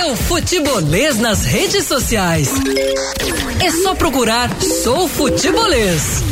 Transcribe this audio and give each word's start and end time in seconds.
Siga 0.00 0.06
o 0.06 0.16
Futebolês 0.16 1.18
nas 1.18 1.44
redes 1.44 1.84
sociais. 1.84 2.48
É 3.62 3.70
só 3.70 3.94
procurar 3.94 4.50
Sou 4.62 5.06
Futebolês. 5.06 6.29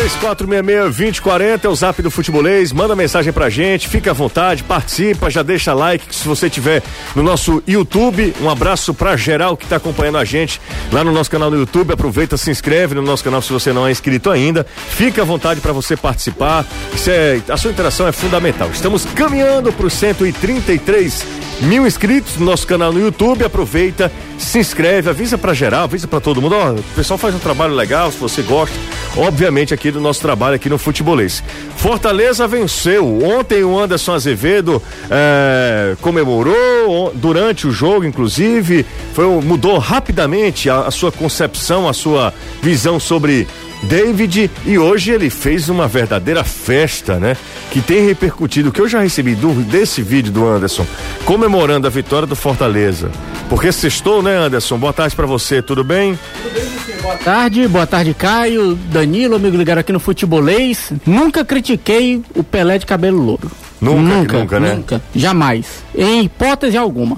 3466-2040 0.00 1.64
é 1.64 1.68
o 1.68 1.74
zap 1.74 2.00
do 2.00 2.10
futebolês. 2.10 2.72
Manda 2.72 2.96
mensagem 2.96 3.32
pra 3.32 3.50
gente, 3.50 3.86
fica 3.86 4.12
à 4.12 4.14
vontade, 4.14 4.64
participa, 4.64 5.28
já 5.28 5.42
deixa 5.42 5.74
like 5.74 6.14
se 6.14 6.26
você 6.26 6.48
tiver 6.48 6.82
no 7.14 7.22
nosso 7.22 7.62
YouTube. 7.68 8.34
Um 8.40 8.48
abraço 8.48 8.94
pra 8.94 9.14
geral 9.16 9.56
que 9.56 9.66
tá 9.66 9.76
acompanhando 9.76 10.16
a 10.16 10.24
gente 10.24 10.60
lá 10.90 11.04
no 11.04 11.12
nosso 11.12 11.30
canal 11.30 11.50
no 11.50 11.58
YouTube. 11.58 11.92
Aproveita, 11.92 12.38
se 12.38 12.50
inscreve 12.50 12.94
no 12.94 13.02
nosso 13.02 13.22
canal 13.22 13.42
se 13.42 13.52
você 13.52 13.72
não 13.72 13.86
é 13.86 13.90
inscrito 13.90 14.30
ainda. 14.30 14.64
Fica 14.64 15.20
à 15.20 15.24
vontade 15.24 15.60
para 15.60 15.72
você 15.72 15.96
participar. 15.96 16.64
É, 17.06 17.40
a 17.48 17.56
sua 17.56 17.70
interação 17.70 18.08
é 18.08 18.12
fundamental. 18.12 18.70
Estamos 18.70 19.04
caminhando 19.04 19.72
para 19.72 19.86
os 19.86 19.92
133 19.92 21.26
mil 21.62 21.86
inscritos 21.86 22.36
no 22.36 22.46
nosso 22.46 22.66
canal 22.66 22.92
no 22.92 23.00
YouTube. 23.00 23.44
Aproveita, 23.44 24.10
se 24.38 24.58
inscreve, 24.58 25.10
avisa 25.10 25.36
pra 25.36 25.52
geral, 25.52 25.84
avisa 25.84 26.08
pra 26.08 26.20
todo 26.20 26.40
mundo. 26.40 26.54
Ó, 26.54 26.72
o 26.72 26.82
pessoal 26.94 27.18
faz 27.18 27.34
um 27.34 27.38
trabalho 27.38 27.74
legal, 27.74 28.10
se 28.10 28.18
você 28.18 28.42
gosta, 28.42 28.74
obviamente, 29.16 29.74
aqui 29.74 29.90
do 29.90 30.00
nosso 30.00 30.20
trabalho 30.20 30.54
aqui 30.54 30.68
no 30.68 30.78
Futebolês. 30.78 31.42
Fortaleza 31.76 32.46
venceu. 32.46 33.22
Ontem 33.24 33.64
o 33.64 33.78
Anderson 33.78 34.14
Azevedo 34.14 34.82
é, 35.10 35.96
comemorou 36.00 37.12
durante 37.14 37.66
o 37.66 37.72
jogo, 37.72 38.04
inclusive, 38.04 38.84
foi, 39.14 39.26
mudou 39.42 39.78
rapidamente 39.78 40.68
a, 40.68 40.82
a 40.82 40.90
sua 40.90 41.10
concepção, 41.10 41.88
a 41.88 41.92
sua 41.92 42.32
visão 42.62 43.00
sobre 43.00 43.46
David 43.82 44.50
e 44.66 44.78
hoje 44.78 45.10
ele 45.10 45.30
fez 45.30 45.68
uma 45.68 45.88
verdadeira 45.88 46.44
festa, 46.44 47.18
né? 47.18 47.36
Que 47.70 47.80
tem 47.80 48.06
repercutido, 48.06 48.70
que 48.70 48.80
eu 48.80 48.88
já 48.88 49.00
recebi 49.00 49.34
do, 49.34 49.54
desse 49.54 50.02
vídeo 50.02 50.32
do 50.32 50.46
Anderson, 50.46 50.86
comemorando 51.24 51.86
a 51.86 51.90
vitória 51.90 52.26
do 52.26 52.36
Fortaleza. 52.36 53.10
Porque 53.48 53.72
sextou, 53.72 54.22
né, 54.22 54.36
Anderson? 54.36 54.78
Boa 54.78 54.92
tarde 54.92 55.16
para 55.16 55.26
você, 55.26 55.62
tudo 55.62 55.82
bem? 55.82 56.18
Tudo 56.42 56.54
bem. 56.54 56.89
Boa 57.02 57.16
tarde, 57.16 57.66
boa 57.66 57.86
tarde, 57.86 58.12
Caio, 58.12 58.74
Danilo, 58.74 59.36
amigo 59.36 59.56
ligado 59.56 59.78
aqui 59.78 59.92
no 59.92 59.98
Futebolês. 59.98 60.92
Nunca 61.06 61.44
critiquei 61.44 62.22
o 62.34 62.44
Pelé 62.44 62.78
de 62.78 62.84
cabelo 62.84 63.18
louro. 63.18 63.50
Nunca, 63.80 64.02
nunca, 64.02 64.38
nunca 64.38 64.60
né? 64.60 64.74
Nunca, 64.74 65.02
jamais. 65.14 65.82
Em 65.96 66.24
hipótese 66.24 66.76
alguma 66.76 67.16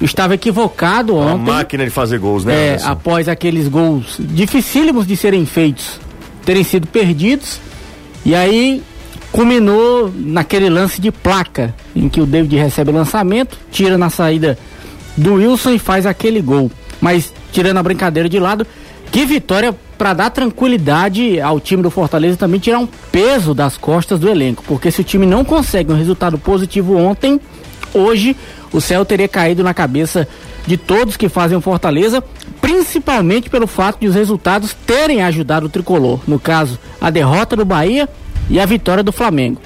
estava 0.00 0.34
equivocado 0.34 1.14
ontem. 1.14 1.34
Uma 1.34 1.54
máquina 1.54 1.84
de 1.84 1.90
fazer 1.90 2.18
gols, 2.18 2.44
né? 2.44 2.74
É, 2.74 2.78
após 2.84 3.28
aqueles 3.28 3.68
gols 3.68 4.16
dificílimos 4.18 5.06
de 5.06 5.16
serem 5.16 5.44
feitos, 5.46 6.00
terem 6.44 6.64
sido 6.64 6.86
perdidos. 6.86 7.60
E 8.24 8.34
aí 8.34 8.82
culminou 9.30 10.12
naquele 10.14 10.68
lance 10.68 11.00
de 11.00 11.12
placa, 11.12 11.74
em 11.94 12.08
que 12.08 12.20
o 12.20 12.26
David 12.26 12.56
recebe 12.56 12.90
o 12.90 12.94
lançamento, 12.94 13.58
tira 13.70 13.96
na 13.96 14.10
saída 14.10 14.58
do 15.16 15.34
Wilson 15.34 15.70
e 15.70 15.78
faz 15.78 16.06
aquele 16.06 16.40
gol. 16.40 16.70
Mas 17.00 17.32
tirando 17.52 17.78
a 17.78 17.82
brincadeira 17.82 18.28
de 18.28 18.38
lado, 18.38 18.66
que 19.10 19.24
vitória 19.24 19.74
para 19.98 20.14
dar 20.14 20.30
tranquilidade 20.30 21.40
ao 21.40 21.60
time 21.60 21.82
do 21.82 21.90
Fortaleza 21.90 22.36
também 22.36 22.60
tirar 22.60 22.78
um 22.78 22.88
peso 23.12 23.52
das 23.52 23.76
costas 23.76 24.18
do 24.18 24.28
elenco, 24.28 24.64
porque 24.66 24.90
se 24.90 25.00
o 25.00 25.04
time 25.04 25.26
não 25.26 25.44
consegue 25.44 25.92
um 25.92 25.96
resultado 25.96 26.38
positivo 26.38 26.96
ontem, 26.96 27.40
hoje 27.92 28.36
o 28.72 28.80
céu 28.80 29.04
teria 29.04 29.28
caído 29.28 29.62
na 29.62 29.74
cabeça 29.74 30.26
de 30.66 30.76
todos 30.76 31.16
que 31.16 31.28
fazem 31.28 31.58
o 31.58 31.60
Fortaleza, 31.60 32.22
principalmente 32.60 33.50
pelo 33.50 33.66
fato 33.66 34.00
de 34.00 34.06
os 34.06 34.14
resultados 34.14 34.74
terem 34.86 35.22
ajudado 35.22 35.66
o 35.66 35.70
tricolor. 35.70 36.20
No 36.26 36.38
caso, 36.38 36.78
a 37.00 37.10
derrota 37.10 37.56
do 37.56 37.64
Bahia 37.64 38.08
e 38.48 38.60
a 38.60 38.66
vitória 38.66 39.02
do 39.02 39.12
Flamengo. 39.12 39.60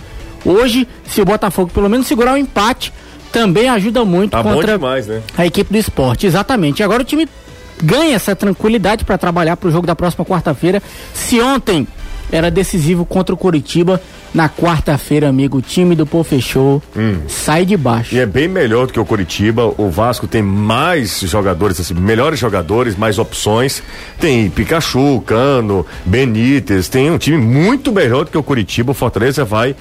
Hoje, 0.44 0.88
se 1.06 1.20
o 1.20 1.24
Botafogo 1.24 1.70
pelo 1.72 1.88
menos 1.88 2.06
segurar 2.06 2.32
o 2.32 2.34
um 2.34 2.38
empate, 2.38 2.92
também 3.32 3.68
ajuda 3.68 4.04
muito 4.04 4.32
tá 4.32 4.42
contra 4.42 4.72
demais, 4.72 5.06
né? 5.06 5.22
a 5.36 5.44
equipe 5.44 5.72
do 5.72 5.78
esporte. 5.78 6.26
Exatamente. 6.26 6.82
Agora 6.82 7.02
o 7.02 7.04
time 7.04 7.28
ganha 7.84 8.16
essa 8.16 8.34
tranquilidade 8.34 9.04
para 9.04 9.18
trabalhar 9.18 9.56
para 9.56 9.68
o 9.68 9.72
jogo 9.72 9.86
da 9.86 9.94
próxima 9.94 10.24
quarta-feira. 10.24 10.82
Se 11.12 11.40
ontem 11.40 11.86
era 12.32 12.50
decisivo 12.50 13.04
contra 13.04 13.34
o 13.34 13.38
Curitiba, 13.38 14.00
na 14.32 14.48
quarta-feira, 14.48 15.28
amigo, 15.28 15.58
o 15.58 15.62
time 15.62 15.94
do 15.94 16.04
Pô 16.04 16.24
fechou, 16.24 16.82
hum. 16.96 17.18
sai 17.28 17.64
de 17.64 17.76
baixo. 17.76 18.14
E 18.14 18.18
é 18.18 18.26
bem 18.26 18.48
melhor 18.48 18.86
do 18.86 18.92
que 18.92 18.98
o 18.98 19.04
Curitiba. 19.04 19.72
O 19.78 19.88
Vasco 19.88 20.26
tem 20.26 20.42
mais 20.42 21.20
jogadores, 21.20 21.78
assim, 21.78 21.94
melhores 21.94 22.40
jogadores, 22.40 22.96
mais 22.96 23.18
opções. 23.18 23.82
Tem 24.18 24.50
Pikachu, 24.50 25.22
Cano, 25.24 25.86
Benítez. 26.04 26.88
Tem 26.88 27.10
um 27.10 27.18
time 27.18 27.36
muito 27.36 27.92
melhor 27.92 28.24
do 28.24 28.30
que 28.32 28.38
o 28.38 28.42
Curitiba. 28.42 28.90
O 28.90 28.94
Fortaleza 28.94 29.44
vai 29.44 29.76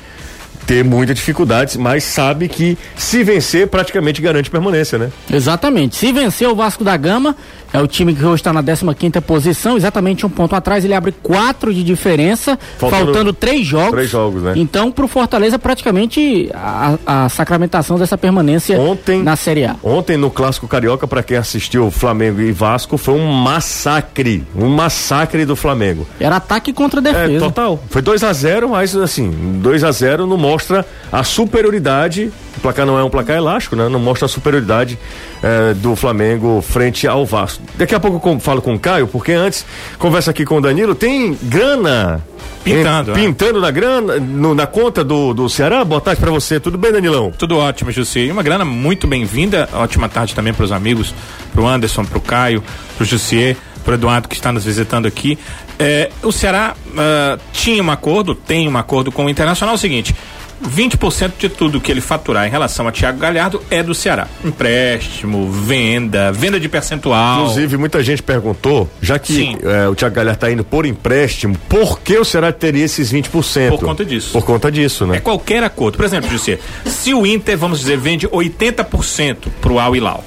ter 0.67 0.83
muita 0.83 1.13
dificuldade, 1.13 1.77
mas 1.77 2.03
sabe 2.03 2.47
que 2.47 2.77
se 2.95 3.23
vencer 3.23 3.67
praticamente 3.67 4.21
garante 4.21 4.49
permanência, 4.49 4.97
né? 4.97 5.11
Exatamente. 5.31 5.95
Se 5.95 6.11
vencer 6.11 6.47
o 6.47 6.55
Vasco 6.55 6.83
da 6.83 6.95
Gama, 6.95 7.35
é 7.73 7.81
o 7.81 7.87
time 7.87 8.13
que 8.13 8.23
hoje 8.23 8.35
está 8.35 8.53
na 8.53 8.61
15 8.61 8.93
quinta 8.93 9.21
posição, 9.21 9.75
exatamente 9.75 10.25
um 10.25 10.29
ponto 10.29 10.55
atrás, 10.55 10.85
ele 10.85 10.93
abre 10.93 11.11
quatro 11.11 11.73
de 11.73 11.83
diferença, 11.83 12.57
faltando, 12.77 13.05
faltando 13.05 13.33
três 13.33 13.65
jogos. 13.65 13.91
Três 13.91 14.09
jogos, 14.09 14.43
né? 14.43 14.53
Então, 14.55 14.91
para 14.91 15.03
o 15.03 15.07
Fortaleza, 15.07 15.57
praticamente 15.57 16.51
a, 16.53 16.97
a, 17.05 17.29
sacramentação 17.29 17.97
dessa 17.97 18.17
permanência 18.17 18.79
ontem, 18.79 19.23
na 19.23 19.35
Série 19.35 19.65
A. 19.65 19.75
Ontem, 19.83 20.17
no 20.17 20.29
Clássico 20.29 20.67
Carioca, 20.67 21.07
para 21.07 21.23
quem 21.23 21.35
assistiu 21.35 21.89
Flamengo 21.89 22.41
e 22.41 22.51
Vasco, 22.51 22.97
foi 22.97 23.15
um 23.15 23.31
massacre. 23.31 24.45
Um 24.55 24.69
massacre 24.69 25.43
do 25.43 25.55
Flamengo. 25.55 26.07
Era 26.19 26.35
ataque 26.35 26.71
contra 26.71 27.01
defesa. 27.01 27.33
É, 27.33 27.39
total. 27.39 27.83
Foi 27.89 28.01
2 28.01 28.23
a 28.23 28.31
0 28.31 28.69
mas 28.69 28.95
assim, 28.95 29.31
2 29.61 29.83
a 29.83 29.91
0 29.91 30.27
não 30.27 30.37
mostra 30.37 30.85
a 31.11 31.23
superioridade. 31.23 32.31
O 32.55 32.59
placar 32.61 32.85
não 32.85 32.99
é 32.99 33.03
um 33.03 33.09
placar 33.09 33.35
elástico, 33.35 33.75
né? 33.75 33.89
Não 33.89 33.99
mostra 33.99 34.27
a 34.27 34.29
superioridade 34.29 34.97
eh, 35.41 35.73
do 35.73 35.95
Flamengo 35.95 36.61
frente 36.61 37.07
ao 37.07 37.25
Vasco. 37.25 37.62
Daqui 37.75 37.95
a 37.95 37.99
pouco 37.99 38.29
eu 38.29 38.39
falo 38.39 38.61
com 38.61 38.73
o 38.73 38.79
Caio, 38.79 39.07
porque 39.07 39.31
antes, 39.31 39.65
conversa 39.97 40.31
aqui 40.31 40.45
com 40.45 40.57
o 40.57 40.61
Danilo, 40.61 40.95
tem 40.95 41.37
grana 41.43 42.23
Pintando. 42.63 43.11
É, 43.11 43.13
pintando 43.15 43.59
na 43.59 43.71
grana, 43.71 44.19
no, 44.19 44.55
na 44.55 44.65
conta 44.65 45.03
do, 45.03 45.33
do 45.33 45.49
Ceará. 45.49 45.83
Boa 45.83 45.99
tarde 45.99 46.21
para 46.21 46.31
você. 46.31 46.59
Tudo 46.59 46.77
bem, 46.77 46.91
Danilão? 46.91 47.29
Tudo 47.31 47.57
ótimo, 47.57 47.91
Jussi. 47.91 48.31
Uma 48.31 48.41
grana 48.41 48.63
muito 48.63 49.05
bem-vinda. 49.05 49.67
Ótima 49.73 50.07
tarde 50.07 50.33
também 50.33 50.53
para 50.53 50.63
os 50.63 50.71
amigos, 50.71 51.13
pro 51.51 51.67
Anderson, 51.67 52.05
pro 52.05 52.21
Caio, 52.21 52.63
pro 52.95 53.05
Jussier, 53.05 53.57
pro 53.83 53.95
Eduardo 53.95 54.29
que 54.29 54.35
está 54.35 54.51
nos 54.51 54.63
visitando 54.63 55.07
aqui. 55.07 55.37
É, 55.77 56.09
o 56.21 56.31
Ceará 56.31 56.73
uh, 56.87 57.41
tinha 57.51 57.83
um 57.83 57.91
acordo, 57.91 58.33
tem 58.33 58.69
um 58.69 58.77
acordo 58.77 59.11
com 59.11 59.25
o 59.25 59.29
Internacional. 59.29 59.75
É 59.75 59.77
o 59.77 59.79
seguinte: 59.79 60.15
20% 60.63 61.33
de 61.37 61.49
tudo 61.49 61.79
que 61.79 61.91
ele 61.91 62.01
faturar 62.01 62.47
em 62.47 62.49
relação 62.49 62.87
a 62.87 62.91
Thiago 62.91 63.19
Galhardo 63.19 63.61
é 63.69 63.83
do 63.83 63.93
Ceará. 63.93 64.27
Empréstimo, 64.43 65.51
venda, 65.51 66.31
venda 66.31 66.59
de 66.59 66.67
percentual. 66.69 67.41
Inclusive, 67.41 67.77
muita 67.77 68.03
gente 68.03 68.23
perguntou, 68.23 68.89
já 69.01 69.19
que 69.19 69.57
é, 69.63 69.87
o 69.87 69.95
Thiago 69.95 70.15
Galhardo 70.15 70.37
está 70.37 70.51
indo 70.51 70.63
por 70.63 70.85
empréstimo, 70.85 71.57
por 71.69 71.99
que 71.99 72.17
o 72.17 72.25
Ceará 72.25 72.51
teria 72.51 72.85
esses 72.85 73.11
20%? 73.11 73.69
Por 73.69 73.79
conta 73.79 74.05
disso. 74.05 74.31
Por 74.31 74.43
conta 74.43 74.71
disso, 74.71 75.05
né? 75.05 75.17
É 75.17 75.19
qualquer 75.19 75.63
acordo. 75.63 75.97
Por 75.97 76.05
exemplo, 76.05 76.29
José, 76.29 76.59
se 76.85 77.13
o 77.13 77.25
Inter, 77.25 77.57
vamos 77.57 77.79
dizer, 77.79 77.97
vende 77.97 78.27
80% 78.27 79.35
pro 79.61 79.79
Al 79.79 79.95
Hilal, 79.95 80.23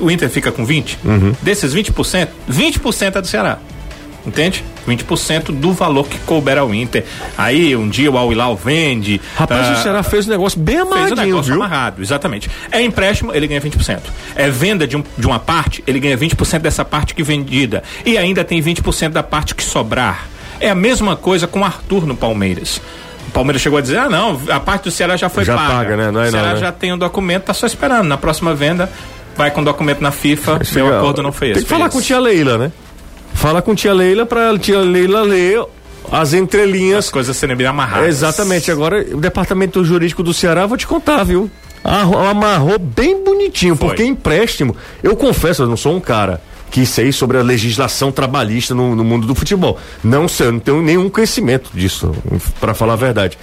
o 0.00 0.10
Inter 0.10 0.30
fica 0.30 0.52
com 0.52 0.66
20%, 0.66 0.96
uhum. 1.04 1.34
desses 1.42 1.74
20%, 1.74 2.28
20% 2.48 3.16
é 3.16 3.20
do 3.20 3.26
Ceará. 3.26 3.58
Entende? 4.24 4.64
20% 4.86 5.52
do 5.52 5.72
valor 5.72 6.06
que 6.06 6.18
couber 6.20 6.58
ao 6.58 6.72
Inter. 6.72 7.04
Aí 7.36 7.74
um 7.74 7.88
dia 7.88 8.10
o 8.10 8.16
Al 8.16 8.32
Hilal 8.32 8.56
vende. 8.56 9.20
Rapaz, 9.36 9.68
uh, 9.68 9.72
o 9.72 9.76
Ceará 9.76 10.02
fez 10.02 10.26
um 10.26 10.30
negócio 10.30 10.60
bem 10.60 10.78
amarradinho, 10.78 11.16
fez 11.16 11.18
um 11.18 11.26
negócio 11.26 11.52
viu? 11.52 11.62
amarrado, 11.62 12.02
exatamente. 12.02 12.50
É 12.70 12.80
empréstimo, 12.80 13.34
ele 13.34 13.46
ganha 13.46 13.60
20%. 13.60 14.00
É 14.36 14.48
venda 14.48 14.86
de, 14.86 14.96
um, 14.96 15.02
de 15.18 15.26
uma 15.26 15.38
parte, 15.38 15.82
ele 15.86 15.98
ganha 15.98 16.16
20% 16.16 16.58
dessa 16.60 16.84
parte 16.84 17.14
que 17.14 17.22
vendida. 17.22 17.82
E 18.04 18.16
ainda 18.16 18.44
tem 18.44 18.62
20% 18.62 19.10
da 19.10 19.22
parte 19.22 19.54
que 19.54 19.62
sobrar. 19.62 20.26
É 20.60 20.70
a 20.70 20.74
mesma 20.74 21.16
coisa 21.16 21.48
com 21.48 21.60
o 21.60 21.64
Arthur 21.64 22.06
no 22.06 22.16
Palmeiras. 22.16 22.80
O 23.28 23.30
Palmeiras 23.32 23.60
chegou 23.60 23.78
a 23.78 23.82
dizer: 23.82 23.98
ah, 23.98 24.08
não, 24.08 24.40
a 24.48 24.60
parte 24.60 24.84
do 24.84 24.90
Ceará 24.90 25.16
já 25.16 25.28
foi 25.28 25.44
já 25.44 25.56
paga. 25.56 25.72
paga 25.72 25.96
né? 25.96 26.10
não 26.10 26.22
é 26.22 26.28
o 26.28 26.30
Ceará 26.30 26.48
não, 26.48 26.54
né? 26.54 26.60
já 26.60 26.70
tem 26.70 26.92
o 26.92 26.94
um 26.94 26.98
documento, 26.98 27.44
tá 27.44 27.54
só 27.54 27.66
esperando. 27.66 28.06
Na 28.06 28.16
próxima 28.16 28.54
venda, 28.54 28.90
vai 29.36 29.50
com 29.50 29.62
o 29.62 29.64
documento 29.64 30.00
na 30.00 30.12
FIFA, 30.12 30.60
meu 30.72 30.98
acordo 30.98 31.22
não 31.22 31.32
foi 31.32 31.48
esse. 31.48 31.54
Tem 31.54 31.62
que 31.64 31.68
falar 31.68 31.88
com 31.88 32.00
tia 32.00 32.20
Leila, 32.20 32.58
né? 32.58 32.72
Fala 33.34 33.60
com 33.60 33.74
tia 33.74 33.92
Leila 33.92 34.24
pra 34.24 34.56
tia 34.58 34.78
Leila 34.80 35.22
ler 35.22 35.64
as 36.10 36.32
entrelinhas. 36.32 37.06
As 37.06 37.10
coisas 37.10 37.36
serem 37.36 37.56
bem 37.56 37.66
amarradas. 37.66 38.08
Exatamente. 38.08 38.70
Agora, 38.70 39.04
o 39.12 39.20
departamento 39.20 39.84
jurídico 39.84 40.22
do 40.22 40.32
Ceará, 40.32 40.66
vou 40.66 40.76
te 40.76 40.86
contar, 40.86 41.24
viu? 41.24 41.50
Amarrou 41.84 42.78
bem 42.78 43.24
bonitinho, 43.24 43.74
Foi. 43.74 43.88
porque 43.88 44.04
empréstimo, 44.04 44.76
eu 45.02 45.16
confesso, 45.16 45.62
eu 45.62 45.66
não 45.66 45.76
sou 45.76 45.96
um 45.96 46.00
cara 46.00 46.40
que 46.70 46.86
sei 46.86 47.12
sobre 47.12 47.36
a 47.36 47.42
legislação 47.42 48.10
trabalhista 48.10 48.74
no, 48.74 48.96
no 48.96 49.04
mundo 49.04 49.26
do 49.26 49.34
futebol. 49.34 49.78
Não 50.02 50.26
sei, 50.26 50.46
eu 50.46 50.52
não 50.52 50.58
tenho 50.58 50.80
nenhum 50.80 51.10
conhecimento 51.10 51.70
disso, 51.74 52.14
para 52.58 52.72
falar 52.72 52.94
a 52.94 52.96
verdade. 52.96 53.36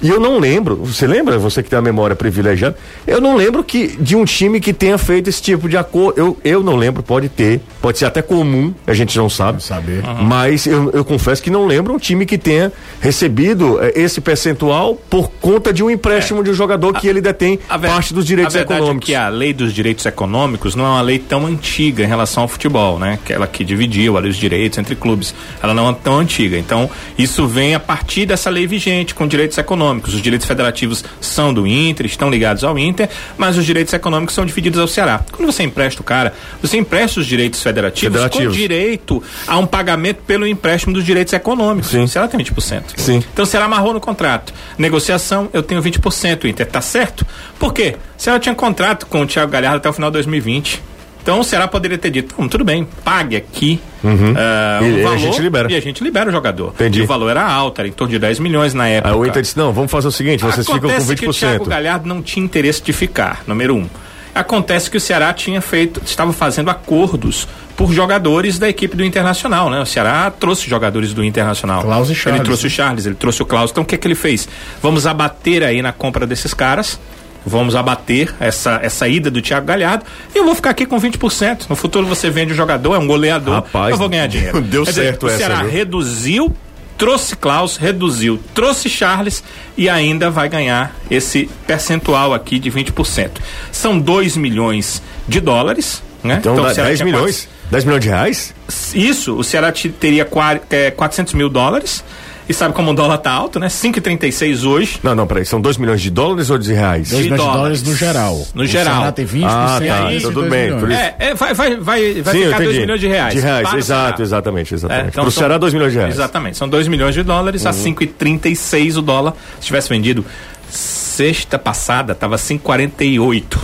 E 0.00 0.08
eu 0.08 0.20
não 0.20 0.38
lembro, 0.38 0.76
você 0.76 1.06
lembra, 1.06 1.36
você 1.36 1.62
que 1.62 1.70
tem 1.70 1.78
a 1.78 1.82
memória 1.82 2.14
privilegiada, 2.14 2.76
eu 3.06 3.20
não 3.20 3.34
lembro 3.34 3.64
que 3.64 3.88
de 3.96 4.14
um 4.14 4.24
time 4.24 4.60
que 4.60 4.72
tenha 4.72 4.96
feito 4.98 5.28
esse 5.28 5.42
tipo 5.42 5.68
de 5.68 5.76
acordo. 5.76 6.20
Eu, 6.20 6.38
eu 6.44 6.62
não 6.62 6.76
lembro, 6.76 7.02
pode 7.02 7.28
ter, 7.28 7.60
pode 7.86 7.98
ser 7.98 8.06
até 8.06 8.20
comum, 8.20 8.74
a 8.86 8.92
gente 8.92 9.16
não 9.16 9.28
sabe. 9.30 9.62
Saber. 9.62 10.04
Uhum. 10.04 10.24
Mas 10.24 10.66
eu, 10.66 10.90
eu 10.90 11.04
confesso 11.04 11.40
que 11.40 11.50
não 11.50 11.66
lembro 11.66 11.94
um 11.94 11.98
time 11.98 12.26
que 12.26 12.36
tenha 12.36 12.72
recebido 13.00 13.78
eh, 13.80 13.92
esse 13.94 14.20
percentual 14.20 14.94
por 14.94 15.30
conta 15.40 15.72
de 15.72 15.84
um 15.84 15.90
empréstimo 15.90 16.40
é. 16.40 16.42
de 16.42 16.50
um 16.50 16.54
jogador 16.54 16.92
que 16.94 17.06
a, 17.06 17.10
ele 17.10 17.20
detém 17.20 17.56
parte 17.56 18.12
dos 18.12 18.26
direitos 18.26 18.56
a 18.56 18.62
econômicos. 18.62 19.08
É 19.08 19.12
que 19.12 19.14
a 19.14 19.28
lei 19.28 19.52
dos 19.52 19.72
direitos 19.72 20.04
econômicos 20.04 20.74
não 20.74 20.84
é 20.84 20.88
uma 20.88 21.02
lei 21.02 21.20
tão 21.20 21.46
antiga 21.46 22.02
em 22.02 22.08
relação 22.08 22.42
ao 22.42 22.48
futebol, 22.48 22.98
né? 22.98 23.20
Aquela 23.22 23.46
que 23.46 23.64
dividiu 23.64 24.16
ali 24.16 24.30
os 24.30 24.36
direitos 24.36 24.78
entre 24.78 24.96
clubes. 24.96 25.32
Ela 25.62 25.72
não 25.72 25.88
é 25.88 25.92
tão 25.94 26.18
antiga. 26.18 26.58
Então, 26.58 26.90
isso 27.16 27.46
vem 27.46 27.74
a 27.74 27.80
partir 27.80 28.26
dessa 28.26 28.50
lei 28.50 28.66
vigente 28.66 29.14
com 29.14 29.28
direitos 29.28 29.56
econômicos 29.58 29.76
econômicos. 29.76 30.14
Os 30.14 30.22
direitos 30.22 30.46
federativos 30.46 31.04
são 31.20 31.52
do 31.52 31.66
Inter, 31.66 32.06
estão 32.06 32.30
ligados 32.30 32.64
ao 32.64 32.78
Inter, 32.78 33.08
mas 33.36 33.56
os 33.56 33.64
direitos 33.64 33.92
econômicos 33.92 34.34
são 34.34 34.44
divididos 34.44 34.80
ao 34.80 34.88
Ceará. 34.88 35.24
Quando 35.30 35.50
você 35.50 35.62
empresta 35.62 36.00
o 36.00 36.04
cara, 36.04 36.34
você 36.62 36.76
empresta 36.78 37.20
os 37.20 37.26
direitos 37.26 37.62
federativos, 37.62 37.75
federativos. 37.76 38.32
com 38.32 38.52
direito 38.52 39.22
a 39.46 39.58
um 39.58 39.66
pagamento 39.66 40.18
pelo 40.26 40.46
empréstimo 40.46 40.92
dos 40.92 41.04
direitos 41.04 41.32
econômicos. 41.32 41.90
Sim. 41.90 42.04
O 42.04 42.08
Ceará 42.08 42.28
tem 42.28 42.40
20%. 42.40 42.82
Sim. 42.96 43.22
Então 43.32 43.44
o 43.44 43.46
Ceará 43.46 43.66
amarrou 43.66 43.92
no 43.92 44.00
contrato. 44.00 44.52
Negociação, 44.78 45.48
eu 45.52 45.62
tenho 45.62 45.82
20%. 45.82 46.44
O 46.44 46.46
Inter 46.46 46.66
tá 46.66 46.80
certo? 46.80 47.26
Por 47.58 47.72
quê? 47.72 47.96
O 48.18 48.22
Ceará 48.22 48.38
tinha 48.38 48.54
contrato 48.54 49.06
com 49.06 49.22
o 49.22 49.26
Thiago 49.26 49.50
Galhardo 49.50 49.78
até 49.78 49.88
o 49.88 49.92
final 49.92 50.10
de 50.10 50.14
2020. 50.14 50.82
Então 51.26 51.40
o 51.40 51.44
Ceará 51.44 51.66
poderia 51.66 51.98
ter 51.98 52.08
dito, 52.08 52.36
tudo 52.48 52.64
bem, 52.64 52.86
pague 53.02 53.34
aqui 53.34 53.80
uhum. 54.04 54.30
uh, 54.30 54.84
e, 54.84 55.02
valor, 55.02 55.14
a 55.16 55.18
gente 55.18 55.42
libera. 55.42 55.72
E 55.72 55.74
a 55.74 55.80
gente 55.80 56.04
libera 56.04 56.30
o 56.30 56.32
jogador. 56.32 56.68
Entendi. 56.68 57.00
E 57.00 57.02
o 57.02 57.06
valor 57.06 57.28
era 57.28 57.44
alto, 57.44 57.80
era 57.80 57.88
em 57.88 57.90
torno 57.90 58.12
de 58.12 58.18
10 58.20 58.38
milhões 58.38 58.72
na 58.74 58.86
época. 58.86 59.12
Aí 59.12 59.20
o 59.20 59.26
Inter 59.26 59.42
disse, 59.42 59.58
não, 59.58 59.72
vamos 59.72 59.90
fazer 59.90 60.06
o 60.06 60.12
seguinte, 60.12 60.44
vocês 60.44 60.64
Acontece 60.68 61.00
ficam 61.00 61.00
com 61.00 61.14
20%. 61.14 61.18
que 61.18 61.28
o 61.28 61.32
Thiago 61.32 61.64
Galhardo 61.64 62.08
não 62.08 62.22
tinha 62.22 62.44
interesse 62.44 62.80
de 62.80 62.92
ficar, 62.92 63.42
número 63.44 63.74
um. 63.74 63.88
Acontece 64.36 64.88
que 64.88 64.98
o 64.98 65.00
Ceará 65.00 65.32
tinha 65.32 65.60
feito, 65.60 66.00
estava 66.06 66.32
fazendo 66.32 66.70
acordos 66.70 67.48
por 67.76 67.92
jogadores 67.92 68.58
da 68.58 68.68
equipe 68.68 68.96
do 68.96 69.04
Internacional, 69.04 69.68
né? 69.68 69.80
O 69.80 69.86
Ceará 69.86 70.30
trouxe 70.30 70.68
jogadores 70.68 71.12
do 71.12 71.22
Internacional. 71.22 71.82
Klaus 71.82 72.08
e 72.08 72.14
Charles. 72.14 72.40
Ele 72.40 72.44
trouxe 72.44 72.66
o 72.66 72.70
Charles, 72.70 73.06
ele 73.06 73.14
trouxe 73.14 73.42
o 73.42 73.46
Klaus. 73.46 73.70
Então 73.70 73.82
o 73.82 73.86
que 73.86 73.94
é 73.94 73.98
que 73.98 74.06
ele 74.06 74.14
fez? 74.14 74.48
Vamos 74.82 75.06
abater 75.06 75.62
aí 75.62 75.82
na 75.82 75.92
compra 75.92 76.26
desses 76.26 76.54
caras 76.54 76.98
vamos 77.46 77.76
abater 77.76 78.34
essa, 78.40 78.80
essa 78.82 79.06
ida 79.06 79.30
do 79.30 79.40
Thiago 79.40 79.64
Galhardo 79.64 80.04
e 80.34 80.38
eu 80.38 80.44
vou 80.44 80.54
ficar 80.56 80.70
aqui 80.70 80.84
com 80.84 81.00
20%. 81.00 81.66
No 81.68 81.76
futuro 81.76 82.04
você 82.04 82.28
vende 82.28 82.52
o 82.52 82.56
jogador, 82.56 82.96
é 82.96 82.98
um 82.98 83.06
goleador, 83.06 83.54
Rapaz, 83.54 83.92
eu 83.92 83.96
vou 83.96 84.08
ganhar 84.08 84.26
dinheiro. 84.26 84.60
Deu 84.66 84.84
Quer 84.84 84.92
certo 84.92 85.26
dizer, 85.26 85.34
essa. 85.36 85.44
O 85.44 85.46
Ceará 85.46 85.62
viu? 85.62 85.70
reduziu, 85.70 86.56
trouxe 86.98 87.36
Klaus, 87.36 87.76
reduziu, 87.76 88.40
trouxe 88.52 88.90
Charles 88.90 89.44
e 89.76 89.88
ainda 89.88 90.28
vai 90.28 90.48
ganhar 90.48 90.92
esse 91.08 91.48
percentual 91.68 92.34
aqui 92.34 92.58
de 92.58 92.68
20%. 92.68 93.30
São 93.70 93.96
2 93.96 94.36
milhões 94.36 95.00
de 95.28 95.40
dólares, 95.40 96.02
né? 96.24 96.38
Então, 96.40 96.54
então 96.54 96.74
10 96.74 97.00
milhões? 97.02 97.44
4... 97.44 97.55
10 97.70 97.84
milhões 97.84 98.02
de 98.02 98.08
reais? 98.08 98.54
Isso, 98.94 99.34
o 99.36 99.44
Ceará 99.44 99.72
teria 99.72 100.24
400 100.24 101.34
mil 101.34 101.48
dólares 101.48 102.04
e 102.48 102.54
sabe 102.54 102.74
como 102.74 102.92
o 102.92 102.94
dólar 102.94 103.18
tá 103.18 103.32
alto, 103.32 103.58
né? 103.58 103.66
5,36 103.66 104.64
hoje. 104.64 105.00
Não, 105.02 105.16
não, 105.16 105.26
peraí. 105.26 105.44
São 105.44 105.60
2 105.60 105.78
milhões 105.78 106.00
de 106.00 106.10
dólares 106.10 106.48
ou 106.48 106.56
de 106.56 106.72
reais? 106.72 107.10
2 107.10 107.24
milhões 107.24 107.40
de 107.40 107.46
dólares 107.46 107.82
no 107.82 107.94
geral. 107.96 108.46
No 108.54 108.64
geral. 108.64 109.12
tem 109.12 109.26
20%. 109.26 109.44
Ah, 109.44 109.80
tá. 109.84 110.06
Aí, 110.06 110.18
então 110.18 110.32
tudo 110.32 110.48
bem. 110.48 110.78
Por 110.78 110.90
isso... 110.90 111.00
É, 111.00 111.14
é, 111.18 111.34
vai, 111.34 111.54
vai, 111.54 111.76
vai, 111.76 112.22
vai 112.22 112.34
Sim, 112.34 112.44
ficar 112.44 112.62
2 112.62 112.78
milhões 112.78 113.00
de 113.00 113.08
reais. 113.08 113.34
De 113.34 113.40
reais, 113.40 113.74
exato, 113.74 114.22
exatamente. 114.22 114.74
exatamente. 114.74 115.06
É, 115.06 115.08
então 115.08 115.24
Pro 115.24 115.32
são, 115.32 115.40
Ceará, 115.40 115.58
2 115.58 115.74
milhões 115.74 115.92
de 115.92 115.98
reais. 115.98 116.14
Exatamente. 116.14 116.56
São 116.56 116.68
2 116.68 116.86
milhões 116.86 117.14
de 117.14 117.22
dólares 117.24 117.64
uhum. 117.64 117.70
a 117.70 117.72
5,36 117.72 118.96
o 118.96 119.02
dólar. 119.02 119.34
Se 119.58 119.66
tivesse 119.66 119.88
vendido 119.88 120.24
sexta 120.70 121.58
passada, 121.58 122.14
tava 122.14 122.36
5,48. 122.36 123.58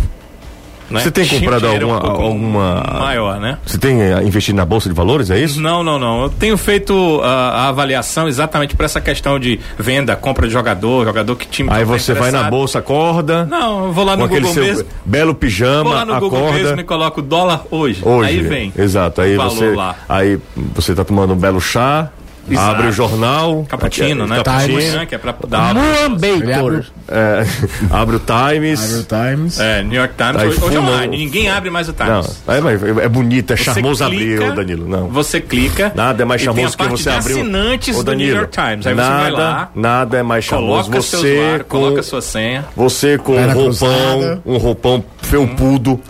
Né? 0.92 1.00
Você 1.00 1.10
tem 1.10 1.26
comprado 1.26 1.66
alguma, 1.66 2.06
um 2.06 2.22
alguma 2.22 2.82
maior, 3.00 3.40
né? 3.40 3.58
Você 3.64 3.78
tem 3.78 3.96
uh, 3.96 4.22
investido 4.22 4.56
na 4.56 4.64
bolsa 4.64 4.88
de 4.88 4.94
valores, 4.94 5.30
é 5.30 5.38
isso? 5.38 5.60
Não, 5.60 5.82
não, 5.82 5.98
não. 5.98 6.22
Eu 6.24 6.28
tenho 6.30 6.56
feito 6.56 6.92
uh, 6.92 7.22
a 7.22 7.68
avaliação 7.68 8.28
exatamente 8.28 8.76
por 8.76 8.84
essa 8.84 9.00
questão 9.00 9.38
de 9.38 9.58
venda, 9.78 10.14
compra 10.16 10.46
de 10.46 10.52
jogador, 10.52 11.04
jogador 11.04 11.36
que 11.36 11.46
time. 11.46 11.68
Aí 11.72 11.84
você 11.84 12.14
vai 12.14 12.30
na 12.30 12.50
bolsa, 12.50 12.78
acorda. 12.78 13.44
Não, 13.44 13.86
eu 13.86 13.92
vou 13.92 14.04
lá 14.04 14.16
no 14.16 14.28
Google 14.28 14.54
mesmo. 14.54 14.88
Belo 15.04 15.34
pijama, 15.34 15.84
vou 15.84 15.92
lá 15.92 16.04
no 16.04 16.14
acorda. 16.14 16.36
Google 16.36 16.52
mesmo 16.52 16.80
e 16.80 16.84
coloco 16.84 17.22
dólar 17.22 17.64
hoje. 17.70 18.00
Hoje. 18.04 18.28
Aí 18.28 18.40
vem. 18.40 18.72
Exato. 18.76 19.20
Aí 19.20 19.36
você, 19.36 19.74
lá. 19.74 19.96
aí 20.08 20.38
você 20.74 20.94
tá 20.94 21.04
tomando 21.04 21.32
um 21.32 21.36
belo 21.36 21.60
chá. 21.60 22.10
Exato. 22.50 22.70
Abre 22.70 22.86
o 22.88 22.92
jornal. 22.92 23.66
Cappuccino, 23.68 24.26
né? 24.26 24.42
Cappuccino. 24.42 24.98
Né? 24.98 25.06
Que 25.06 25.14
é 25.14 25.18
pra 25.18 25.34
dar. 25.48 25.74
Muambator. 25.74 26.84
É, 27.08 27.44
abre 27.90 28.16
o 28.16 28.20
Times. 28.20 28.82
Abre 28.84 28.96
o 28.96 29.04
Times. 29.04 29.60
É, 29.60 29.82
New 29.82 29.98
York 29.98 30.14
Times. 30.16 30.36
Aí 30.36 30.48
hoje 30.48 30.58
fuma, 30.58 30.80
online. 30.80 31.18
Ninguém 31.18 31.48
abre 31.48 31.70
mais 31.70 31.88
o 31.88 31.92
Times. 31.92 32.42
Não, 32.46 33.00
é, 33.00 33.04
é 33.04 33.08
bonito, 33.08 33.52
é 33.52 33.56
Você 33.56 33.64
charmoso 33.64 34.04
clica, 34.06 34.34
abrir, 34.34 34.50
ô 34.50 34.54
Danilo. 34.54 34.88
Não. 34.88 35.08
Você 35.08 35.40
clica. 35.40 35.92
Nada 35.94 36.22
é 36.22 36.26
mais 36.26 36.42
charmoso 36.42 36.76
que 36.76 36.84
você 36.88 37.10
abrir. 37.10 37.32
assinantes 37.34 37.96
ô, 37.96 38.02
Danilo, 38.02 38.30
do 38.30 38.34
New 38.34 38.42
York 38.42 38.52
Times. 38.52 38.86
Aí 38.86 38.94
nada, 38.94 39.12
você 39.14 39.22
vai 39.22 39.30
lá. 39.30 39.70
Nada 39.74 40.18
é 40.18 40.22
mais 40.22 40.44
charmoso. 40.44 40.90
Coloca 40.90 41.02
você 41.02 41.16
seu 41.16 41.20
usuário, 41.20 41.64
com, 41.64 41.78
coloca 41.78 42.02
sua 42.02 42.20
senha. 42.20 42.64
Você 42.76 43.18
com 43.18 43.36
um 43.36 43.52
roupão, 43.52 44.42
um 44.44 44.56
roupão 44.56 45.04
felpudo. 45.20 46.00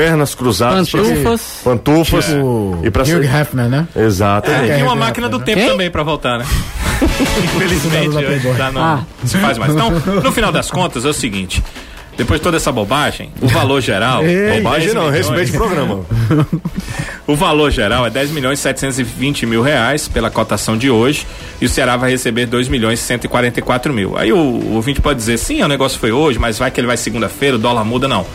Pernas 0.00 0.34
cruzadas, 0.34 0.90
pantufas, 0.90 1.60
pantufas 1.62 2.24
tipo 2.24 2.78
e 2.82 2.90
para 2.90 3.02
Hugh 3.02 3.22
Hefner, 3.22 3.68
né? 3.68 3.86
Exatamente. 3.94 4.70
É, 4.70 4.80
e 4.80 4.82
uma 4.82 4.96
máquina 4.96 5.28
do 5.28 5.38
tempo 5.38 5.60
Quem? 5.60 5.68
também 5.68 5.90
para 5.90 6.02
voltar, 6.02 6.38
né? 6.38 6.46
Infelizmente, 7.54 8.16
hoje 8.16 8.56
já 8.56 8.72
não 8.72 8.82
Ah. 8.82 9.00
se 9.26 9.36
faz 9.36 9.58
mais. 9.58 9.74
Então, 9.74 9.90
no 9.90 10.32
final 10.32 10.50
das 10.50 10.70
contas, 10.70 11.04
é 11.04 11.08
o 11.08 11.12
seguinte. 11.12 11.62
Depois 12.16 12.40
de 12.40 12.44
toda 12.44 12.56
essa 12.56 12.72
bobagem, 12.72 13.30
o 13.42 13.46
valor 13.48 13.82
geral. 13.82 14.22
é 14.24 14.56
Bobagem 14.56 14.88
10 14.88 14.94
não, 14.94 15.10
respeite 15.10 15.52
o 15.52 15.54
programa. 15.54 16.00
O 17.26 17.36
valor 17.36 17.70
geral 17.70 18.06
é 18.06 18.10
10 18.10 18.30
milhões 18.30 18.58
720 18.58 19.44
mil 19.46 19.62
reais 19.62 20.08
pela 20.08 20.30
cotação 20.30 20.76
de 20.78 20.90
hoje 20.90 21.26
e 21.60 21.66
o 21.66 21.68
Ceará 21.68 21.96
vai 21.96 22.10
receber 22.10 22.46
2 22.46 22.68
milhões 22.68 23.00
144 23.00 23.92
mil. 23.92 24.16
Aí 24.18 24.32
o, 24.32 24.36
o 24.38 24.74
ouvinte 24.76 25.00
pode 25.00 25.18
dizer, 25.18 25.38
sim, 25.38 25.62
o 25.62 25.68
negócio 25.68 25.98
foi 25.98 26.10
hoje, 26.10 26.38
mas 26.38 26.58
vai 26.58 26.70
que 26.70 26.80
ele 26.80 26.86
vai 26.86 26.96
segunda-feira, 26.96 27.56
o 27.56 27.58
dólar 27.58 27.84
muda, 27.84 28.08
não. 28.08 28.26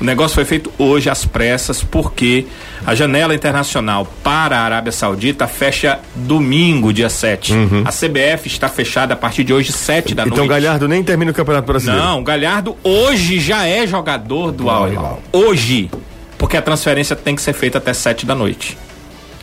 O 0.00 0.04
negócio 0.04 0.34
foi 0.34 0.44
feito 0.44 0.72
hoje 0.76 1.08
às 1.08 1.24
pressas 1.24 1.82
porque 1.82 2.46
a 2.84 2.94
janela 2.94 3.34
internacional 3.34 4.06
para 4.22 4.58
a 4.58 4.62
Arábia 4.62 4.92
Saudita 4.92 5.46
fecha 5.46 6.00
domingo, 6.14 6.92
dia 6.92 7.08
7. 7.08 7.54
A 7.84 7.90
CBF 7.90 8.48
está 8.48 8.68
fechada 8.68 9.14
a 9.14 9.16
partir 9.16 9.44
de 9.44 9.52
hoje, 9.52 9.72
7 9.72 10.14
da 10.14 10.24
Então 10.24 10.38
noite. 10.38 10.48
Galhardo 10.48 10.88
nem 10.88 11.02
termina 11.02 11.30
o 11.30 11.34
Campeonato 11.34 11.66
Brasileiro. 11.66 12.02
Não, 12.02 12.20
o 12.20 12.24
Galhardo 12.24 12.76
hoje 12.82 13.38
já 13.38 13.66
é 13.66 13.86
jogador 13.86 14.50
do 14.50 14.68
Al 14.68 14.92
Hilal. 14.92 15.22
Hoje. 15.32 15.90
Porque 16.36 16.56
a 16.56 16.62
transferência 16.62 17.14
tem 17.14 17.34
que 17.36 17.40
ser 17.40 17.52
feita 17.52 17.78
até 17.78 17.94
7 17.94 18.26
da 18.26 18.34
noite. 18.34 18.76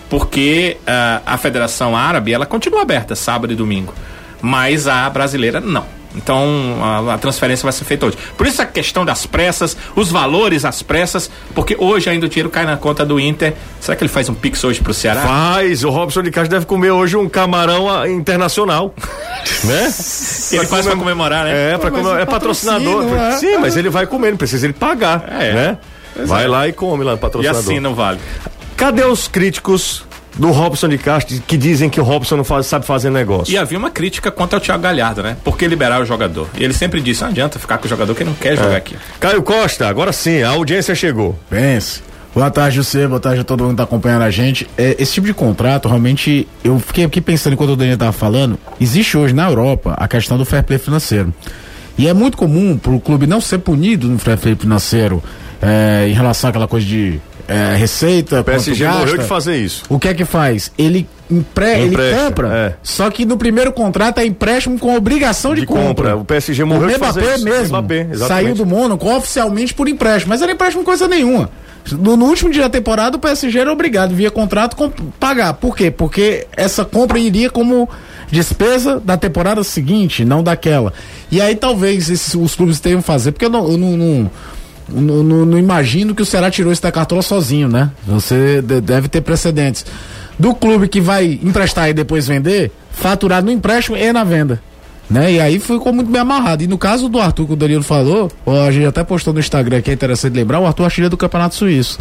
Porque 0.10 0.78
ah, 0.86 1.22
a 1.26 1.38
Federação 1.38 1.96
Árabe, 1.96 2.34
ela 2.34 2.46
continua 2.46 2.82
aberta 2.82 3.16
sábado 3.16 3.54
e 3.54 3.56
domingo. 3.56 3.94
Mas 4.42 4.88
a 4.88 5.10
brasileira 5.10 5.62
não. 5.62 6.01
Então 6.16 6.78
a, 6.82 7.14
a 7.14 7.18
transferência 7.18 7.64
vai 7.64 7.72
ser 7.72 7.86
feita 7.86 8.06
hoje. 8.06 8.18
Por 8.38 8.46
isso 8.46 8.62
a 8.62 8.66
questão 8.66 9.06
das 9.06 9.26
pressas, 9.26 9.78
os 9.96 10.10
valores 10.12 10.66
às 10.66 10.82
pressas, 10.82 11.30
porque 11.56 11.76
hoje 11.80 12.10
ainda 12.10 12.26
o 12.26 12.30
dinheiro 12.30 12.50
cai 12.50 12.66
na 12.66 12.78
conta 12.78 13.06
do 13.06 13.20
Inter. 13.20 13.54
Será 13.80 13.96
que 13.96 14.04
ele 14.04 14.10
faz 14.10 14.28
um 14.30 14.34
pix 14.34 14.64
hoje 14.64 14.82
pro 14.82 14.94
Ceará? 14.94 15.22
Faz, 15.22 15.84
o 15.84 15.90
Robson 15.90 16.22
de 16.22 16.32
Castro 16.32 16.52
deve 16.52 16.66
comer 16.66 16.92
hoje 16.92 17.16
um 17.16 17.30
camarão 17.30 17.90
ah, 17.90 18.10
internacional. 18.10 18.94
né? 19.64 19.94
Ele 20.52 20.66
faz 20.68 20.86
pra 20.86 20.96
comemorar, 20.96 21.46
né? 21.46 21.74
É, 21.74 21.78
pra 21.78 21.90
comer- 21.92 22.20
é 22.22 22.26
patrocinador. 22.26 23.06
é. 23.14 23.38
Sim, 23.38 23.58
mas 23.60 23.78
ele 23.78 23.90
vai 23.90 24.06
comer, 24.06 24.32
não 24.32 24.38
precisa 24.38 24.66
ele 24.66 24.74
pagar. 24.74 25.26
É. 25.30 25.54
né? 25.54 25.78
Vai 26.26 26.48
lá 26.48 26.68
e 26.68 26.74
come 26.74 27.04
lá 27.04 27.12
no 27.12 27.18
E 27.18 27.22
patrocinador. 27.22 27.62
assim 27.62 27.80
não 27.80 27.96
vale. 27.96 28.20
Cadê 28.76 29.04
os 29.06 29.28
críticos 29.28 30.04
do 30.38 30.50
Robson 30.52 30.88
de 30.88 30.98
Castro 30.98 31.40
que 31.46 31.58
dizem 31.58 31.90
que 31.90 32.00
o 32.00 32.04
Robson 32.04 32.38
não 32.38 32.44
faz- 32.44 32.66
sabe 32.66 32.86
fazer 32.86 33.10
negócio? 33.10 33.54
E 33.54 33.58
havia 33.58 33.78
uma 33.78 33.92
crítica 33.92 34.32
contra 34.32 34.58
o 34.58 34.62
Thiago 34.62 34.82
Galhardo, 34.84 35.22
né? 35.22 35.38
Por 35.44 35.58
que 35.58 35.68
liberar 35.68 36.02
o 36.02 36.06
jogador? 36.06 36.48
E 36.58 36.64
ele 36.64 36.74
sempre 36.74 37.02
disse: 37.02 37.22
não 37.22 37.30
adianta 37.30 37.60
ficar 37.60 37.78
com 37.78 37.86
o 37.86 37.90
jogador 37.90 38.16
que 38.16 38.24
não 38.24 38.34
quer 38.34 38.56
jogar 38.58 38.78
aqui. 38.78 38.96
Caio 39.20 39.44
Costa, 39.44 39.88
agora 39.88 40.12
sim, 40.14 40.42
a 40.42 40.50
audiência 40.50 40.96
chegou. 40.96 41.38
Pense. 41.50 42.02
Boa 42.34 42.50
tarde, 42.50 42.78
você, 42.82 43.06
boa 43.08 43.20
tarde 43.20 43.42
a 43.42 43.44
todo 43.44 43.60
mundo 43.62 43.72
que 43.72 43.78
tá 43.78 43.84
acompanhando 43.84 44.22
a 44.22 44.32
gente. 44.32 44.66
É, 44.78 44.96
esse 44.98 45.12
tipo 45.16 45.28
de 45.28 45.34
contrato, 45.34 45.90
realmente, 45.90 46.48
eu 46.64 46.80
fiquei 46.80 47.04
aqui 47.04 47.20
pensando 47.20 47.54
enquanto 47.54 47.72
o 47.72 47.76
Daniel 47.76 47.98
tava 47.98 48.14
falando, 48.14 48.58
existe 48.80 49.18
hoje 49.18 49.34
na 49.34 49.50
Europa 49.50 49.96
a 49.98 50.08
questão 50.08 50.38
do 50.38 50.46
fair 50.46 50.64
play 50.64 50.80
financeiro. 50.80 51.34
E 51.98 52.08
é 52.08 52.14
muito 52.14 52.38
comum 52.38 52.78
pro 52.78 52.98
clube 53.02 53.28
não 53.28 53.42
ser 53.42 53.58
punido 53.58 54.08
no 54.08 54.18
fair 54.18 54.38
play 54.38 54.56
financeiro 54.56 55.22
é, 55.62 56.08
em 56.08 56.14
relação 56.14 56.50
àquela 56.50 56.70
coisa 56.70 56.88
de 56.88 57.20
é, 57.52 57.76
receita, 57.76 58.42
O 58.42 58.44
PSG 58.44 58.86
quanto 58.86 58.94
morreu 58.94 59.06
gasta. 59.06 59.22
de 59.24 59.28
fazer 59.28 59.58
isso. 59.58 59.84
O 59.90 60.00
que 60.00 60.08
é 60.08 60.14
que 60.14 60.26
faz? 60.26 60.72
Ele 60.78 61.08
empre... 61.30 61.82
ele 61.82 61.96
compra, 62.16 62.48
é. 62.54 62.74
só 62.84 63.10
que 63.10 63.26
no 63.26 63.38
primeiro 63.38 63.72
contrato 63.72 64.20
é 64.20 64.26
empréstimo 64.26 64.78
com 64.80 64.96
obrigação 64.96 65.54
de, 65.54 65.62
De 65.62 65.68
compra. 65.68 66.16
O 66.16 66.26
PSG 66.26 66.64
morreu 66.64 66.90
o 66.90 66.92
de 66.92 66.98
fazer 66.98 67.22
Mbappé 67.22 67.36
isso. 67.36 67.46
mesmo 67.46 67.78
Mbappé, 67.78 68.08
saiu 68.28 68.56
do 68.56 68.66
Mônaco 68.66 69.10
oficialmente 69.14 69.74
por 69.74 69.88
empréstimo, 69.88 70.30
mas 70.30 70.42
era 70.42 70.52
empréstimo 70.52 70.84
coisa 70.84 71.08
nenhuma. 71.08 71.50
No, 71.92 72.16
no 72.16 72.26
último 72.26 72.52
dia 72.52 72.64
da 72.64 72.70
temporada, 72.70 73.18
o 73.18 73.20
PSG 73.20 73.60
era 73.60 73.72
obrigado, 73.72 74.14
via 74.14 74.30
contrato, 74.30 74.76
com, 74.76 74.90
pagar. 75.20 75.54
Por 75.54 75.76
quê? 75.76 75.90
Porque 75.90 76.46
essa 76.56 76.86
compra 76.86 77.18
iria 77.18 77.50
como 77.50 77.90
despesa 78.32 79.00
da 79.04 79.18
temporada 79.18 79.64
seguinte, 79.64 80.24
não 80.24 80.44
daquela. 80.44 80.94
E 81.32 81.42
aí 81.42 81.56
talvez 81.56 82.10
esses, 82.10 82.34
os 82.36 82.56
clubes 82.56 82.80
tenham 82.80 83.02
que 83.02 83.08
fazer, 83.08 83.32
porque 83.32 83.46
eu 83.46 83.50
não, 83.50 83.70
eu 83.70 83.78
não, 83.78 83.98
não 83.98 84.32
não, 84.90 85.24
não, 85.24 85.46
não, 85.46 85.58
imagino 85.58 86.14
que 86.14 86.22
o 86.22 86.26
Ceará 86.26 86.50
tirou 86.52 86.72
isso 86.72 86.82
da 86.82 86.92
cartola 86.92 87.22
sozinho, 87.22 87.68
né? 87.68 87.92
Você 88.06 88.62
deve 88.62 89.08
ter 89.08 89.22
precedentes. 89.22 89.86
Do 90.38 90.56
clube 90.56 90.88
que 90.88 91.00
vai 91.00 91.40
emprestar 91.44 91.90
e 91.90 91.94
depois 91.94 92.28
vender, 92.28 92.72
faturado 92.92 93.46
no 93.46 93.52
empréstimo 93.52 93.96
e 93.96 94.12
na 94.12 94.24
venda. 94.24 94.62
Né? 95.10 95.34
E 95.34 95.40
aí 95.42 95.60
ficou 95.60 95.92
muito 95.92 96.10
bem 96.10 96.22
amarrado. 96.22 96.64
E 96.64 96.68
no 96.68 96.78
caso 96.78 97.10
do 97.10 97.20
Arthur, 97.20 97.48
que 97.48 97.54
o 97.54 97.56
Danilo 97.56 97.84
falou, 97.84 98.32
a 98.66 98.72
gente 98.72 98.86
até 98.86 99.04
postou 99.04 99.34
no 99.34 99.40
Instagram 99.40 99.82
que 99.82 99.92
é 99.92 99.94
interessante 99.94 100.34
lembrar, 100.34 100.60
o 100.60 100.66
Arthur 100.66 100.86
artilheiro 100.86 101.10
do 101.10 101.18
Campeonato 101.18 101.56
Suíço. 101.56 102.00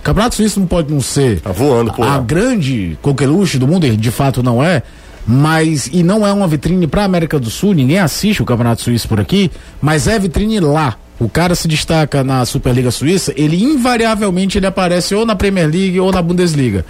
O 0.00 0.02
Campeonato 0.02 0.34
Suíço 0.34 0.60
não 0.60 0.66
pode 0.66 0.92
não 0.92 1.00
ser 1.00 1.40
tá 1.40 1.52
voando, 1.52 1.92
a, 2.02 2.16
a 2.16 2.18
grande 2.18 2.98
coqueluche 3.02 3.58
do 3.58 3.66
mundo, 3.66 3.84
ele 3.84 3.96
de 3.96 4.10
fato 4.10 4.42
não 4.42 4.62
é, 4.62 4.82
mas 5.26 5.88
e 5.92 6.02
não 6.02 6.26
é 6.26 6.32
uma 6.32 6.46
vitrine 6.46 6.86
para 6.86 7.04
América 7.04 7.38
do 7.38 7.50
Sul, 7.50 7.74
ninguém 7.74 7.98
assiste 7.98 8.42
o 8.42 8.46
Campeonato 8.46 8.82
Suíço 8.82 9.08
por 9.08 9.20
aqui, 9.20 9.50
mas 9.80 10.06
é 10.06 10.18
vitrine 10.18 10.60
lá. 10.60 10.96
O 11.20 11.28
cara 11.28 11.54
se 11.54 11.68
destaca 11.68 12.24
na 12.24 12.44
Superliga 12.46 12.90
Suíça, 12.90 13.32
ele 13.36 13.62
invariavelmente 13.62 14.56
ele 14.56 14.66
aparece 14.66 15.14
ou 15.14 15.26
na 15.26 15.36
Premier 15.36 15.66
League 15.66 16.00
ou 16.00 16.10
na 16.10 16.22
Bundesliga. 16.22 16.84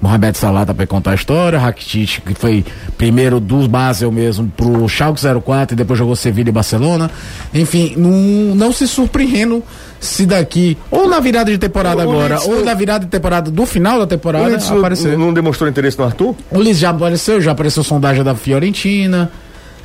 Mohamed 0.00 0.36
Salah 0.36 0.66
tá 0.66 0.74
para 0.74 0.86
contar 0.86 1.12
a 1.12 1.14
história, 1.14 1.58
Rakitic 1.58 2.20
que 2.20 2.34
foi 2.34 2.64
primeiro 2.98 3.40
dos 3.40 3.66
Basel 3.66 4.12
mesmo 4.12 4.52
pro 4.54 4.86
Schalke 4.88 5.20
04 5.20 5.74
e 5.74 5.76
depois 5.76 5.98
jogou 5.98 6.14
Sevilha 6.14 6.50
e 6.50 6.52
Barcelona. 6.52 7.10
Enfim, 7.54 7.94
não, 7.96 8.54
não 8.54 8.72
se 8.72 8.86
surpreendendo 8.86 9.62
se 9.98 10.26
daqui 10.26 10.76
ou 10.90 11.08
na 11.08 11.18
virada 11.18 11.50
de 11.50 11.56
temporada 11.56 11.98
o 11.98 12.10
agora 12.10 12.34
Liz, 12.34 12.46
ou 12.46 12.64
na 12.64 12.74
virada 12.74 13.04
de 13.04 13.10
temporada 13.10 13.50
do 13.50 13.64
final 13.64 13.98
da 13.98 14.06
temporada 14.06 14.56
aparecer. 14.56 15.16
Não 15.16 15.32
demonstrou 15.32 15.70
interesse 15.70 15.98
no 15.98 16.04
Arthur? 16.04 16.34
O 16.50 16.60
Liz 16.60 16.76
já 16.76 16.90
apareceu, 16.90 17.40
já 17.40 17.52
apareceu 17.52 17.82
sondagem 17.82 18.22
da 18.22 18.34
Fiorentina. 18.34 19.30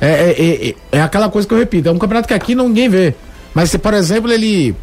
É, 0.00 0.06
é, 0.06 0.68
é, 0.68 0.74
é, 0.98 1.00
aquela 1.00 1.28
coisa 1.28 1.46
que 1.46 1.54
eu 1.54 1.58
repito, 1.58 1.88
é 1.88 1.92
um 1.92 1.98
campeonato 1.98 2.26
que 2.26 2.34
aqui 2.34 2.54
ninguém 2.54 2.88
vê. 2.88 3.14
Mas 3.54 3.70
se, 3.70 3.78
por 3.78 3.94
exemplo, 3.94 4.30
ele 4.32 4.74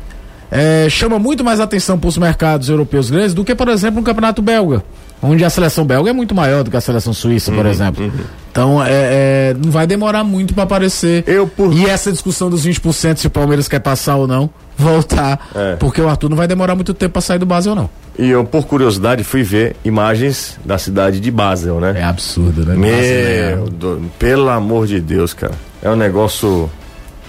é, 0.51 0.87
chama 0.89 1.19
muito 1.19 1.43
mais 1.43 1.59
atenção 1.59 1.97
para 1.97 2.07
os 2.07 2.17
mercados 2.17 2.69
europeus 2.69 3.09
grandes 3.09 3.33
do 3.33 3.43
que, 3.43 3.55
por 3.55 3.67
exemplo, 3.67 3.99
um 3.99 4.03
campeonato 4.03 4.41
belga 4.41 4.83
onde 5.21 5.43
a 5.43 5.49
seleção 5.49 5.85
belga 5.85 6.09
é 6.09 6.13
muito 6.13 6.33
maior 6.33 6.63
do 6.63 6.71
que 6.71 6.77
a 6.77 6.81
seleção 6.81 7.13
suíça, 7.13 7.51
por 7.51 7.65
uhum, 7.65 7.71
exemplo. 7.71 8.05
Uhum. 8.05 8.11
Então, 8.51 8.83
é, 8.83 8.89
é, 8.89 9.55
não 9.63 9.71
vai 9.71 9.85
demorar 9.85 10.23
muito 10.23 10.53
para 10.53 10.63
aparecer. 10.63 11.23
Eu 11.27 11.47
por... 11.47 11.73
E 11.73 11.85
essa 11.85 12.11
discussão 12.11 12.49
dos 12.49 12.65
20% 12.65 13.17
se 13.17 13.27
o 13.27 13.29
Palmeiras 13.29 13.67
quer 13.67 13.79
passar 13.79 14.15
ou 14.15 14.27
não, 14.27 14.49
voltar. 14.77 15.49
É. 15.53 15.75
Porque 15.75 16.01
o 16.01 16.07
Arthur 16.07 16.29
não 16.29 16.37
vai 16.37 16.47
demorar 16.47 16.75
muito 16.75 16.93
tempo 16.93 17.13
para 17.13 17.21
sair 17.21 17.39
do 17.39 17.45
Basel, 17.45 17.75
não. 17.75 17.89
E 18.17 18.29
eu, 18.29 18.43
por 18.43 18.65
curiosidade, 18.65 19.23
fui 19.23 19.43
ver 19.43 19.75
imagens 19.85 20.57
da 20.65 20.77
cidade 20.77 21.19
de 21.19 21.31
Basel, 21.31 21.79
né? 21.79 21.95
É 21.97 22.03
absurdo, 22.03 22.65
né? 22.65 22.75
Meu, 22.75 22.93
é 22.93 23.55
do, 23.71 24.01
pelo 24.17 24.49
amor 24.49 24.87
de 24.87 24.99
Deus, 24.99 25.33
cara. 25.33 25.53
É 25.81 25.89
um 25.89 25.95
negócio 25.95 26.69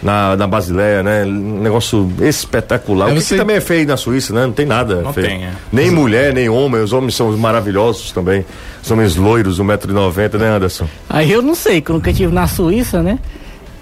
na, 0.03 0.37
na 0.37 0.47
Basileia, 0.47 1.03
né? 1.03 1.25
Um 1.25 1.61
negócio 1.61 2.11
espetacular. 2.21 3.13
O 3.13 3.15
que, 3.15 3.37
também 3.37 3.57
é 3.57 3.61
feio 3.61 3.87
na 3.87 3.97
Suíça, 3.97 4.33
né? 4.33 4.47
Não 4.47 4.53
tem 4.53 4.67
nada 4.67 5.03
Não 5.03 5.13
feio. 5.13 5.27
Tem, 5.27 5.45
é. 5.45 5.53
Nem 5.73 5.91
mulher, 5.91 6.33
nem 6.33 6.49
homem. 6.49 6.83
Os 6.83 6.93
homens 6.93 7.15
são 7.15 7.37
maravilhosos 7.37 8.13
também. 8.13 8.45
Os 8.83 8.91
homens 8.91 9.17
loiros, 9.17 9.61
1,90m, 9.61 10.39
né, 10.39 10.49
Anderson? 10.49 10.87
Aí 11.09 11.31
eu 11.31 11.43
não 11.43 11.55
sei, 11.55 11.81
que 11.81 11.91
eu 11.91 11.95
nunca 11.95 12.11
estive 12.11 12.33
na 12.33 12.47
Suíça, 12.47 13.03
né? 13.03 13.19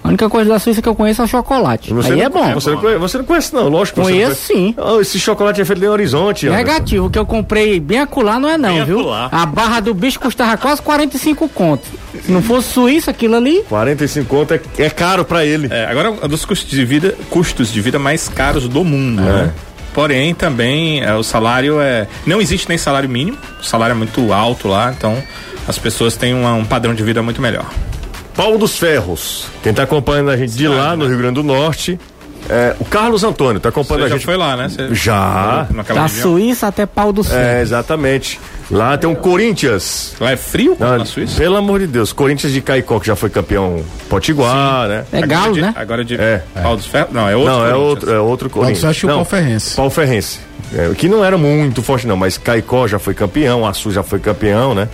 A 0.09 0.11
única 0.11 0.27
coisa 0.27 0.49
da 0.49 0.57
Suíça 0.57 0.81
que 0.81 0.89
eu 0.89 0.95
conheço 0.95 1.21
é 1.21 1.25
o 1.25 1.27
chocolate. 1.27 1.93
Você 1.93 2.13
Aí 2.13 2.17
não, 2.17 2.25
é 2.25 2.29
bom. 2.29 2.53
Você 2.55 2.71
não, 2.71 2.77
conhece, 2.79 2.99
você 2.99 3.17
não 3.19 3.25
conhece, 3.25 3.53
não, 3.53 3.69
lógico. 3.69 4.01
Conheço 4.01 4.47
sim. 4.47 4.73
Oh, 4.75 4.99
esse 4.99 5.19
chocolate 5.19 5.61
é 5.61 5.65
feito 5.65 5.85
em 5.85 5.87
Horizonte. 5.87 6.49
Negativo, 6.49 7.05
o 7.05 7.09
que 7.11 7.19
eu 7.19 7.27
comprei 7.27 7.79
bem 7.79 7.99
acolá 7.99 8.39
não 8.39 8.49
é 8.49 8.57
não, 8.57 8.73
bem 8.73 8.85
viu? 8.85 9.01
Acolá. 9.01 9.29
A 9.31 9.45
barra 9.45 9.79
do 9.81 9.93
bicho 9.93 10.19
custava 10.19 10.57
quase 10.57 10.81
45 10.81 11.47
contos. 11.49 11.87
Se 12.23 12.31
não 12.31 12.41
fosse 12.41 12.69
Suíça, 12.69 13.11
aquilo 13.11 13.35
ali. 13.35 13.63
45 13.69 14.27
conto 14.27 14.55
é, 14.55 14.61
é 14.79 14.89
caro 14.89 15.23
para 15.23 15.45
ele. 15.45 15.67
É, 15.69 15.85
agora 15.85 16.07
é 16.07 16.25
um 16.25 16.27
dos 16.27 16.43
custos 16.43 16.71
de 16.71 16.83
vida, 16.83 17.15
custos 17.29 17.71
de 17.71 17.79
vida 17.79 17.99
mais 17.99 18.27
caros 18.27 18.67
do 18.67 18.83
mundo, 18.83 19.21
é. 19.21 19.25
né? 19.25 19.53
Porém, 19.93 20.33
também 20.33 21.03
é, 21.03 21.13
o 21.13 21.21
salário 21.21 21.79
é. 21.79 22.07
Não 22.25 22.41
existe 22.41 22.67
nem 22.67 22.79
salário 22.79 23.07
mínimo, 23.07 23.37
o 23.61 23.63
salário 23.63 23.93
é 23.93 23.97
muito 23.97 24.33
alto 24.33 24.67
lá, 24.67 24.91
então 24.91 25.21
as 25.67 25.77
pessoas 25.77 26.17
têm 26.17 26.33
uma, 26.33 26.53
um 26.53 26.65
padrão 26.65 26.95
de 26.95 27.03
vida 27.03 27.21
muito 27.21 27.39
melhor. 27.39 27.69
Pau 28.39 28.57
dos 28.57 28.77
Ferros. 28.77 29.47
Quem 29.61 29.71
está 29.71 29.83
acompanhando 29.83 30.29
a 30.29 30.37
gente 30.37 30.53
de 30.53 30.65
lá, 30.65 30.95
no 30.95 31.05
Rio 31.05 31.17
Grande 31.17 31.33
do 31.33 31.43
Norte, 31.43 31.99
é, 32.49 32.73
o 32.79 32.85
Carlos 32.85 33.21
Antônio 33.21 33.57
está 33.57 33.67
acompanhando 33.67 34.03
Você 34.03 34.13
a 34.13 34.17
gente. 34.17 34.21
já 34.21 34.25
foi 34.25 34.37
lá, 34.37 34.55
né? 34.55 34.69
Você 34.69 34.95
já. 34.95 35.67
Da 35.93 36.07
Suíça 36.07 36.67
até 36.67 36.85
Pau 36.85 37.11
dos 37.11 37.27
Ferros. 37.27 37.43
É, 37.43 37.61
exatamente. 37.61 38.39
Lá 38.71 38.97
tem 38.97 39.09
um 39.09 39.13
Corinthians. 39.15 40.15
Lá 40.21 40.31
é 40.31 40.37
frio 40.37 40.77
Não, 40.79 40.99
na 40.99 41.03
Suíça? 41.03 41.35
Pelo 41.35 41.57
amor 41.57 41.81
de 41.81 41.87
Deus. 41.87 42.13
Corinthians 42.13 42.53
de 42.53 42.61
Caicó, 42.61 42.97
que 43.01 43.07
já 43.07 43.15
foi 43.17 43.29
campeão 43.29 43.83
Potiguar, 44.07 44.83
Sim. 44.83 44.87
né? 44.87 45.05
É 45.11 45.27
Galo, 45.27 45.55
né? 45.57 45.73
Agora 45.75 46.05
de 46.05 46.15
é. 46.15 46.41
Pau 46.63 46.77
dos 46.77 46.85
Ferros? 46.85 47.11
Não, 47.11 47.27
é 47.27 47.35
outro 47.35 47.51
Não, 47.51 47.65
é 47.65 47.75
outro, 47.75 48.09
é 48.13 48.19
outro 48.21 48.49
Corinthians. 48.49 48.83
Não, 48.83 48.93
só 48.93 49.07
o 49.07 49.09
Pau 49.15 49.25
Ferrense. 49.25 49.75
Pau 49.75 49.89
Ferrense. 49.89 50.39
É, 50.73 50.89
que 50.95 51.09
não 51.09 51.25
era 51.25 51.37
muito 51.37 51.83
forte 51.83 52.07
não, 52.07 52.15
mas 52.15 52.37
Caicó 52.37 52.87
já 52.87 52.99
foi 52.99 53.13
campeão, 53.13 53.65
Açu 53.65 53.91
já 53.91 54.01
foi 54.01 54.19
campeão, 54.19 54.73
né? 54.73 54.87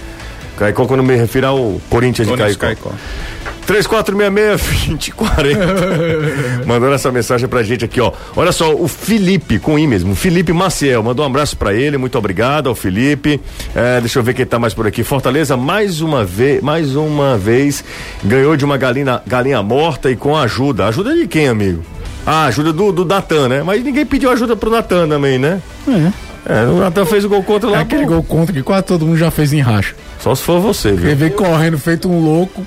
Caicó, 0.57 0.85
quando 0.85 1.03
me 1.03 1.15
refiro 1.15 1.47
ao 1.47 1.81
Corinthians, 1.89 2.27
Corinthians 2.27 2.53
de 2.53 2.57
Caicó. 2.57 2.89
Caicó. 2.89 3.55
3466-2040. 3.65 6.65
Mandando 6.65 6.93
essa 6.93 7.11
mensagem 7.11 7.47
pra 7.47 7.63
gente 7.63 7.83
aqui, 7.83 7.99
ó. 7.99 8.11
Olha 8.35 8.51
só, 8.51 8.73
o 8.73 8.87
Felipe, 8.87 9.59
com 9.59 9.77
I 9.77 9.87
mesmo, 9.87 10.15
Felipe 10.15 10.53
Maciel, 10.53 11.03
mandou 11.03 11.25
um 11.25 11.29
abraço 11.29 11.57
pra 11.57 11.73
ele, 11.73 11.97
muito 11.97 12.17
obrigado 12.17 12.69
ao 12.69 12.75
Felipe. 12.75 13.41
É, 13.73 13.99
deixa 13.99 14.19
eu 14.19 14.23
ver 14.23 14.33
quem 14.33 14.45
tá 14.45 14.59
mais 14.59 14.73
por 14.73 14.87
aqui. 14.87 15.03
Fortaleza, 15.03 15.57
mais 15.57 16.01
uma 16.01 16.23
vez, 16.23 16.61
mais 16.61 16.95
uma 16.95 17.37
vez, 17.37 17.83
ganhou 18.23 18.55
de 18.55 18.63
uma 18.63 18.77
galinha, 18.77 19.21
galinha 19.25 19.61
morta 19.63 20.11
e 20.11 20.15
com 20.15 20.37
ajuda. 20.37 20.85
Ajuda 20.85 21.15
de 21.15 21.27
quem, 21.27 21.47
amigo? 21.47 21.83
Ah, 22.25 22.45
ajuda 22.45 22.73
do, 22.73 22.91
do 22.91 23.05
Natan, 23.05 23.47
né? 23.47 23.61
Mas 23.63 23.83
ninguém 23.83 24.05
pediu 24.05 24.31
ajuda 24.31 24.55
pro 24.55 24.71
Natan 24.71 25.07
também, 25.07 25.37
né? 25.37 25.61
É. 25.87 26.11
É, 26.45 26.63
o 26.65 26.79
Natan 26.79 27.05
fez 27.05 27.25
o 27.25 27.29
gol 27.29 27.43
contra 27.43 27.69
lá. 27.69 27.79
É 27.79 27.81
aquele 27.81 28.05
gol 28.05 28.21
contra 28.23 28.53
que 28.53 28.61
quase 28.61 28.83
todo 28.83 29.05
mundo 29.05 29.17
já 29.17 29.31
fez 29.31 29.51
em 29.51 29.61
racha. 29.61 29.95
Só 30.19 30.33
se 30.35 30.43
for 30.43 30.59
você, 30.59 30.91
viu? 30.91 31.07
Ele 31.07 31.15
veio 31.15 31.31
correndo 31.31 31.77
feito 31.77 32.09
um 32.09 32.23
louco 32.23 32.65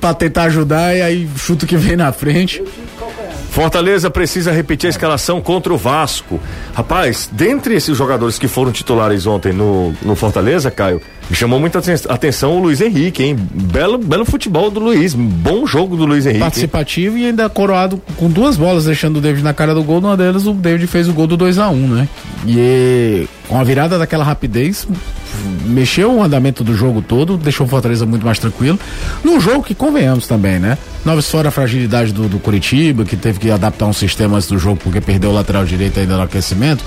pra 0.00 0.14
tentar 0.14 0.44
ajudar 0.44 0.96
e 0.96 1.02
aí 1.02 1.28
chuta 1.36 1.66
que 1.66 1.76
vem 1.76 1.96
na 1.96 2.12
frente. 2.12 2.62
Fortaleza 3.52 4.08
precisa 4.08 4.50
repetir 4.50 4.86
a 4.86 4.90
escalação 4.90 5.42
contra 5.42 5.74
o 5.74 5.76
Vasco. 5.76 6.40
Rapaz, 6.72 7.28
dentre 7.30 7.74
esses 7.74 7.94
jogadores 7.94 8.38
que 8.38 8.48
foram 8.48 8.72
titulares 8.72 9.26
ontem 9.26 9.52
no, 9.52 9.92
no 10.00 10.16
Fortaleza, 10.16 10.70
Caio, 10.70 11.02
chamou 11.30 11.60
muita 11.60 11.78
atenção 12.08 12.56
o 12.56 12.62
Luiz 12.62 12.80
Henrique, 12.80 13.22
hein? 13.22 13.36
Belo, 13.36 13.98
belo 13.98 14.24
futebol 14.24 14.70
do 14.70 14.80
Luiz, 14.80 15.12
bom 15.12 15.66
jogo 15.66 15.98
do 15.98 16.06
Luiz 16.06 16.24
Henrique. 16.24 16.40
Participativo 16.40 17.18
e 17.18 17.26
ainda 17.26 17.46
coroado 17.50 18.00
com 18.16 18.30
duas 18.30 18.56
bolas, 18.56 18.86
deixando 18.86 19.18
o 19.18 19.20
David 19.20 19.44
na 19.44 19.52
cara 19.52 19.74
do 19.74 19.84
gol. 19.84 20.00
Numa 20.00 20.16
delas, 20.16 20.46
o 20.46 20.54
David 20.54 20.86
fez 20.86 21.06
o 21.06 21.12
gol 21.12 21.26
do 21.26 21.36
2 21.36 21.58
a 21.58 21.68
1 21.68 21.74
um, 21.74 21.88
né? 21.88 22.08
E 22.46 23.28
com 23.46 23.60
a 23.60 23.64
virada 23.64 23.98
daquela 23.98 24.24
rapidez, 24.24 24.88
mexeu 25.66 26.14
o 26.14 26.22
andamento 26.22 26.62
do 26.62 26.74
jogo 26.74 27.02
todo, 27.02 27.36
deixou 27.36 27.66
o 27.66 27.68
Fortaleza 27.68 28.06
muito 28.06 28.24
mais 28.24 28.38
tranquilo. 28.38 28.78
Num 29.24 29.40
jogo 29.40 29.62
que 29.62 29.74
convenhamos 29.74 30.26
também, 30.26 30.58
né? 30.58 30.78
Novos 31.04 31.28
fora 31.30 31.48
a 31.48 31.52
fragilidade 31.52 32.12
do, 32.12 32.28
do 32.28 32.38
Curitiba, 32.38 33.04
que 33.04 33.16
teve 33.16 33.38
que 33.38 33.50
adaptar 33.50 33.86
um 33.86 33.92
sistema 33.92 34.36
antes 34.36 34.48
do 34.48 34.58
jogo 34.58 34.78
porque 34.82 35.00
perdeu 35.00 35.30
o 35.30 35.32
lateral 35.32 35.64
direito 35.64 35.98
ainda 35.98 36.16
no 36.16 36.22
aquecimento. 36.22 36.84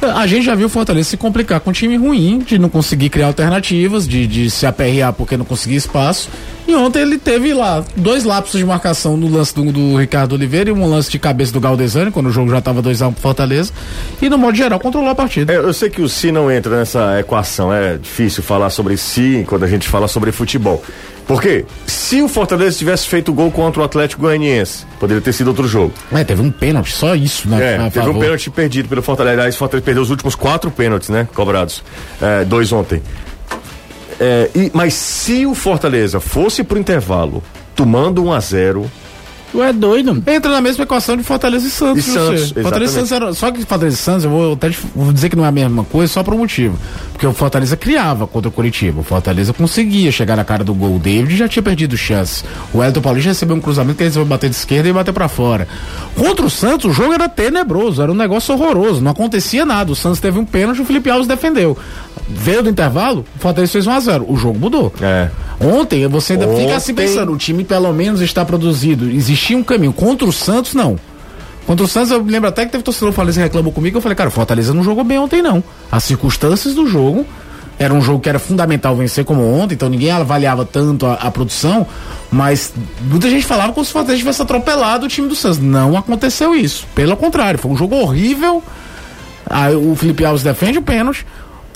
A 0.00 0.26
gente 0.26 0.44
já 0.44 0.54
viu 0.54 0.66
o 0.66 0.70
Fortaleza 0.70 1.10
se 1.10 1.16
complicar 1.16 1.60
com 1.60 1.70
um 1.70 1.72
time 1.72 1.96
ruim, 1.96 2.38
de 2.38 2.58
não 2.58 2.68
conseguir 2.68 3.08
criar 3.08 3.26
alternativas, 3.26 4.06
de, 4.06 4.26
de 4.26 4.50
se 4.50 4.64
aperrear 4.64 5.12
porque 5.12 5.36
não 5.36 5.44
conseguia 5.44 5.76
espaço. 5.76 6.28
E 6.68 6.74
ontem 6.74 7.00
ele 7.00 7.18
teve 7.18 7.52
lá 7.54 7.82
dois 7.96 8.24
lapsos 8.24 8.60
de 8.60 8.66
marcação 8.66 9.16
no 9.16 9.28
lance 9.28 9.54
do, 9.54 9.72
do 9.72 9.96
Ricardo 9.96 10.34
Oliveira 10.34 10.68
e 10.68 10.72
um 10.72 10.86
lance 10.86 11.10
de 11.10 11.18
cabeça 11.18 11.52
do 11.52 11.58
Galdesani, 11.58 12.10
quando 12.10 12.26
o 12.26 12.30
jogo 12.30 12.50
já 12.50 12.58
estava 12.58 12.82
2x1 12.82 13.08
um 13.08 13.12
pro 13.12 13.22
Fortaleza. 13.22 13.72
E 14.20 14.28
no 14.28 14.38
modo 14.38 14.56
geral 14.56 14.78
controlou 14.78 15.10
a 15.10 15.14
partida. 15.14 15.52
É, 15.52 15.56
eu 15.56 15.72
sei 15.72 15.88
que 15.88 16.02
o 16.02 16.08
Si 16.08 16.30
não 16.30 16.50
entra 16.50 16.76
nessa 16.78 17.18
equação, 17.18 17.72
é 17.72 17.96
difícil 17.96 18.42
falar 18.42 18.70
sobre 18.70 18.96
Si 18.96 19.44
quando 19.48 19.64
a 19.64 19.68
gente 19.68 19.88
fala 19.88 20.06
sobre 20.06 20.30
futebol. 20.30 20.84
Porque 21.28 21.66
se 21.86 22.22
o 22.22 22.26
Fortaleza 22.26 22.78
tivesse 22.78 23.06
feito 23.06 23.34
gol 23.34 23.50
contra 23.50 23.82
o 23.82 23.84
Atlético 23.84 24.22
Goianiense, 24.22 24.86
poderia 24.98 25.20
ter 25.20 25.34
sido 25.34 25.48
outro 25.48 25.68
jogo. 25.68 25.92
É, 26.10 26.24
teve 26.24 26.40
um 26.40 26.50
pênalti, 26.50 26.90
só 26.90 27.14
isso, 27.14 27.46
né? 27.46 27.74
É, 27.74 27.90
teve 27.90 28.08
um 28.08 28.18
pênalti 28.18 28.50
perdido 28.50 28.88
pelo 28.88 29.02
Fortaleza. 29.02 29.34
Aliás, 29.34 29.54
o 29.54 29.58
Fortaleza 29.58 29.84
perdeu 29.84 30.02
os 30.02 30.08
últimos 30.08 30.34
quatro 30.34 30.70
pênaltis, 30.70 31.10
né? 31.10 31.28
Cobrados. 31.34 31.84
É, 32.20 32.46
dois 32.46 32.72
ontem. 32.72 33.02
É, 34.18 34.50
e, 34.54 34.70
mas 34.72 34.94
se 34.94 35.44
o 35.44 35.54
Fortaleza 35.54 36.18
fosse 36.18 36.64
pro 36.64 36.78
intervalo 36.78 37.42
tomando 37.76 38.24
1 38.24 38.32
a 38.32 38.40
0 38.40 38.90
Tu 39.50 39.62
é 39.62 39.72
doido. 39.72 40.22
Entra 40.26 40.50
na 40.50 40.60
mesma 40.60 40.84
equação 40.84 41.16
de 41.16 41.22
Fortaleza 41.22 41.66
e 41.66 41.70
Santos. 41.70 42.06
E 42.06 42.10
Santos. 42.10 42.52
Fortaleza 42.52 42.92
e 42.92 42.94
Santos 42.94 43.12
era, 43.12 43.32
só 43.34 43.50
que 43.50 43.64
Fortaleza 43.64 43.96
e 43.96 43.98
Santos, 43.98 44.24
eu 44.24 44.30
vou 44.30 44.52
até 44.52 44.70
vou 44.94 45.12
dizer 45.12 45.30
que 45.30 45.36
não 45.36 45.44
é 45.44 45.48
a 45.48 45.52
mesma 45.52 45.84
coisa, 45.84 46.12
só 46.12 46.22
por 46.22 46.34
um 46.34 46.38
motivo. 46.38 46.78
Porque 47.12 47.26
o 47.26 47.32
Fortaleza 47.32 47.76
criava 47.76 48.26
contra 48.26 48.48
o 48.48 48.52
Curitiba. 48.52 49.00
O 49.00 49.02
Fortaleza 49.02 49.52
conseguia 49.52 50.12
chegar 50.12 50.36
na 50.36 50.44
cara 50.44 50.62
do 50.62 50.74
gol. 50.74 50.96
O 50.96 50.98
David 50.98 51.36
já 51.36 51.48
tinha 51.48 51.62
perdido 51.62 51.96
chance. 51.96 52.44
O 52.72 52.82
Elton 52.82 53.00
Paulista 53.00 53.30
recebeu 53.30 53.56
um 53.56 53.60
cruzamento 53.60 53.96
que 53.96 54.02
ele 54.02 54.10
resolveu 54.10 54.28
bater 54.28 54.50
de 54.50 54.56
esquerda 54.56 54.88
e 54.88 54.92
bater 54.92 55.12
para 55.12 55.28
fora. 55.28 55.66
Contra 56.14 56.46
o 56.46 56.50
Santos, 56.50 56.90
o 56.90 56.92
jogo 56.92 57.12
era 57.14 57.28
tenebroso, 57.28 58.02
era 58.02 58.12
um 58.12 58.14
negócio 58.14 58.54
horroroso. 58.54 59.00
Não 59.00 59.10
acontecia 59.10 59.64
nada. 59.64 59.90
O 59.90 59.96
Santos 59.96 60.20
teve 60.20 60.38
um 60.38 60.44
pênalti, 60.44 60.80
o 60.80 60.84
Felipe 60.84 61.10
Alves 61.10 61.26
defendeu. 61.26 61.76
Veio 62.28 62.62
do 62.62 62.68
intervalo, 62.68 63.24
o 63.36 63.38
Fortaleza 63.38 63.72
fez 63.72 63.86
1x0. 63.86 64.24
O 64.28 64.36
jogo 64.36 64.58
mudou. 64.58 64.92
É. 65.00 65.30
Ontem, 65.60 66.06
você 66.06 66.34
ainda 66.34 66.46
Ontem... 66.46 66.64
fica 66.64 66.76
assim 66.76 66.94
pensando, 66.94 67.32
o 67.32 67.36
time 67.36 67.64
pelo 67.64 67.92
menos 67.92 68.20
está 68.20 68.44
produzido. 68.44 69.10
Existia 69.10 69.56
um 69.56 69.62
caminho. 69.62 69.92
Contra 69.92 70.28
o 70.28 70.32
Santos, 70.32 70.74
não. 70.74 70.98
Contra 71.66 71.84
o 71.84 71.88
Santos, 71.88 72.10
eu 72.10 72.22
lembro 72.22 72.48
até 72.48 72.64
que 72.64 72.72
teve 72.72 72.84
torcedor 72.84 73.12
Fortaleza 73.12 73.40
reclamou 73.40 73.72
comigo. 73.72 73.96
Eu 73.96 74.02
falei, 74.02 74.14
cara, 74.14 74.28
o 74.28 74.32
Fortaleza 74.32 74.74
não 74.74 74.82
jogou 74.82 75.04
bem 75.04 75.18
ontem, 75.18 75.40
não. 75.40 75.64
As 75.90 76.04
circunstâncias 76.04 76.74
do 76.74 76.86
jogo. 76.86 77.26
Era 77.78 77.94
um 77.94 78.00
jogo 78.00 78.18
que 78.18 78.28
era 78.28 78.40
fundamental 78.40 78.96
vencer 78.96 79.24
como 79.24 79.40
ontem, 79.40 79.74
então 79.74 79.88
ninguém 79.88 80.10
avaliava 80.10 80.64
tanto 80.64 81.06
a, 81.06 81.14
a 81.14 81.30
produção, 81.30 81.86
mas 82.28 82.72
muita 83.00 83.30
gente 83.30 83.46
falava 83.46 83.72
como 83.72 83.84
se 83.84 83.90
o 83.90 83.92
Fortaleza 83.92 84.18
tivesse 84.18 84.42
atropelado 84.42 85.06
o 85.06 85.08
time 85.08 85.28
do 85.28 85.36
Santos. 85.36 85.60
Não 85.60 85.96
aconteceu 85.96 86.56
isso. 86.56 86.84
Pelo 86.92 87.16
contrário, 87.16 87.56
foi 87.56 87.70
um 87.70 87.76
jogo 87.76 87.94
horrível. 87.94 88.62
Aí 89.48 89.76
o 89.76 89.94
Felipe 89.94 90.24
Alves 90.24 90.42
defende 90.42 90.78
o 90.78 90.82
pênalti 90.82 91.24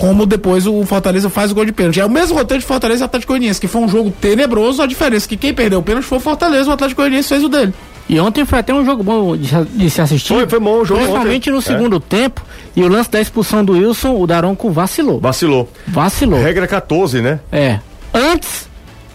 como 0.03 0.25
depois 0.25 0.67
o 0.67 0.83
Fortaleza 0.83 1.29
faz 1.29 1.51
o 1.51 1.55
gol 1.55 1.63
de 1.63 1.71
pênalti. 1.71 2.01
É 2.01 2.05
o 2.05 2.09
mesmo 2.09 2.35
roteiro 2.35 2.59
de 2.59 2.67
Fortaleza 2.67 3.01
e 3.01 3.05
Atlético 3.05 3.31
Goianiense, 3.31 3.61
que 3.61 3.69
foi 3.69 3.81
um 3.81 3.87
jogo 3.87 4.11
tenebroso, 4.11 4.81
a 4.81 4.85
diferença 4.85 5.27
é 5.27 5.29
que 5.29 5.37
quem 5.37 5.53
perdeu 5.53 5.79
o 5.79 5.81
pênalti 5.81 6.03
foi 6.03 6.17
o 6.17 6.21
Fortaleza, 6.21 6.69
o 6.69 6.73
Atlético 6.73 6.99
Goianiense 6.99 7.29
fez 7.29 7.41
o 7.41 7.47
dele. 7.47 7.73
E 8.09 8.19
ontem 8.19 8.43
foi 8.43 8.59
até 8.59 8.73
um 8.73 8.83
jogo 8.83 9.01
bom 9.01 9.37
de, 9.37 9.49
de 9.63 9.89
se 9.89 10.01
assistir. 10.01 10.33
Foi, 10.33 10.45
foi 10.45 10.59
bom 10.59 10.81
o 10.81 10.83
jogo 10.83 10.99
Principalmente 10.99 11.49
ontem. 11.49 11.55
no 11.55 11.61
segundo 11.61 11.95
é. 11.95 11.99
tempo. 12.01 12.41
E 12.75 12.83
o 12.83 12.89
lance 12.89 13.09
da 13.09 13.21
expulsão 13.21 13.63
do 13.63 13.71
Wilson, 13.71 14.19
o 14.19 14.27
Daronco 14.27 14.69
vacilou. 14.71 15.21
Vacilou. 15.21 15.69
Vacilou. 15.87 16.43
Regra 16.43 16.67
14, 16.67 17.21
né? 17.21 17.39
É. 17.49 17.79
Antes, 18.13 18.67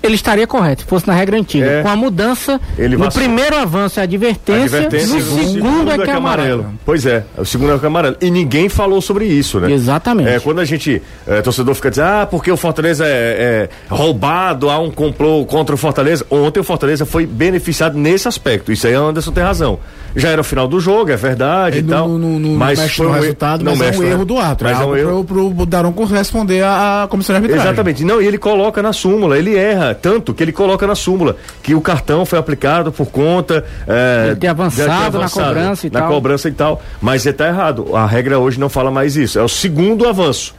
ele 0.08 0.16
estaria 0.16 0.46
correto, 0.46 0.82
se 0.82 0.88
fosse 0.88 1.06
na 1.06 1.14
regra 1.14 1.36
antiga. 1.36 1.66
É. 1.66 1.82
Com 1.82 1.88
a 1.88 1.96
mudança, 1.96 2.60
ele 2.76 2.96
no 2.96 3.04
vacilou. 3.04 3.28
primeiro 3.28 3.56
avanço 3.56 4.00
é 4.00 4.02
advertência, 4.02 4.78
advertência 4.78 5.14
no 5.14 5.22
segundo, 5.22 5.52
segundo, 5.52 5.90
é, 5.90 5.94
é 5.94 5.98
que 5.98 6.10
é 6.10 6.14
amarelo. 6.14 6.60
amarelo. 6.60 6.78
Pois 6.84 7.06
é, 7.06 7.24
o 7.36 7.44
segundo 7.44 7.74
é 7.74 7.78
que 7.78 7.84
é 7.84 7.88
amarelo. 7.88 8.16
E 8.20 8.30
ninguém 8.30 8.68
falou 8.68 9.00
sobre 9.00 9.26
isso, 9.26 9.60
né? 9.60 9.70
Exatamente. 9.70 10.30
É, 10.30 10.40
quando 10.40 10.60
a 10.60 10.64
gente, 10.64 11.02
é, 11.26 11.42
torcedor 11.42 11.74
fica 11.74 11.90
dizendo, 11.90 12.08
ah, 12.08 12.26
porque 12.26 12.50
o 12.50 12.56
Fortaleza 12.56 13.04
é, 13.06 13.10
é, 13.10 13.68
roubado, 13.88 14.70
há 14.70 14.78
um 14.78 14.90
complô 14.90 15.44
contra 15.44 15.74
o 15.74 15.78
Fortaleza. 15.78 16.26
Ontem 16.30 16.60
o 16.60 16.64
Fortaleza 16.64 17.04
foi 17.04 17.26
beneficiado 17.26 17.96
nesse 17.98 18.26
aspecto. 18.26 18.72
Isso 18.72 18.86
aí 18.86 18.96
o 18.96 19.06
Anderson 19.06 19.32
tem 19.32 19.44
razão. 19.44 19.78
Já 20.16 20.30
era 20.30 20.40
o 20.40 20.44
final 20.44 20.66
do 20.66 20.80
jogo, 20.80 21.10
é 21.10 21.16
verdade 21.16 21.78
e 21.78 21.82
tal. 21.82 22.08
No, 22.08 22.18
no, 22.18 22.38
no, 22.38 22.56
mas 22.56 22.78
mexe 22.78 22.96
foi 22.96 23.06
um 23.06 23.12
resultado, 23.12 23.62
não 23.62 23.76
mas 23.76 23.88
mexe 23.88 23.98
é 23.98 24.06
um 24.06 24.10
erro 24.10 24.24
do 24.24 24.38
ato. 24.38 24.64
Mas 24.64 24.78
é, 24.78 24.82
é 24.82 24.86
um 24.86 24.96
erro. 24.96 25.24
Pro, 25.24 25.54
pro 25.54 25.66
Daronco 25.66 26.04
responder 26.04 26.64
à 26.64 27.06
comissão 27.08 27.34
de 27.34 27.38
arbitragem. 27.38 27.66
Exatamente. 27.66 28.04
Não, 28.04 28.20
e 28.20 28.26
ele 28.26 28.38
coloca 28.38 28.82
na 28.82 28.92
súmula, 28.92 29.38
ele 29.38 29.54
erra 29.56 29.94
tanto 30.00 30.34
que 30.34 30.42
ele 30.42 30.52
coloca 30.52 30.86
na 30.86 30.94
súmula 30.94 31.36
que 31.62 31.74
o 31.74 31.80
cartão 31.80 32.24
foi 32.24 32.38
aplicado 32.38 32.92
por 32.92 33.06
conta 33.06 33.64
é, 33.86 34.34
de 34.34 34.40
ter 34.40 34.48
avançado, 34.48 34.90
avançado 34.90 35.18
na 35.18 35.28
cobrança 35.28 35.86
e 35.86 35.90
na 35.90 36.00
tal. 36.00 36.08
cobrança 36.08 36.48
e 36.48 36.52
tal. 36.52 36.82
Mas 37.00 37.22
você 37.22 37.30
está 37.30 37.48
errado. 37.48 37.96
A 37.96 38.06
regra 38.06 38.38
hoje 38.38 38.58
não 38.58 38.68
fala 38.68 38.90
mais 38.90 39.16
isso. 39.16 39.38
É 39.38 39.42
o 39.42 39.48
segundo 39.48 40.08
avanço. 40.08 40.54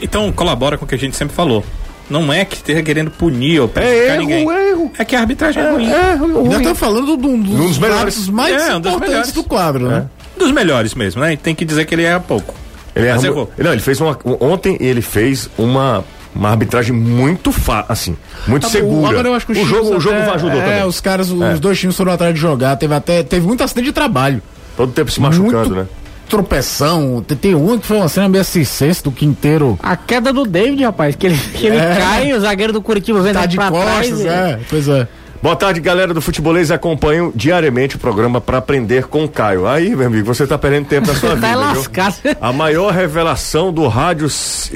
Então 0.00 0.30
colabora 0.32 0.78
com 0.78 0.84
o 0.84 0.88
que 0.88 0.94
a 0.94 0.98
gente 0.98 1.16
sempre 1.16 1.34
falou. 1.34 1.64
Não 2.08 2.32
é 2.32 2.44
que 2.44 2.56
esteja 2.56 2.82
querendo 2.82 3.10
punir 3.10 3.60
ou 3.60 3.68
prejudicar 3.68 4.02
é 4.02 4.08
erro, 4.08 4.18
ninguém. 4.18 4.48
Erro. 4.48 4.92
É 4.98 5.04
que 5.04 5.14
a 5.14 5.20
arbitragem 5.20 5.62
é, 5.62 5.66
é 5.66 5.70
ruim. 5.70 5.90
É, 5.90 6.14
ruim. 6.14 6.48
Nós 6.48 6.56
estamos 6.56 6.78
falando 6.78 7.16
de 7.16 7.26
um 7.26 7.40
dos, 7.40 7.56
dos 7.56 7.78
melhores 7.78 8.28
mais 8.28 8.54
é, 8.54 8.74
um 8.74 8.80
dos 8.80 8.90
importantes 8.92 9.08
melhores. 9.08 9.32
do 9.32 9.44
quadro, 9.44 9.88
né? 9.88 10.06
É. 10.36 10.38
Dos 10.38 10.50
melhores 10.50 10.94
mesmo, 10.94 11.20
né? 11.20 11.36
Tem 11.36 11.54
que 11.54 11.64
dizer 11.64 11.84
que 11.84 11.94
ele 11.94 12.02
erra 12.02 12.18
pouco. 12.18 12.52
Ele 12.96 13.06
erra, 13.06 13.24
errou. 13.24 13.50
Não, 13.56 13.72
ele 13.72 13.80
fez 13.80 14.00
uma. 14.00 14.18
Ontem 14.40 14.76
ele 14.80 15.00
fez 15.00 15.48
uma 15.56 16.04
uma 16.34 16.50
arbitragem 16.50 16.94
muito 16.94 17.52
fa 17.52 17.84
assim, 17.88 18.16
muito 18.46 18.62
tá 18.62 18.68
segura. 18.68 19.10
Agora 19.10 19.28
eu 19.28 19.34
acho 19.34 19.46
que 19.46 19.52
o, 19.52 19.66
jogo, 19.66 19.96
o 19.96 20.00
jogo 20.00 20.16
ajudou 20.16 20.60
é, 20.60 20.64
também. 20.64 20.84
os 20.84 21.00
caras, 21.00 21.30
os 21.30 21.42
é. 21.42 21.54
dois 21.54 21.78
times 21.78 21.96
foram 21.96 22.12
atrás 22.12 22.34
de 22.34 22.40
jogar, 22.40 22.76
teve 22.76 22.94
até 22.94 23.22
teve 23.22 23.46
muito 23.46 23.62
acidente 23.62 23.86
de 23.86 23.92
trabalho. 23.92 24.42
Todo 24.76 24.92
tempo 24.92 25.10
se 25.10 25.20
machucando, 25.20 25.56
muito 25.56 25.74
né? 25.74 25.86
tropeção. 26.30 27.22
Tem 27.40 27.54
um 27.54 27.76
que 27.76 27.86
foi 27.86 27.96
uma 27.96 28.08
cena 28.08 28.28
meio 28.28 28.40
assistência 28.40 29.02
do 29.02 29.10
Quinteiro. 29.10 29.78
A 29.82 29.96
queda 29.96 30.32
do 30.32 30.44
David, 30.44 30.84
rapaz, 30.84 31.16
que 31.16 31.26
ele, 31.26 31.36
que 31.54 31.66
ele 31.66 31.76
é. 31.76 31.96
cai, 31.96 32.32
o 32.32 32.40
zagueiro 32.40 32.72
do 32.72 32.80
Curitiba 32.80 33.20
vendo 33.20 33.34
tá 33.34 33.46
de 33.46 33.56
pra 33.56 33.70
costas, 33.70 34.20
trás. 34.20 34.26
É, 34.26 34.60
pois 34.70 34.88
é. 34.88 35.08
Boa 35.42 35.56
tarde, 35.56 35.80
galera 35.80 36.12
do 36.12 36.20
Futebolês. 36.20 36.70
Acompanho 36.70 37.32
diariamente 37.34 37.96
o 37.96 37.98
programa 37.98 38.42
para 38.42 38.58
aprender 38.58 39.04
com 39.06 39.24
o 39.24 39.28
Caio. 39.28 39.66
Aí, 39.66 39.96
meu 39.96 40.06
amigo, 40.06 40.26
você 40.26 40.46
tá 40.46 40.58
perdendo 40.58 40.86
tempo 40.86 41.06
da 41.06 41.14
sua 41.14 41.32
vida. 41.34 41.48
Tá 41.48 41.54
lascado. 41.54 42.16
A 42.38 42.52
maior 42.52 42.92
revelação 42.92 43.72
do 43.72 43.88
rádio 43.88 44.28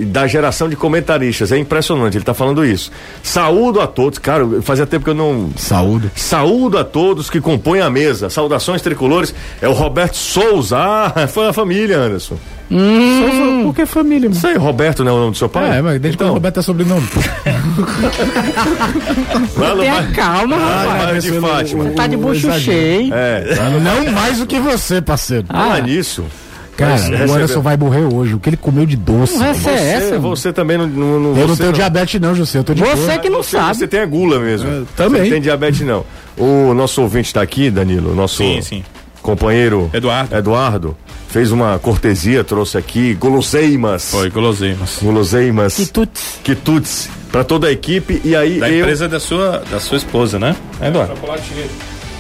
da 0.07 0.27
geração 0.27 0.67
de 0.67 0.75
comentaristas. 0.75 1.53
É 1.53 1.59
impressionante, 1.59 2.17
ele 2.17 2.25
tá 2.25 2.33
falando 2.33 2.65
isso. 2.65 2.91
Saúdo 3.23 3.79
a 3.79 3.87
todos. 3.87 4.19
Cara, 4.19 4.63
fazia 4.63 4.87
tempo 4.87 5.05
que 5.05 5.11
eu 5.11 5.15
não. 5.15 5.51
Saúdo. 5.55 6.11
Saúdo 6.17 6.79
a 6.79 6.85
todos 6.85 7.29
que 7.29 7.43
compõem 7.43 7.83
a 7.83 7.91
mesa. 7.91 8.31
Saudações 8.31 8.81
tricolores. 8.81 9.35
É 9.61 9.69
o 9.69 9.73
Roberto 9.73 10.17
Souza. 10.17 10.79
Ah, 10.79 11.29
foi 11.29 11.47
a 11.47 11.53
família, 11.53 11.99
Anderson. 11.99 12.39
Hum. 12.71 13.65
Por 13.65 13.75
que 13.75 13.87
família? 13.87 14.29
Isso 14.29 14.47
aí, 14.47 14.57
Roberto 14.57 15.05
não 15.05 15.13
é 15.13 15.15
o 15.15 15.19
nome 15.19 15.33
do 15.33 15.37
seu 15.37 15.49
pai? 15.49 15.79
É, 15.79 15.83
mas 15.83 16.01
desde 16.01 16.17
então. 16.17 16.29
quando 16.29 16.35
Roberto 16.35 16.61
é 16.61 16.63
sobrenome. 16.63 17.07
Tenha 19.79 20.07
calma, 20.13 20.57
rapaz. 20.57 21.25
de 21.25 21.33
Fátima. 21.41 21.85
Tá 21.91 22.07
de 22.07 22.17
bucho 22.17 22.51
cheio. 22.59 23.13
É. 23.13 23.57
Não 23.83 24.13
mais 24.13 24.39
do 24.39 24.47
que 24.47 24.59
você, 24.59 25.03
parceiro. 25.03 25.47
Ah, 25.49 25.79
nisso. 25.81 26.25
Cara, 26.77 27.01
o 27.29 27.33
Anderson 27.35 27.61
vai 27.61 27.77
morrer 27.77 28.03
hoje. 28.03 28.35
O 28.35 28.41
que 28.41 28.49
ele 28.49 28.57
comeu 28.57 28.85
de 28.85 28.97
doce. 28.97 29.39
Não, 29.39 29.47
essa 29.47 29.71
é 29.71 29.93
essa. 29.93 30.19
Você 30.19 30.53
também 30.53 30.77
não. 30.77 30.87
não, 30.89 31.21
não 31.21 31.41
eu 31.41 31.49
não 31.49 31.57
tenho 31.57 31.69
não. 31.69 31.73
diabetes, 31.73 32.21
não, 32.21 32.35
José. 32.35 32.59
Eu 32.59 32.65
tô 32.65 32.75
de 32.75 32.83
Você 32.83 33.07
boa. 33.07 33.19
que 33.19 33.31
não 33.31 33.43
você, 33.43 33.57
sabe. 33.57 33.77
Você 33.77 33.87
tem 33.87 34.01
a 34.01 34.07
gula 34.07 34.41
mesmo. 34.41 34.69
Eu, 34.69 34.87
também. 34.97 35.21
Você 35.21 35.25
não 35.25 35.31
tem 35.31 35.41
diabetes, 35.41 35.81
não. 35.83 36.05
O 36.37 36.75
nosso 36.75 37.01
ouvinte 37.03 37.29
está 37.29 37.43
aqui, 37.43 37.71
Danilo. 37.71 38.15
Nosso 38.15 38.39
sim, 38.39 38.61
sim. 38.61 38.85
companheiro 39.23 39.89
Eduardo. 39.93 40.35
Eduardo 40.35 40.97
fez 41.35 41.51
uma 41.51 41.81
cortesia, 41.81 42.45
trouxe 42.45 42.79
aqui 42.79 43.13
guloseimas. 43.15 44.09
Foi, 44.13 44.31
guloseimas. 44.31 44.99
Guloseimas. 45.03 45.75
Quitutes. 45.75 46.39
Quitutes. 46.45 47.09
Pra 47.33 47.43
toda 47.43 47.67
a 47.67 47.73
equipe 47.73 48.21
e 48.25 48.37
aí 48.37 48.61
Da 48.61 48.71
eu... 48.71 48.79
empresa 48.79 49.09
da 49.09 49.19
sua, 49.19 49.65
da 49.69 49.81
sua 49.81 49.97
esposa, 49.97 50.39
né? 50.39 50.55
É, 50.81 50.87
Eduardo? 50.87 51.17
Chocolatier. 51.17 51.67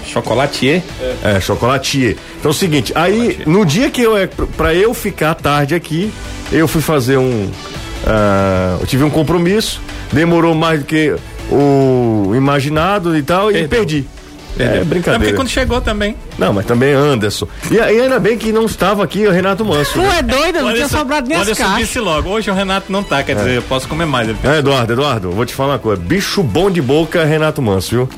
Chocolatier? 0.05 0.83
É, 1.22 1.40
chocolatier. 1.40 2.16
Então 2.40 2.50
é 2.50 2.53
o 2.53 2.57
seguinte, 2.57 2.92
aí 2.96 3.38
no 3.46 3.64
dia 3.64 3.88
que 3.88 4.03
eu, 4.03 4.16
é, 4.16 4.27
pra 4.27 4.74
eu 4.74 4.92
ficar 4.92 5.37
tarde 5.37 5.77
aqui, 5.77 6.12
eu 6.50 6.66
fui 6.66 6.83
fazer 6.83 7.16
um... 7.16 7.44
Uh, 7.44 8.81
eu 8.81 8.87
tive 8.88 9.05
um 9.05 9.11
compromisso, 9.11 9.81
demorou 10.12 10.57
mais 10.57 10.81
do 10.81 10.87
que 10.87 11.14
o 11.53 12.33
imaginado 12.35 13.16
e 13.16 13.22
tal, 13.22 13.46
Perdão. 13.46 13.64
e 13.64 13.68
perdi. 13.68 14.05
É 14.59 14.85
brincadeira. 14.85 15.12
Não, 15.12 15.19
porque 15.19 15.33
quando 15.33 15.49
chegou 15.49 15.81
também. 15.81 16.17
Não, 16.38 16.53
mas 16.53 16.64
também 16.64 16.93
Anderson. 16.93 17.49
E, 17.71 17.75
e 17.75 17.81
ainda 17.81 18.19
bem 18.19 18.38
que 18.38 18.53
não 18.53 18.67
estava 18.67 19.03
aqui 19.03 19.27
o 19.27 19.31
Renato 19.31 19.64
Manso. 19.64 19.99
Não 19.99 20.05
né? 20.05 20.19
é 20.19 20.23
doido, 20.23 20.61
não 20.61 20.73
tinha 20.73 20.88
sobrado 20.88 21.29
nem 21.29 21.38
as 21.38 21.47
caixas. 21.47 21.77
disse 21.79 22.01
logo, 22.01 22.29
hoje 22.31 22.51
o 22.51 22.55
Renato 22.55 22.90
não 22.90 23.03
tá, 23.03 23.23
quer 23.23 23.33
é. 23.33 23.35
dizer, 23.35 23.57
eu 23.57 23.62
posso 23.62 23.88
comer 23.88 24.07
mais. 24.07 24.29
É, 24.45 24.59
Eduardo, 24.59 24.93
Eduardo, 24.93 25.31
vou 25.31 25.45
te 25.45 25.55
falar 25.55 25.75
uma 25.75 25.79
coisa. 25.79 26.01
Bicho 26.01 26.43
bom 26.43 26.71
de 26.71 26.81
boca 26.81 27.21
é 27.21 27.25
Renato 27.25 27.61
Manso, 27.61 27.90
viu? 27.90 28.09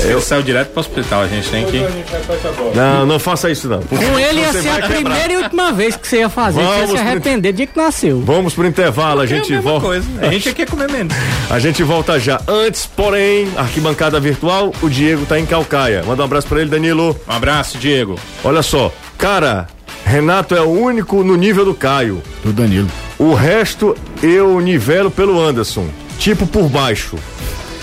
Eu 0.00 0.20
saio 0.20 0.42
direto 0.42 0.70
pro 0.70 0.80
hospital, 0.80 1.22
a 1.22 1.28
gente 1.28 1.48
tem 1.48 1.64
que. 1.64 1.80
Não, 2.74 3.06
não 3.06 3.18
faça 3.18 3.50
isso 3.50 3.68
não. 3.68 3.80
Com 3.80 4.18
ele 4.18 4.40
ia 4.40 4.52
ser 4.52 4.68
a 4.68 4.86
primeira 4.86 5.32
e 5.32 5.36
última 5.36 5.72
vez 5.72 5.96
que 5.96 6.06
você 6.06 6.18
ia 6.18 6.28
fazer, 6.28 6.62
Vamos 6.62 6.74
você 6.74 6.80
ia 6.80 6.88
se 6.88 7.08
arrepender 7.08 7.52
do 7.52 7.56
dia 7.56 7.66
que 7.66 7.76
nasceu. 7.76 8.20
Vamos 8.20 8.54
pro 8.54 8.66
intervalo, 8.66 9.20
a 9.20 9.26
gente 9.26 9.52
é 9.52 9.56
a 9.56 9.60
volta. 9.60 9.86
Coisa. 9.86 10.06
A 10.20 10.28
gente 10.28 10.48
aqui 10.48 10.62
é 10.62 10.66
comer 10.66 10.90
menos. 10.90 11.14
A 11.48 11.58
gente 11.58 11.82
volta 11.82 12.18
já. 12.18 12.40
Antes, 12.46 12.86
porém, 12.86 13.48
arquibancada 13.56 14.18
virtual, 14.20 14.72
o 14.82 14.88
Diego 14.88 15.24
tá 15.26 15.38
em 15.38 15.46
Calcaia. 15.46 16.02
Manda 16.04 16.22
um 16.22 16.26
abraço 16.26 16.46
pra 16.46 16.60
ele, 16.60 16.70
Danilo. 16.70 17.18
Um 17.28 17.32
abraço, 17.32 17.78
Diego. 17.78 18.18
Olha 18.42 18.62
só, 18.62 18.92
cara, 19.16 19.68
Renato 20.04 20.54
é 20.54 20.60
o 20.60 20.70
único 20.70 21.24
no 21.24 21.36
nível 21.36 21.64
do 21.64 21.74
Caio. 21.74 22.22
Do 22.44 22.52
Danilo. 22.52 22.88
O 23.18 23.32
resto 23.32 23.96
eu 24.22 24.60
nivelo 24.60 25.10
pelo 25.10 25.40
Anderson. 25.42 25.86
Tipo 26.18 26.46
por 26.46 26.68
baixo. 26.68 27.16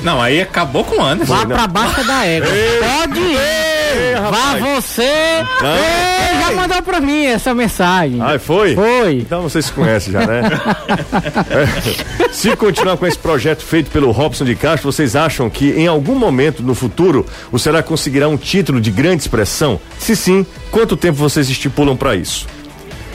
Não, 0.04 0.22
aí 0.22 0.42
acabou 0.42 0.84
com 0.84 0.98
o 0.98 1.04
Anderson. 1.04 1.34
Vá 1.34 1.46
pra 1.46 1.68
baixo 1.68 2.04
da 2.06 2.26
égua. 2.26 2.50
Pode 2.50 3.20
ir. 3.20 3.38
Ei, 3.38 4.16
Vá 4.16 4.56
você. 4.58 5.02
Ei, 5.04 6.40
já 6.42 6.52
mandou 6.54 6.82
pra 6.82 7.00
mim 7.00 7.26
essa 7.26 7.54
mensagem. 7.54 8.20
Ah, 8.22 8.40
foi? 8.40 8.76
Foi. 8.76 9.16
Então 9.16 9.42
você 9.42 9.62
se 9.62 9.72
conhece 9.72 10.12
já, 10.12 10.26
né? 10.26 10.42
é. 11.50 12.32
Se 12.32 12.56
continuar 12.56 12.98
com 12.98 13.06
esse 13.06 13.18
projeto 13.18 13.64
feito 13.64 13.92
pelo 13.92 14.12
Robson 14.12 14.46
de 14.46 14.56
Castro, 14.56 14.92
vocês 14.92 15.16
acham 15.16 15.50
que 15.50 15.72
em 15.72 15.88
algum 15.88 16.16
momento 16.16 16.64
no 16.64 16.74
futuro 16.74 17.26
o 17.52 17.60
Ceará 17.60 17.84
conseguirá 17.84 18.28
um 18.28 18.38
título 18.38 18.80
de 18.80 18.92
grande 18.92 19.22
expressão? 19.22 19.80
Se 20.00 20.16
sim, 20.16 20.46
quanto 20.70 20.96
tempo 20.96 21.18
vocês 21.18 21.50
estipulam 21.50 21.96
para 21.96 22.16
isso? 22.16 22.48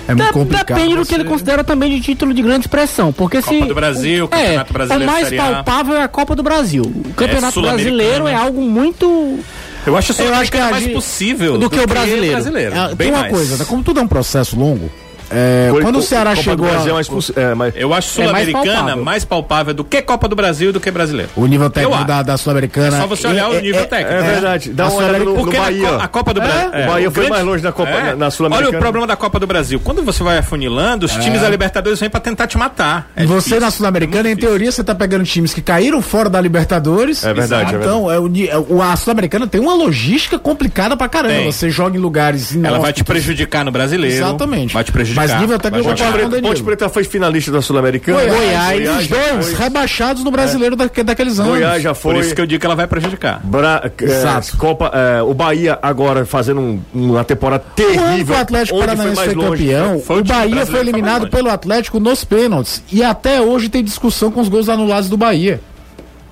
É 0.09 0.15
muito 0.15 0.33
complicado. 0.33 0.77
Depende 0.77 0.97
do 0.97 1.05
que 1.07 1.15
ele 1.15 1.25
considera 1.25 1.65
também 1.65 1.91
de 1.91 2.01
título 2.01 2.33
de 2.33 2.43
grande 2.43 2.61
expressão. 2.67 3.13
Porque 3.13 3.43
Copa 3.43 3.59
se. 3.59 3.65
do 3.67 3.75
Brasil, 3.75 4.25
o, 4.25 4.29
Campeonato 4.29 4.71
é, 4.71 4.73
Brasileiro. 4.73 5.05
O 5.05 5.13
mais 5.13 5.35
palpável 5.35 5.97
é 5.97 6.03
a 6.03 6.09
Copa 6.09 6.35
do 6.37 6.43
Brasil. 6.43 6.83
O 6.85 7.13
Campeonato 7.15 7.59
é 7.59 7.63
Brasileiro 7.63 8.29
é 8.29 8.35
algo 8.35 8.63
muito. 8.63 9.39
Eu 9.87 9.97
acho, 9.97 10.21
Eu 10.21 10.35
acho 10.35 10.51
que 10.51 10.59
é 10.59 10.63
mais 10.63 10.85
agi- 10.85 10.93
possível 10.93 11.59
do 11.59 11.71
que 11.71 11.79
o 11.79 11.87
brasileiro. 11.87 12.37
É, 12.75 12.87
Bem 12.89 12.97
tem 12.97 13.11
uma 13.11 13.21
mais. 13.21 13.33
coisa, 13.33 13.57
né? 13.57 13.65
como 13.69 13.85
tudo 13.85 14.01
é 14.01 14.03
um 14.03 14.09
processo 14.09 14.59
longo, 14.59 14.91
é, 15.31 15.69
Foi- 15.71 15.83
quando 15.83 15.99
o 15.99 16.03
Ceará 16.03 16.31
Copa 16.31 16.43
chegou 16.43 16.69
é 16.69 16.77
a, 16.91 16.95
mais 16.95 17.09
poss- 17.09 17.33
é, 17.37 17.55
mais- 17.55 17.75
Eu 17.77 17.93
acho 17.95 18.21
É 18.21 18.31
mais 18.31 18.49
sul-americana 18.49 18.97
mais, 18.97 19.25
palpável. 19.25 19.75
do 19.75 19.85
que 19.85 20.01
Copa 20.03 20.29
do 20.29 20.37
Brasil 20.37 20.73
do 20.73 20.81
que 20.81 20.91
brasileiro. 20.91 21.31
o 21.37 21.47
nível 21.47 21.69
técnico 21.71 22.05
da, 22.05 22.23
da 22.23 22.37
Sul-Americana. 22.37 22.97
É 22.97 23.01
só 23.01 23.07
você 23.07 23.27
olhar 23.27 23.53
é- 23.53 23.59
o 23.59 23.61
nível 23.61 23.81
é- 23.81 23.85
técnico. 23.87 24.13
É 24.15 24.23
verdade. 24.23 24.71
Dá 24.71 24.85
A 24.85 24.89
uma 24.89 24.97
olhada 24.99 25.19
no, 25.25 25.37
no 25.45 25.53
Bahia. 25.53 25.89
Co- 25.89 25.95
a 25.97 26.09
Copa 26.09 26.35
do 26.35 26.41
Brasil. 26.41 26.69
o 26.69 26.87
Bahia 26.87 27.11
foi 27.11 27.29
mais 27.29 27.45
longe 27.45 27.63
na 27.63 27.73
Copa- 27.73 27.91
na- 27.91 28.17
na 28.17 28.31
Sul-Americana. 28.31 28.69
Olha 28.71 28.79
o 28.79 28.81
problema 28.81 29.07
da 29.07 29.17
Copa 29.17 29.39
do 29.41 29.47
Brasil. 29.47 29.81
Quando 29.83 30.03
você 30.03 30.23
vai 30.23 30.39
afunilando, 30.39 31.07
os 31.07 31.13
times 31.17 31.41
da 31.41 31.49
Libertadores 31.49 31.99
vêm 32.01 32.11
pra 32.11 32.21
tentar 32.21 32.47
te 32.47 32.57
matar. 32.59 33.11
É 33.17 33.23
E 33.25 33.27
você 33.27 33.37
difícil. 33.51 33.61
na 33.61 33.71
Sul-Americana, 33.71 34.29
É 34.29 34.33
em 34.33 34.37
teoria, 34.37 34.71
você 34.71 34.83
tá 34.85 34.95
pegando 34.95 35.25
times 35.25 35.53
que 35.55 35.61
caíram 35.63 36.01
fora 36.03 36.29
da 36.31 36.41
Libertadores. 36.41 37.25
É 37.25 37.33
verdade, 37.33 37.75
é 37.75 37.79
Então, 37.79 38.11
é 38.11 38.19
o, 38.19 38.27
é 38.49 38.59
o- 38.59 38.83
a 38.83 38.95
Sul-Americana 38.97 39.47
tem 39.47 39.61
uma 39.61 39.75
logística 39.75 40.39
complicada 40.39 40.97
pra 40.97 41.09
caramba. 41.09 41.45
Você 41.53 41.71
joga 41.71 41.97
em 41.97 42.01
lugares 42.01 42.55
Ela 42.57 42.79
vai 42.79 42.93
te 42.93 43.05
prejudicar 43.05 43.65
no 43.65 43.71
brasileiro. 43.71 44.15
Exatamente. 44.17 44.75
Vai 44.75 44.85
te 44.85 44.93
prejudicar. 44.93 45.16
Mas 45.17 45.41
nível 45.41 45.59
técnico 45.59 45.85
Vai 45.85 45.93
eu 45.93 45.97
te- 45.97 46.03
concordo 46.05 46.31
com 46.31 46.37
o 46.37 46.43
Ponte. 46.43 46.63
Preta 46.63 46.89
foi 46.89 47.05
finalista 47.05 47.51
da 47.51 47.61
Sul-Americana. 47.63 48.19
Goiás, 48.25 48.79
Goiás 48.79 49.01
os 49.03 49.09
dois 49.09 49.47
foi. 49.51 49.55
rebaixados 49.65 50.23
no 50.25 50.31
brasileiro 50.31 50.77
daque- 50.77 51.03
daqueles 51.03 51.39
anos. 51.39 51.53
Goiás 51.53 51.83
já 51.83 51.95
foi. 51.95 52.15
Por 52.15 52.21
isso 52.23 52.35
que 52.35 52.41
eu 52.41 52.47
digo 52.47 52.61
que 52.61 52.67
ela 52.67 52.77
vai 52.77 52.87
prejudicar. 52.87 53.41
Bra- 53.43 53.83
é, 54.01 54.05
Exato. 54.05 54.57
Copa, 54.57 54.91
é, 54.95 55.23
o 55.23 55.33
Bahia 55.35 55.79
agora 55.83 56.25
fazendo 56.27 56.61
um- 56.61 56.81
uma 56.95 57.25
temporada 57.25 57.65
O 57.65 57.83
ano 57.83 57.93
que 57.93 57.99
terrível. 57.99 58.37
o 58.37 58.39
Atlético 58.39 58.79
Paranaense 58.79 59.15
foi, 59.25 59.35
longe. 59.35 59.65
campeão, 59.65 60.01
Foi 60.01 60.17
o 60.17 60.21
o 60.21 60.25
Bahia 60.25 60.57
foi 60.67 60.67
foi 60.67 60.81
eliminado 60.81 61.29
pelo 61.29 61.49
Atlético 61.51 61.99
nos 61.99 62.25
pênaltis. 62.25 62.83
E 62.93 63.03
até 63.03 63.41
hoje 63.41 63.69
tem 63.69 63.83
discussão 63.83 64.31
com 64.31 64.41
os 64.41 64.49
gols 64.49 64.69
anulados 64.69 65.09
do 65.09 65.17
Bahia. 65.17 65.61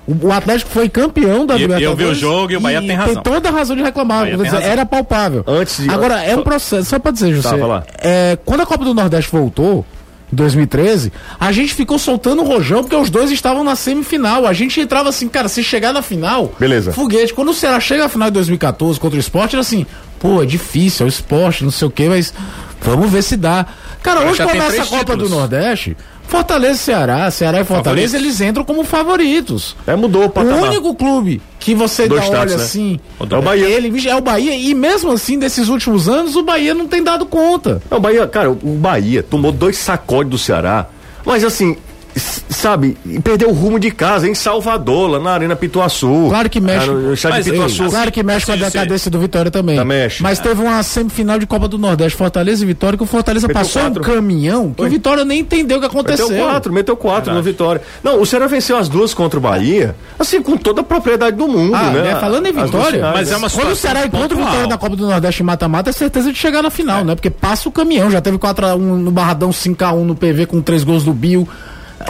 O, 0.07 0.27
o 0.27 0.31
Atlético 0.31 0.69
foi 0.71 0.87
campeão 0.87 1.45
da 1.45 1.55
E- 1.57 1.63
eu 1.63 1.67
vi 1.67 1.73
o 1.73 1.77
Libertadores. 1.77 2.17
jogo 2.17 2.51
e 2.53 2.57
o 2.57 2.59
Bahia 2.59 2.79
tem 2.81 2.91
razão. 2.95 3.13
Tem 3.15 3.23
toda 3.23 3.49
a 3.49 3.51
razão 3.51 3.75
de 3.75 3.81
reclamar. 3.81 4.25
Dizer, 4.29 4.43
razão. 4.45 4.59
era 4.61 4.85
palpável. 4.85 5.43
Antes 5.47 5.83
de- 5.83 5.89
Agora, 5.89 6.21
é 6.23 6.35
um 6.35 6.43
processo. 6.43 6.89
Só 6.89 6.99
pra 6.99 7.11
dizer, 7.11 7.33
José. 7.33 7.49
vai 7.49 7.67
lá. 7.67 7.83
é, 7.99 8.37
quando 8.45 8.61
a 8.61 8.65
Copa 8.65 8.85
do 8.85 8.93
Nordeste 8.93 9.31
voltou, 9.31 9.85
em 10.31 10.35
2013, 10.35 11.11
a 11.39 11.51
gente 11.51 11.73
ficou 11.73 11.97
soltando 11.99 12.41
o 12.41 12.45
rojão 12.45 12.81
porque 12.83 12.95
os 12.95 13.09
dois 13.09 13.31
estavam 13.31 13.63
na 13.63 13.75
semifinal. 13.75 14.45
A 14.45 14.53
gente 14.53 14.79
entrava 14.79 15.09
assim, 15.09 15.27
cara, 15.27 15.47
se 15.47 15.63
chegar 15.63 15.93
na 15.93 16.01
final. 16.01 16.51
Beleza. 16.59 16.91
Foguete. 16.93 17.33
Quando 17.33 17.49
o 17.49 17.53
Ceará 17.53 17.79
chega 17.79 18.05
à 18.05 18.09
final 18.09 18.29
de 18.29 18.33
2014 18.33 18.99
contra 18.99 19.17
o 19.17 19.19
esporte, 19.19 19.55
era 19.55 19.61
assim, 19.61 19.85
pô, 20.19 20.41
é 20.41 20.45
difícil, 20.45 21.05
é 21.05 21.07
o 21.07 21.09
esporte, 21.09 21.63
não 21.63 21.71
sei 21.71 21.87
o 21.87 21.91
quê, 21.91 22.07
mas 22.09 22.33
vamos 22.81 23.09
ver 23.09 23.21
se 23.21 23.37
dá. 23.37 23.65
Cara, 24.05 24.19
Agora 24.19 24.31
hoje 24.31 24.43
começa 24.45 24.81
a 24.83 24.85
Copa 24.85 24.99
títulos. 25.13 25.29
do 25.29 25.35
Nordeste. 25.35 25.97
Fortaleza 26.27 26.73
e 26.73 26.77
Ceará, 26.77 27.29
Ceará 27.31 27.61
e 27.61 27.63
Fortaleza, 27.65 28.13
Favoritos. 28.17 28.39
eles 28.39 28.49
entram 28.49 28.63
como 28.63 28.83
favoritos. 28.83 29.75
É, 29.85 29.95
mudou 29.95 30.23
o 30.23 30.25
O 30.25 30.29
patamar. 30.29 30.69
único 30.69 30.93
clube 30.95 31.41
que 31.59 31.73
você 31.75 32.07
Dois 32.07 32.21
dá 32.21 32.27
status, 32.27 32.51
olha 32.53 32.57
né? 32.57 32.63
assim, 32.63 32.99
É 33.31 33.35
o 33.37 33.41
Bahia. 33.41 33.65
ele 33.67 33.89
vixe, 33.91 34.07
é 34.09 34.15
o 34.15 34.21
Bahia, 34.21 34.55
e 34.55 34.73
mesmo 34.73 35.11
assim, 35.11 35.37
desses 35.39 35.67
últimos 35.69 36.07
anos, 36.09 36.35
o 36.35 36.43
Bahia 36.43 36.73
não 36.73 36.87
tem 36.87 37.03
dado 37.03 37.25
conta. 37.25 37.81
Não, 37.89 37.97
o 37.97 38.01
Bahia, 38.01 38.25
cara, 38.27 38.49
o 38.51 38.55
Bahia 38.55 39.21
tomou 39.23 39.51
dois 39.51 39.77
sacodes 39.77 40.29
do 40.31 40.37
Ceará, 40.37 40.87
mas 41.25 41.43
assim, 41.43 41.77
sabe, 42.15 42.97
e 43.05 43.19
perdeu 43.19 43.49
o 43.49 43.53
rumo 43.53 43.79
de 43.79 43.91
casa 43.91 44.27
em 44.27 44.33
Salvador, 44.33 45.09
lá 45.09 45.19
na 45.19 45.31
Arena 45.31 45.55
Pituaçu. 45.55 46.27
Claro 46.29 46.49
que 46.49 46.59
mexe. 46.59 46.89
Ah, 46.89 46.93
no 46.93 47.09
Mas, 47.29 47.45
de 47.45 47.51
Pituaçu. 47.51 47.89
claro 47.89 48.11
que 48.11 48.23
mexe 48.23 48.45
com 48.45 48.51
a 48.53 48.55
decadência 48.55 49.11
do 49.11 49.19
Vitória 49.19 49.51
também. 49.51 49.75
Tá, 49.75 49.83
mexe. 49.85 50.23
Mas 50.23 50.39
teve 50.39 50.61
uma 50.61 50.81
semifinal 50.83 51.37
de 51.37 51.45
Copa 51.45 51.67
do 51.67 51.77
Nordeste, 51.77 52.17
Fortaleza 52.17 52.63
e 52.63 52.67
Vitória, 52.67 52.97
que 52.97 53.03
o 53.03 53.07
Fortaleza 53.07 53.47
Meteu 53.47 53.61
passou 53.61 53.81
quatro. 53.81 54.01
um 54.01 54.05
caminhão 54.05 54.73
que 54.73 54.81
o 54.83 54.89
Vitória 54.89 55.25
nem 55.25 55.39
entendeu 55.41 55.77
o 55.77 55.79
que 55.81 55.87
aconteceu. 55.87 56.29
Meteu 56.29 56.45
quatro, 56.45 56.73
meteu 56.73 56.97
quatro 56.97 57.33
no 57.33 57.41
Verdade. 57.41 57.51
Vitória. 57.51 57.81
Não, 58.03 58.21
o 58.21 58.25
Ceará 58.25 58.47
venceu 58.47 58.77
as 58.77 58.87
duas 58.87 59.13
contra 59.13 59.37
o 59.37 59.41
Bahia, 59.41 59.95
assim, 60.17 60.41
com 60.41 60.55
toda 60.57 60.81
a 60.81 60.83
propriedade 60.83 61.35
do 61.35 61.47
mundo, 61.47 61.75
Ah, 61.75 61.91
né? 61.91 62.01
né? 62.01 62.15
Falando 62.19 62.45
em 62.47 62.53
Vitória, 62.53 62.91
finais, 62.99 63.13
Mas 63.15 63.29
né? 63.29 63.33
é 63.35 63.37
uma 63.37 63.49
Quando 63.49 63.71
o 63.71 63.75
Ceará 63.75 64.05
encontra 64.05 64.37
o. 64.37 64.39
Vitória 64.45 64.67
na 64.67 64.77
Copa 64.77 64.95
do 64.95 65.05
Nordeste 65.07 65.41
em 65.43 65.45
mata-mata, 65.45 65.89
é 65.89 65.93
certeza 65.93 66.31
de 66.31 66.37
chegar 66.37 66.61
na 66.61 66.69
final, 66.69 67.03
né? 67.03 67.13
Porque 67.15 67.29
passa 67.29 67.67
o 67.67 67.71
caminhão, 67.71 68.09
já 68.09 68.21
teve 68.21 68.37
4x1 68.37 68.77
no 68.77 69.11
Barradão, 69.11 69.49
5x1 69.51 70.03
no 70.03 70.15
PV 70.15 70.45
com 70.45 70.61
três 70.61 70.83
gols 70.83 71.03
do 71.03 71.13
Bill. 71.13 71.47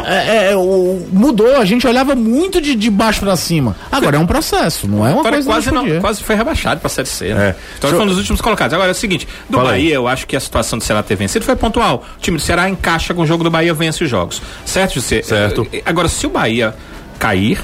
É, 0.06 0.52
é, 0.52 0.56
o- 0.56 1.06
mudou, 1.12 1.58
a 1.58 1.66
gente 1.66 1.86
olhava 1.88 2.16
muito 2.16 2.60
de, 2.60 2.76
de 2.76 2.90
baixo 2.90 3.20
pra 3.22 3.36
cima. 3.36 3.76
Agora 3.92 4.18
é 4.18 4.20
um 4.20 4.26
processo, 4.26 4.88
não 4.88 5.00
é 5.06 5.10
uma 5.12 5.18
Vitória 5.24 5.32
coisa 5.44 5.50
quase, 5.50 5.72
não, 5.72 6.02
quase 6.02 6.24
foi 6.24 6.36
rebaixado 6.36 6.80
pra 6.82 6.90
Série 6.90 7.08
C. 7.08 7.34
Né? 7.34 7.50
É. 7.50 7.86
Eu- 7.86 7.90
foi 7.92 8.00
um 8.02 8.08
dos 8.08 8.18
últimos 8.18 8.42
colocados. 8.42 8.74
Agora 8.74 8.90
é 8.90 8.92
o 8.92 8.96
seguinte: 8.96 9.28
do 9.50 9.58
Fala 9.58 9.72
aí. 9.72 9.84
Bahia, 9.84 9.96
eu 9.96 10.08
acho 10.08 10.26
que 10.28 10.36
a 10.36 10.40
situação 10.40 10.80
do 10.80 10.84
Ceará 10.84 11.04
ter 11.04 11.16
vencido 11.16 11.46
foi 11.46 11.56
pontual. 11.56 12.04
O 12.18 12.20
time 12.22 12.38
do 12.38 12.44
Ceará 12.44 12.68
encaixa 12.70 13.14
com 13.14 13.22
o 13.22 13.26
jogo 13.28 13.44
do 13.44 13.52
Bahia, 13.52 13.74
vence 13.74 14.04
os 14.04 14.10
jogos. 14.10 14.42
Certo, 14.66 14.96
José? 14.96 15.22
Certo. 15.22 15.68
Eh, 15.72 15.82
Agora, 15.86 16.08
se 16.08 16.26
o 16.26 16.30
Bahia 16.30 16.74
cair, 17.20 17.60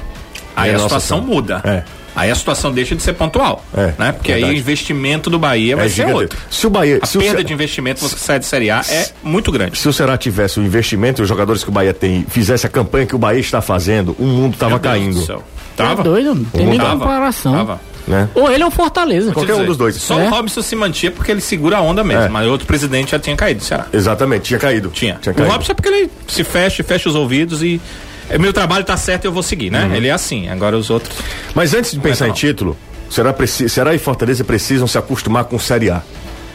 aí 0.55 0.69
É 0.71 0.75
a 0.75 0.79
situação. 0.79 1.21
muda. 1.21 1.61
É. 1.63 1.83
Aí 2.15 2.29
a 2.29 2.35
situação 2.35 2.71
deixa 2.71 2.95
de 2.95 3.01
ser 3.01 3.13
pontual. 3.13 3.63
É, 3.75 3.93
né? 3.97 4.11
Porque 4.11 4.31
aí 4.31 4.39
verdade. 4.41 4.59
o 4.59 4.59
investimento 4.61 5.29
do 5.29 5.39
Bahia 5.39 5.75
vai 5.77 5.85
É 5.85 5.89
ser 5.89 6.13
outro. 6.13 6.37
Se 6.49 6.67
o 6.67 6.69
Bahia, 6.69 6.99
A 7.01 7.05
se 7.05 7.17
o 7.17 7.21
perda 7.21 7.37
Ce- 7.39 7.43
de 7.45 7.53
investimento 7.53 8.01
você 8.01 8.17
sai 8.17 8.37
de 8.39 8.45
Série 8.45 8.69
A 8.69 8.81
é 8.89 9.07
muito 9.23 9.51
grande. 9.51 9.77
se 9.77 9.87
o 9.87 9.93
Ceará 9.93 10.17
tivesse 10.17 10.59
o 10.59 10.63
investimento 10.63 11.21
e 11.21 11.23
os 11.23 11.29
jogadores 11.29 11.63
que 11.63 11.69
o 11.69 11.71
Bahia 11.73 11.93
tem 11.93 12.25
fizesse 12.29 12.65
a 12.65 12.69
campanha 12.69 13.05
que 13.05 13.15
o 13.15 13.19
Bahia 13.19 13.39
está 13.39 13.61
fazendo, 13.61 14.15
o 14.19 14.25
mundo 14.25 14.57
tava 14.57 14.71
Meu 14.71 14.79
Deus 14.79 14.93
caindo. 14.93 15.43
Tá 15.75 15.87
Tava. 15.87 16.03
doido, 16.03 16.35
não 16.35 16.43
tem 16.45 16.65
nem 16.65 16.77
Tava. 16.77 16.99
comparação. 16.99 17.53
Tava. 17.53 17.81
Né? 18.07 18.27
Ou 18.35 18.51
ele 18.51 18.63
é 18.63 18.65
um 18.65 18.71
Fortaleza. 18.71 19.31
Qualquer 19.31 19.53
um 19.53 19.63
dos 19.65 19.77
dois. 19.77 19.95
Só 19.95 20.19
É. 20.19 20.25
o 20.25 20.29
Robson 20.29 20.61
se 20.61 20.75
mantinha 20.75 21.11
porque 21.11 21.31
ele 21.31 21.39
segura 21.39 21.77
a 21.77 21.81
onda 21.81 22.03
mesmo. 22.03 22.23
É. 22.23 22.29
Mas 22.29 22.47
outro 22.47 22.65
presidente 22.67 23.11
já 23.11 23.19
tinha 23.19 23.35
caído, 23.37 23.63
Ceará. 23.63 23.85
Exatamente, 23.93 24.43
tinha 24.45 24.59
caído. 24.59 24.89
Tinha. 24.89 25.17
Tinha 25.21 25.31
o 25.31 25.35
caído. 25.35 25.51
Robson 25.51 25.71
é 25.71 25.75
porque 25.75 25.87
ele 25.89 26.11
se 26.27 26.43
fecha, 26.43 26.83
fecha 26.83 27.07
os 27.07 27.15
ouvidos 27.15 27.63
e. 27.63 27.79
é, 28.29 28.37
Meu 28.37 28.53
trabalho 28.53 28.83
tá 28.85 28.95
certo 28.97 29.25
eu 29.25 29.31
vou 29.31 29.43
seguir, 29.43 29.69
né? 29.71 29.91
Ele 29.95 30.07
é 30.07 30.11
assim. 30.11 30.47
Agora 30.49 30.77
os 30.77 30.89
outros. 30.89 31.15
Mas 31.55 31.73
antes 31.73 31.91
de 31.91 31.99
pensar 31.99 32.25
não. 32.25 32.31
em 32.31 32.35
título, 32.35 32.77
Ceará, 33.09 33.33
preci- 33.33 33.67
Ceará 33.69 33.93
e 33.93 33.97
Fortaleza 33.97 34.43
precisam 34.43 34.87
se 34.87 34.97
acostumar 34.97 35.45
com 35.45 35.57
Série 35.59 35.89
A. 35.89 36.01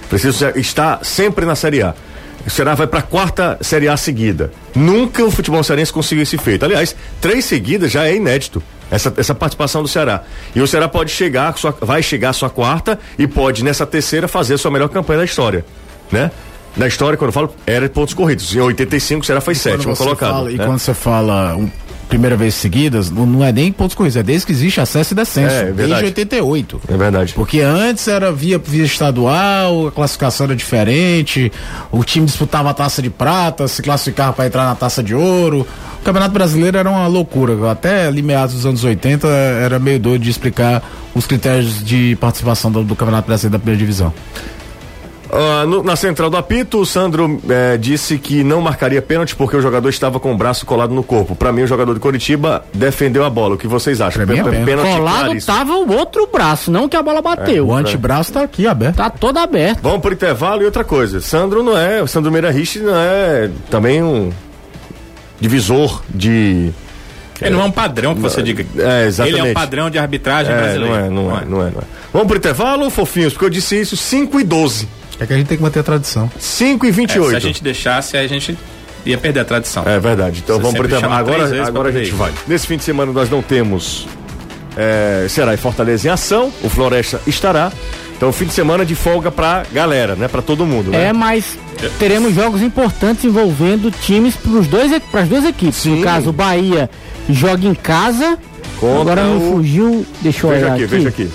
Precisam 0.09 0.51
estar 0.57 1.05
sempre 1.05 1.45
na 1.45 1.55
Série 1.55 1.83
A. 1.83 1.95
O 2.47 2.51
Ceará 2.51 2.75
vai 2.75 2.87
para 2.87 3.01
a 3.01 3.03
quarta 3.03 3.59
Série 3.61 3.89
A 3.89 3.97
seguida. 3.97 4.53
Nunca 4.75 5.25
o 5.25 5.31
futebol 5.31 5.63
cearense 5.65 5.93
conseguiu 5.93 6.23
esse 6.23 6.39
feito. 6.39 6.65
Aliás, 6.65 6.95
três 7.21 7.45
seguidas 7.45 7.91
já 7.91 8.07
é 8.07 8.15
inédito. 8.15 8.63
Essa, 8.89 9.13
essa 9.17 9.35
participação 9.35 9.83
do 9.83 9.89
Ceará. 9.89 10.23
E 10.55 10.61
o 10.61 10.67
Ceará 10.67 10.87
pode 10.89 11.11
chegar, 11.11 11.57
sua- 11.59 11.77
vai 11.81 12.03
chegar 12.05 12.31
à 12.31 12.33
sua 12.33 12.49
quarta 12.49 12.97
e 13.19 13.27
pode, 13.27 13.65
nessa 13.65 13.85
terceira, 13.85 14.29
fazer 14.29 14.55
a 14.55 14.59
sua 14.59 14.71
melhor 14.71 14.89
campanha 14.89 15.19
da 15.19 15.25
história. 15.25 15.65
Né? 16.13 16.31
Na 16.77 16.87
história, 16.87 17.17
quando 17.17 17.29
eu 17.29 17.33
falo, 17.33 17.55
era 17.67 17.89
de 17.89 17.95
pontos 17.95 18.13
corridos. 18.15 18.55
Em 18.55 18.61
85, 18.61 19.23
o 19.23 19.25
Ceará 19.27 19.41
foi 19.41 19.55
Quando 19.55 19.63
sétimo 19.63 19.97
colocado. 19.97 20.31
fala- 20.31 20.53
e 20.53 20.57
né? 20.57 20.67
quando 20.67 20.79
você 20.79 20.93
fala 20.93 21.57
um, 21.57 21.71
primeira 22.09 22.37
vez 22.37 22.55
seguidas, 22.55 23.11
não, 23.11 23.25
não 23.27 23.43
é 23.45 23.51
nem 23.51 23.73
pontos 23.73 23.97
corridos, 23.97 24.17
é 24.17 24.23
desde 24.23 24.47
que 24.47 24.53
existe 24.53 24.81
acesso 24.81 25.15
e 25.15 25.17
descenso. 25.17 25.55
É, 25.55 25.59
é 25.61 25.65
desde 25.65 25.75
verdade. 25.83 26.05
88. 26.05 26.81
É 26.89 26.97
verdade. 26.97 27.33
Porque 27.35 27.61
antes 27.61 28.07
era 28.09 28.31
via, 28.31 28.59
via 28.59 28.85
estadual, 28.85 29.89
a 29.89 29.93
classificação 29.93 30.45
era 30.47 30.55
diferente, 30.55 31.51
o 31.91 32.05
time 32.05 32.27
disputava 32.27 32.71
a 32.71 32.75
taça 32.75 33.01
de 33.01 33.09
prata, 33.11 33.67
se 33.69 33.83
classificava 33.83 34.33
para 34.35 34.47
entrar 34.47 34.67
na 34.67 34.75
taça 34.75 35.03
de 35.03 35.15
ouro. 35.15 35.67
O 36.01 36.05
Campeonato 36.05 36.33
Brasileiro 36.35 36.77
era 36.77 36.89
uma 36.91 37.07
loucura. 37.09 37.71
Até 37.73 38.07
ali 38.07 38.23
meados 38.23 38.55
dos 38.55 38.67
anos 38.67 38.85
80 38.85 39.27
era 39.27 39.79
meio 39.79 39.99
doido 39.99 40.23
de 40.23 40.31
explicar 40.31 40.83
os 41.15 41.27
critérios 41.27 41.83
de 41.83 42.17
participação 42.21 42.71
do, 42.71 42.85
do 42.85 42.95
Campeonato 42.95 43.27
Brasileiro 43.27 43.53
da 43.53 43.59
primeira 43.59 43.79
divisão. 43.79 44.13
Ah, 45.33 45.65
no- 45.67 45.83
na 45.83 45.97
central 45.97 46.31
do 46.31 46.37
apito, 46.37 46.79
o 46.79 46.87
Sandro 46.87 47.41
eh, 47.49 47.77
disse 47.77 48.17
que 48.19 48.45
não 48.45 48.61
marcaria 48.61 49.03
pênalti 49.03 49.35
porque 49.35 49.57
o 49.57 49.61
jogador 49.61 49.89
estava 49.89 50.21
com 50.21 50.33
o 50.33 50.37
braço 50.37 50.65
colado 50.65 50.95
no 50.95 51.03
corpo. 51.03 51.35
Para 51.35 51.53
mim, 51.53 51.63
o 51.63 51.67
jogador 51.67 51.95
de 51.95 52.01
Curitiba 52.01 52.65
defendeu 52.73 53.25
a 53.25 53.31
bola. 53.31 53.55
O 53.55 53.59
que 53.59 53.67
vocês 53.67 54.01
acham? 54.01 54.25
Pra 54.25 54.37
é 54.37 54.43
Pê- 54.43 54.65
pênalti. 54.65 54.89
Colado 54.97 55.25
claríssimo. 55.25 55.57
tava 55.57 55.73
o 55.73 55.93
outro 55.93 56.29
braço, 56.33 56.71
não 56.71 56.89
que 56.89 56.97
a 56.97 57.03
bola 57.03 57.21
bateu. 57.21 57.67
O 57.67 57.75
antebraço 57.75 58.33
tá 58.33 58.43
aqui 58.43 58.67
aberto. 58.67 58.97
Tá 58.97 59.11
todo 59.11 59.39
aberto. 59.39 59.81
Vamos 59.83 60.01
pro 60.01 60.13
intervalo 60.13 60.63
e 60.63 60.65
outra 60.65 60.85
coisa. 60.85 61.21
Sandro 61.21 61.63
não 61.63 61.77
é, 61.77 62.01
o 62.03 62.07
Sandro 62.07 62.31
Meirahich 62.31 62.79
não 62.79 62.95
é 62.97 63.51
também 63.69 64.03
um 64.03 64.31
divisor 65.41 66.03
de 66.09 66.71
Ele 67.41 67.51
não 67.51 67.63
é 67.63 67.65
um 67.65 67.71
padrão 67.71 68.15
que 68.15 68.21
você 68.21 68.43
diga. 68.43 68.65
É, 68.79 69.07
exatamente. 69.07 69.41
Ele 69.41 69.49
é 69.49 69.51
um 69.51 69.55
padrão 69.55 69.91
de 69.91 69.99
arbitragem 69.99 70.53
É, 70.53 70.57
brasileiro. 70.57 70.95
não 70.95 70.97
é, 70.97 71.11
não 71.11 71.37
é, 71.37 71.45
não 71.45 71.61
é, 71.67 71.71
não 71.71 71.81
é. 71.81 71.85
Vamos 72.13 72.29
pro 72.29 72.37
intervalo, 72.39 72.89
fofinhos, 72.89 73.33
porque 73.35 73.45
eu 73.45 73.51
disse 73.51 73.79
isso 73.81 73.97
5 73.97 74.41
e 74.41 74.45
12. 74.45 74.89
É 75.21 75.27
que 75.27 75.33
a 75.33 75.37
gente 75.37 75.47
tem 75.47 75.57
que 75.57 75.63
manter 75.63 75.81
a 75.81 75.83
tradição. 75.83 76.31
5 76.39 76.85
e 76.87 76.89
É, 76.89 76.93
28. 76.93 77.31
se 77.31 77.37
a 77.37 77.41
gente 77.41 77.63
deixasse, 77.63 78.17
aí 78.17 78.25
a 78.25 78.29
gente 78.29 78.57
ia 79.05 79.17
perder 79.19 79.41
a 79.41 79.45
tradição. 79.45 79.83
É 79.87 79.99
verdade. 79.99 80.43
Então 80.45 80.57
Você 80.57 80.63
vamos 80.63 80.77
pro 80.79 81.13
Agora, 81.13 81.67
agora 81.67 81.89
a 81.89 81.93
gente 81.93 82.13
vai. 82.13 82.33
Nesse 82.47 82.67
fim 82.67 82.77
de 82.77 82.85
semana 82.85 83.13
nós 83.13 83.31
não 83.31 83.41
temos 83.43 84.07
é, 84.77 85.27
Ceará 85.29 85.55
e 85.55 85.57
Fortaleza 85.57 86.09
em 86.09 86.11
ação. 86.11 86.53
O 86.63 86.69
Floresta 86.69 87.21
estará. 87.27 87.73
Então, 88.17 88.33
fim 88.33 88.47
de 88.47 88.53
semana 88.55 88.85
de 88.85 88.95
folga 88.95 89.31
pra 89.31 89.65
galera, 89.73 90.15
né? 90.17 90.27
Pra 90.27 90.41
todo 90.41 90.65
mundo, 90.65 90.91
né? 90.91 91.09
É, 91.09 91.13
mas 91.13 91.59
teremos 91.99 92.35
jogos 92.35 92.63
importantes 92.63 93.25
envolvendo 93.27 93.91
times 93.91 94.35
para 94.37 95.21
as 95.21 95.29
duas 95.29 95.45
equipes. 95.45 95.77
Sim. 95.77 95.97
No 95.97 96.03
caso, 96.03 96.31
o 96.31 96.33
Bahia 96.33 96.89
joga 97.29 97.67
em 97.67 97.75
casa. 97.75 98.39
Contra 98.81 99.13
Agora 99.23 99.25
me 99.25 99.37
o- 99.37 99.53
fugiu. 99.53 100.07
Deixa 100.23 100.47
eu 100.47 100.51
Veja 100.51 100.65
olhar 100.67 100.75
aqui, 100.75 100.85
aqui. 100.85 100.95
veja 100.95 101.09
aqui. 101.09 101.31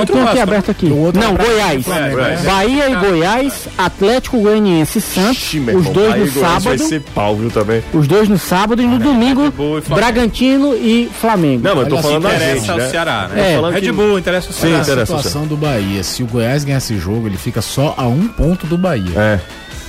Contra 0.00 0.14
Estou 0.14 0.16
o 0.16 0.20
aqui 0.28 0.36
Vasco. 0.38 0.42
aberto 0.50 0.70
aqui. 0.70 0.86
O 0.86 0.96
outro 0.98 1.20
Não, 1.20 1.34
é 1.34 1.36
Goiás. 1.36 1.84
Flamengo, 1.84 2.16
né? 2.16 2.42
Bahia 2.44 2.90
e 2.90 2.94
Goiás, 2.96 3.68
Atlético 3.78 4.40
Goianiense 4.40 4.98
e 4.98 5.00
Santos, 5.00 5.54
os 5.54 5.86
dois 5.90 6.16
no 6.16 6.24
o 6.24 6.30
Goiás 6.32 6.34
Vai 6.34 6.60
sábado. 6.60 6.78
ser 6.88 7.00
pau, 7.14 7.36
viu, 7.36 7.50
também. 7.50 7.82
Os 7.92 8.06
dois 8.06 8.28
no 8.28 8.38
sábado 8.38 8.82
e 8.82 8.86
no 8.86 8.98
domingo, 8.98 9.42
Red 9.42 9.50
Bull 9.50 9.78
e 9.78 9.82
Flamengo. 9.82 10.06
Bragantino 10.06 10.74
e 10.74 11.10
Flamengo. 11.20 11.62
Não, 11.64 11.76
mas 11.76 11.84
eu 11.84 11.90
tô 11.96 12.02
falando 12.02 12.22
da 12.22 12.34
Interessa 12.34 12.54
gente, 12.60 12.70
ao 12.70 12.76
né? 12.78 12.88
Ceará, 12.88 13.28
né? 13.28 13.52
É. 13.54 13.70
Red 13.80 13.92
Bull, 13.92 14.18
interessa 14.18 14.46
ao 14.48 14.52
Sim, 14.52 14.60
Ceará. 14.60 14.78
a 14.78 14.82
interessa. 14.82 15.16
situação 15.16 15.46
do 15.46 15.56
Bahia. 15.56 16.02
Se 16.02 16.22
o 16.22 16.26
Goiás 16.26 16.64
ganhar 16.64 16.78
esse 16.78 16.98
jogo, 16.98 17.26
ele 17.26 17.36
fica 17.36 17.60
só 17.62 17.94
a 17.96 18.06
um 18.06 18.26
ponto 18.28 18.66
do 18.66 18.76
Bahia. 18.78 19.12
É. 19.16 19.40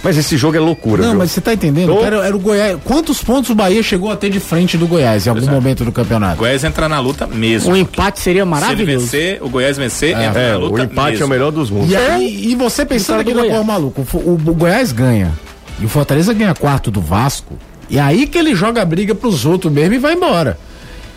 Mas 0.03 0.17
esse 0.17 0.35
jogo 0.35 0.57
é 0.57 0.59
loucura, 0.59 1.03
Não, 1.03 1.09
viu? 1.11 1.19
mas 1.19 1.31
você 1.31 1.39
tá 1.41 1.53
entendendo? 1.53 1.93
Tô. 1.93 2.03
Era, 2.03 2.25
era 2.25 2.35
o 2.35 2.39
Goiás. 2.39 2.77
Quantos 2.83 3.21
pontos 3.23 3.51
o 3.51 3.55
Bahia 3.55 3.83
chegou 3.83 4.11
a 4.11 4.15
ter 4.15 4.31
de 4.31 4.39
frente 4.39 4.75
do 4.75 4.87
Goiás 4.87 5.27
em 5.27 5.29
algum 5.29 5.45
momento 5.47 5.85
do 5.85 5.91
campeonato? 5.91 6.37
Goiás 6.37 6.63
entra 6.63 6.89
na 6.89 6.99
luta 6.99 7.27
mesmo. 7.27 7.71
Um 7.71 7.75
empate 7.75 8.19
seria 8.19 8.41
Se 8.41 8.47
ele 8.47 8.49
maravilhoso. 8.49 9.05
vencer, 9.05 9.37
o 9.43 9.47
Goiás 9.49 9.77
vencer, 9.77 10.17
entra 10.19 10.41
É, 10.41 10.51
na 10.53 10.57
o 10.57 10.61
luta 10.69 10.83
empate 10.85 11.09
mesmo. 11.11 11.23
é 11.23 11.27
o 11.27 11.29
melhor 11.29 11.51
dos 11.51 11.69
mundos. 11.69 11.91
E, 11.91 11.95
aí, 11.95 12.51
e 12.51 12.55
você 12.55 12.83
pensando 12.83 13.19
aqui 13.19 13.31
na 13.31 13.41
Goiás. 13.41 13.51
porra 13.57 13.63
maluco, 13.67 14.05
o, 14.13 14.17
o, 14.17 14.33
o 14.33 14.37
Goiás 14.55 14.91
ganha. 14.91 15.31
E 15.79 15.85
o 15.85 15.89
Fortaleza 15.89 16.33
ganha 16.33 16.55
quarto 16.55 16.89
do 16.89 16.99
Vasco. 16.99 17.55
E 17.87 17.99
aí 17.99 18.25
que 18.25 18.37
ele 18.39 18.55
joga 18.55 18.81
a 18.81 18.85
briga 18.85 19.13
pros 19.13 19.45
outros 19.45 19.71
mesmo 19.71 19.93
e 19.93 19.99
vai 19.99 20.13
embora. 20.13 20.57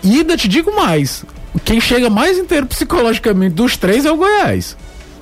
E 0.02 0.18
ainda 0.18 0.36
te 0.36 0.46
digo 0.46 0.76
mais. 0.76 1.24
Quem 1.64 1.80
chega 1.80 2.10
mais 2.10 2.36
inteiro 2.36 2.66
psicologicamente 2.66 3.54
dos 3.54 3.76
três 3.78 4.04
é 4.04 4.12
o 4.12 4.16
Goiás. 4.16 4.76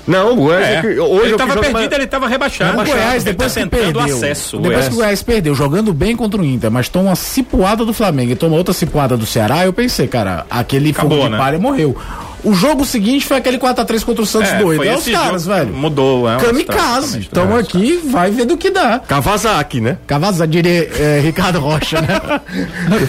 Não, 0.06 0.32
o 0.32 0.36
Goiás 0.36 0.64
É. 0.66 0.74
é 0.74 0.80
que- 0.80 0.86
hoje 0.88 0.96
ele 0.96 1.04
é 1.04 1.18
o 1.18 1.22
que 1.24 1.36
tava 1.36 1.48
joga 1.50 1.60
perdido, 1.60 1.72
mais- 1.74 1.92
ele 1.92 2.06
tava 2.06 2.28
rebaixado. 2.28 2.80
o 2.80 2.84
Goiás, 2.84 3.14
Ele 3.14 3.24
depois 3.24 3.54
tá 3.54 3.60
que 3.62 3.66
perdeu. 3.68 4.00
acesso. 4.02 4.56
o 4.56 4.60
depois 4.60 4.74
Goiás. 4.76 4.88
que 4.88 4.92
o 4.92 4.96
Goiás 4.96 5.22
perdeu, 5.22 5.54
jogando 5.54 5.92
bem 5.92 6.16
contra 6.16 6.40
o 6.40 6.44
Inter, 6.44 6.70
mas 6.70 6.88
toma 6.88 7.10
uma 7.10 7.16
cipuada 7.16 7.84
do 7.84 7.92
Flamengo 7.92 8.32
e 8.32 8.36
toma 8.36 8.56
outra 8.56 8.74
cipuada 8.74 9.16
do 9.16 9.24
Ceará, 9.26 9.64
eu 9.64 9.72
pensei, 9.72 10.08
cara, 10.08 10.44
aquele 10.50 10.90
Acabou, 10.90 11.10
fogo 11.18 11.24
de 11.24 11.30
né? 11.30 11.38
palha 11.38 11.58
morreu. 11.58 11.96
O 12.44 12.52
jogo 12.54 12.84
seguinte 12.84 13.24
foi 13.24 13.36
aquele 13.36 13.56
4x3 13.56 14.02
contra 14.02 14.20
o 14.24 14.26
Santos 14.26 14.50
É, 14.50 14.58
doido. 14.58 14.78
foi 14.78 14.88
É 14.88 14.96
os 14.96 15.06
caras, 15.08 15.46
velho. 15.46 15.72
Mudou, 15.72 16.28
é. 16.28 16.32
uma 16.32 16.40
Kamikaze. 16.40 16.72
situação 16.72 17.20
Estamos 17.20 17.68
totalmente 17.68 17.76
aqui, 17.76 18.08
vai 18.10 18.30
ver 18.32 18.44
do 18.46 18.56
que 18.56 18.68
dá. 18.68 18.98
Kawasaki, 18.98 19.80
né? 19.80 19.98
Cavazza, 20.08 20.44
diria 20.44 20.90
é, 20.98 21.20
Ricardo 21.22 21.60
Rocha, 21.60 22.00
né? 22.00 22.08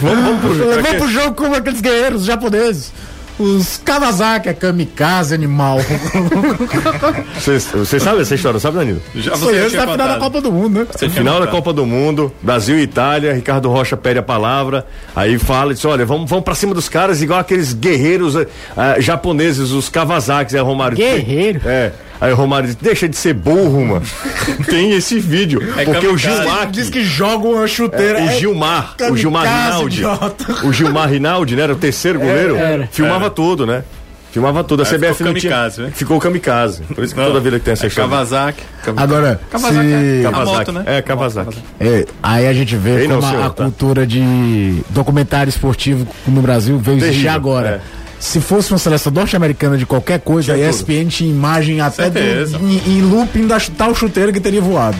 vamos 0.24 0.40
pro 0.40 0.68
Levou 0.68 0.94
pro 0.94 1.08
jogo 1.08 1.34
como 1.34 1.56
aqueles 1.56 1.80
guerreiros 1.80 2.24
japoneses. 2.24 2.92
Os 3.38 3.80
Kawasaki, 3.84 4.48
é 4.48 4.54
kamikaze, 4.54 5.34
animal. 5.34 5.78
Você 7.36 7.98
sabe 7.98 8.22
essa 8.22 8.34
história, 8.34 8.60
sabe, 8.60 8.78
Danilo? 8.78 9.02
Já 9.14 9.36
Foi 9.36 9.52
você 9.52 9.58
antes 9.58 9.72
tinha 9.72 9.86
da 9.86 9.92
final 9.92 10.08
da. 10.08 10.18
Copa 10.18 10.40
do 10.40 10.52
Mundo, 10.52 10.78
né? 10.80 10.86
Você 10.90 11.08
Final 11.08 11.40
da. 11.40 11.46
Copa 11.48 11.72
do 11.72 11.84
Mundo, 11.84 12.32
Brasil 12.40 12.78
e 12.78 12.82
Itália, 12.82 13.32
Ricardo 13.32 13.68
Rocha 13.70 13.96
pede 13.96 14.18
a 14.18 14.22
palavra, 14.22 14.86
aí 15.14 15.38
fala, 15.38 15.74
diz, 15.74 15.84
olha, 15.84 16.06
vamos, 16.06 16.30
vamos 16.30 16.44
pra 16.44 16.54
cima 16.54 16.74
dos 16.74 16.88
caras 16.88 17.22
igual 17.22 17.40
aqueles 17.40 17.72
guerreiros 17.72 18.36
ah, 18.76 19.00
japoneses, 19.00 19.70
os 19.70 19.88
Kawasaki, 19.88 20.54
aí 20.54 20.62
o 20.62 20.64
Romário... 20.64 20.96
Guerreiro. 20.96 21.60
É, 21.64 21.92
aí 22.20 22.32
o 22.32 22.36
Romário 22.36 22.66
diz, 22.68 22.76
deixa 22.76 23.08
de 23.08 23.16
ser 23.16 23.34
burro, 23.34 23.84
mano. 23.84 24.02
Tem 24.68 24.92
esse 24.92 25.18
vídeo, 25.18 25.60
É 25.76 25.84
porque 25.84 26.06
o. 26.06 26.16
Gilmar... 26.16 26.70
Diz 26.70 26.88
que 26.90 27.04
joga 27.04 27.46
uma 27.46 27.66
chuteira. 27.66 28.18
O 28.20 28.28
é 28.28 28.38
Gilmar, 28.38 28.92
o 28.92 28.96
kamikaze, 28.96 29.20
Gilmar 29.20 29.44
Rinaldi, 29.44 29.96
idiota. 29.98 30.66
o 30.66 30.72
Gilmar 30.72 31.08
Rinaldi, 31.08 31.56
né, 31.56 31.62
era 31.62 31.72
o 31.72 31.76
terceiro 31.76 32.18
goleiro, 32.18 32.56
era. 32.56 32.88
filmava 32.90 33.28
tudo, 33.30 33.66
né? 33.66 33.84
Filmava 34.32 34.64
tudo, 34.64 34.82
a 34.82 34.86
Aí 34.86 34.92
CBF 34.98 35.12
ficou 35.14 35.32
não 35.32 35.38
tinha... 35.40 35.52
kamikaze, 35.52 35.82
né? 35.82 35.92
Ficou 35.94 36.18
kamikaze, 36.18 36.82
por 36.92 37.04
isso 37.04 37.14
que 37.14 37.20
toda 37.20 37.38
vida 37.38 37.56
que 37.60 37.64
tem 37.66 37.72
essa 37.72 37.86
É 37.86 37.88
história. 37.88 38.10
Kawasaki. 38.10 38.62
Agora, 38.96 39.40
Kawasaki, 39.48 39.74
se... 39.74 39.86
é. 39.86 40.22
Kawasaki, 40.28 40.56
moto, 40.56 40.72
né? 40.72 40.82
É, 40.86 41.02
Kawasaki. 41.02 41.58
É, 41.78 42.04
aí 42.20 42.48
a 42.48 42.52
gente 42.52 42.74
vê 42.74 43.02
Ei, 43.02 43.06
não, 43.06 43.16
como 43.20 43.28
a- 43.28 43.30
senhor, 43.30 43.44
a, 43.46 43.50
tá. 43.50 43.62
cultura 43.62 44.04
de 44.04 44.82
documentário 44.90 45.48
esportivo 45.48 46.04
no 46.26 46.42
Brasil 46.42 46.76
veio 46.78 46.98
existir 46.98 47.28
agora. 47.28 47.80
é. 48.00 48.03
Se 48.24 48.40
fosse 48.40 48.72
uma 48.72 48.78
seleção 48.78 49.12
norte-americana 49.12 49.76
de 49.76 49.84
qualquer 49.84 50.18
coisa, 50.18 50.54
a 50.54 50.58
ESPN 50.58 51.08
tinha 51.08 51.28
imagem 51.28 51.82
até 51.82 52.08
do, 52.08 52.18
em, 52.18 52.96
em 52.96 53.02
looping 53.02 53.46
da 53.46 53.58
tal 53.76 53.94
chuteira 53.94 54.32
que 54.32 54.40
teria 54.40 54.62
voado. 54.62 54.96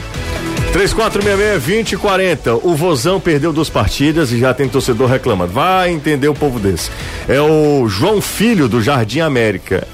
3466-2040. 0.75 2.61
O 2.63 2.75
Vozão 2.75 3.19
perdeu 3.19 3.51
duas 3.51 3.71
partidas 3.71 4.31
e 4.31 4.39
já 4.39 4.53
tem 4.53 4.69
torcedor 4.69 5.09
reclamando. 5.09 5.55
Vai 5.55 5.91
entender 5.91 6.29
o 6.29 6.35
povo 6.35 6.61
desse. 6.61 6.91
É 7.27 7.41
o 7.41 7.89
João 7.89 8.21
Filho 8.21 8.69
do 8.69 8.83
Jardim 8.83 9.21
América. 9.21 9.89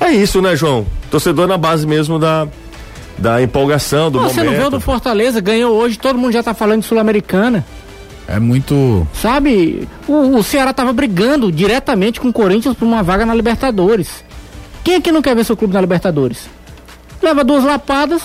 É 0.00 0.10
isso, 0.10 0.42
né, 0.42 0.56
João? 0.56 0.84
Torcedor 1.12 1.46
na 1.46 1.56
base 1.56 1.86
mesmo 1.86 2.18
da, 2.18 2.48
da 3.16 3.40
empolgação, 3.40 4.10
do 4.10 4.18
Você 4.18 4.40
não 4.40 4.46
momento. 4.46 4.60
viu 4.60 4.70
do 4.70 4.80
Fortaleza, 4.80 5.40
ganhou 5.40 5.72
hoje, 5.76 5.96
todo 5.96 6.18
mundo 6.18 6.32
já 6.32 6.42
tá 6.42 6.52
falando 6.52 6.80
de 6.80 6.88
Sul-Americana. 6.88 7.64
É 8.26 8.40
muito. 8.40 9.06
Sabe? 9.12 9.86
O, 10.08 10.36
o 10.36 10.42
Ceará 10.42 10.72
tava 10.72 10.92
brigando 10.92 11.52
diretamente 11.52 12.20
com 12.20 12.28
o 12.28 12.32
Corinthians 12.32 12.76
por 12.76 12.84
uma 12.86 13.02
vaga 13.02 13.26
na 13.26 13.34
Libertadores. 13.34 14.24
Quem 14.82 14.96
aqui 14.96 15.12
não 15.12 15.22
quer 15.22 15.34
ver 15.34 15.44
seu 15.44 15.56
clube 15.56 15.74
na 15.74 15.80
Libertadores? 15.80 16.48
Leva 17.22 17.44
duas 17.44 17.64
lapadas, 17.64 18.22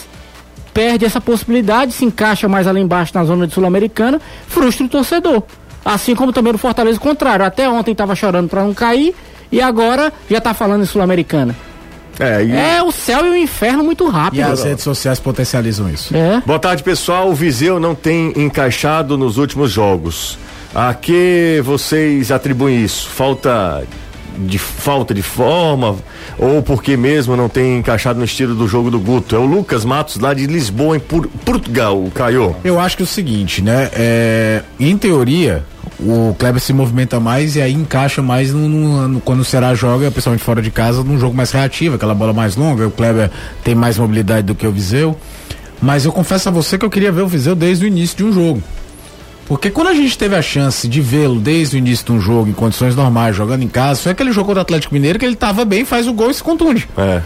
perde 0.73 1.05
essa 1.05 1.21
possibilidade, 1.21 1.93
se 1.93 2.05
encaixa 2.05 2.47
mais 2.47 2.67
ali 2.67 2.81
embaixo 2.81 3.11
na 3.15 3.23
zona 3.23 3.47
de 3.47 3.53
Sul-Americana, 3.53 4.21
frustra 4.47 4.85
o 4.85 4.89
torcedor. 4.89 5.43
Assim 5.83 6.15
como 6.15 6.33
também 6.33 6.53
no 6.53 6.59
Fortaleza 6.59 6.97
o 6.97 7.01
contrário. 7.01 7.45
Até 7.45 7.69
ontem 7.69 7.95
tava 7.95 8.15
chorando 8.15 8.49
pra 8.49 8.63
não 8.63 8.73
cair 8.73 9.15
e 9.51 9.61
agora 9.61 10.11
já 10.29 10.41
tá 10.41 10.53
falando 10.53 10.83
em 10.83 10.85
Sul-Americana. 10.85 11.55
É, 12.19 12.43
e... 12.43 12.51
É 12.51 12.83
o 12.83 12.91
céu 12.91 13.25
e 13.25 13.29
o 13.29 13.37
inferno 13.37 13.83
muito 13.83 14.05
E 14.07 14.11
rápido. 14.11 14.41
as 14.43 14.63
redes 14.63 14.83
sociais 14.83 15.19
potencializam 15.19 15.89
isso. 15.89 16.15
É. 16.15 16.41
Boa 16.45 16.59
tarde, 16.59 16.83
pessoal. 16.83 17.29
O 17.29 17.33
Viseu 17.33 17.79
não 17.79 17.95
tem 17.95 18.33
encaixado 18.35 19.17
nos 19.17 19.37
últimos 19.37 19.71
jogos. 19.71 20.37
A 20.75 20.93
que 20.93 21.61
vocês 21.63 22.31
atribuem 22.31 22.83
isso? 22.83 23.09
Falta 23.09 23.83
de 24.37 24.57
falta 24.57 25.13
de 25.13 25.21
forma 25.21 25.97
ou 26.37 26.61
porque 26.61 26.95
mesmo 26.95 27.35
não 27.35 27.49
tem 27.49 27.77
encaixado 27.79 28.19
no 28.19 28.23
estilo 28.25 28.53
do 28.55 28.67
jogo 28.67 28.89
do 28.91 28.99
Guto? 28.99 29.35
É 29.35 29.39
o 29.39 29.45
Lucas 29.45 29.83
Matos 29.83 30.17
lá 30.17 30.33
de 30.33 30.45
Lisboa, 30.45 30.95
em 30.95 30.99
Por- 30.99 31.27
Portugal, 31.43 32.01
o 32.01 32.11
Caio. 32.11 32.55
Eu 32.63 32.79
acho 32.79 32.95
que 32.95 33.03
é 33.03 33.05
o 33.05 33.07
seguinte, 33.07 33.61
né? 33.61 33.89
É, 33.93 34.61
em 34.79 34.95
teoria, 34.97 35.63
o 35.99 36.33
Kleber 36.39 36.61
se 36.61 36.71
movimenta 36.71 37.19
mais 37.19 37.55
e 37.55 37.61
aí 37.61 37.73
encaixa 37.73 38.21
mais 38.21 38.53
no, 38.53 38.67
no- 38.69 39.07
no- 39.07 39.21
quando 39.21 39.41
o 39.41 39.45
Ceará 39.45 39.75
joga, 39.75 40.09
principalmente 40.09 40.43
fora 40.43 40.61
de 40.61 40.71
casa, 40.71 41.03
num 41.03 41.19
jogo 41.19 41.35
mais 41.35 41.51
reativo, 41.51 41.95
aquela 41.95 42.13
bola 42.15 42.31
mais 42.33 42.55
longa. 42.55 42.87
O 42.87 42.91
Kleber 42.91 43.29
tem 43.63 43.75
mais 43.75 43.97
mobilidade 43.97 44.47
do 44.47 44.55
que 44.55 44.65
o 44.65 44.71
Viseu. 44.71 45.17
Mas 45.81 46.05
eu 46.05 46.11
confesso 46.11 46.49
a 46.49 46.51
você 46.51 46.77
que 46.77 46.85
eu 46.85 46.89
queria 46.89 47.11
ver 47.11 47.21
o 47.21 47.27
Viseu 47.27 47.55
desde 47.55 47.85
o 47.85 47.87
início 47.87 48.17
de 48.17 48.23
um 48.23 48.31
jogo. 48.33 48.61
Porque 49.47 49.69
quando 49.71 49.87
a 49.87 49.93
gente 49.93 50.17
teve 50.17 50.35
a 50.35 50.41
chance 50.41 50.87
de 50.87 51.01
vê-lo 51.01 51.39
desde 51.39 51.75
o 51.75 51.79
início 51.79 52.05
de 52.05 52.11
um 52.11 52.21
jogo, 52.21 52.49
em 52.49 52.53
condições 52.53 52.95
normais, 52.95 53.35
jogando 53.35 53.63
em 53.63 53.67
casa, 53.67 53.99
foi 54.01 54.11
aquele 54.11 54.31
jogo 54.31 54.47
contra 54.47 54.59
o 54.59 54.61
Atlético 54.61 54.93
Mineiro 54.93 55.17
que 55.17 55.25
ele 55.25 55.35
tava 55.35 55.65
bem, 55.65 55.83
faz 55.85 56.07
o 56.07 56.13
gol 56.13 56.29
e 56.29 56.33
se 56.33 56.43
contunde. 56.43 56.87
É. 56.97 57.21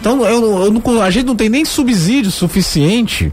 Então 0.00 0.24
eu, 0.26 0.64
eu 0.64 0.70
não- 0.72 1.00
a 1.02 1.10
gente 1.10 1.24
não 1.26 1.36
tem 1.36 1.48
nem 1.48 1.64
subsídio 1.64 2.30
suficiente 2.32 3.32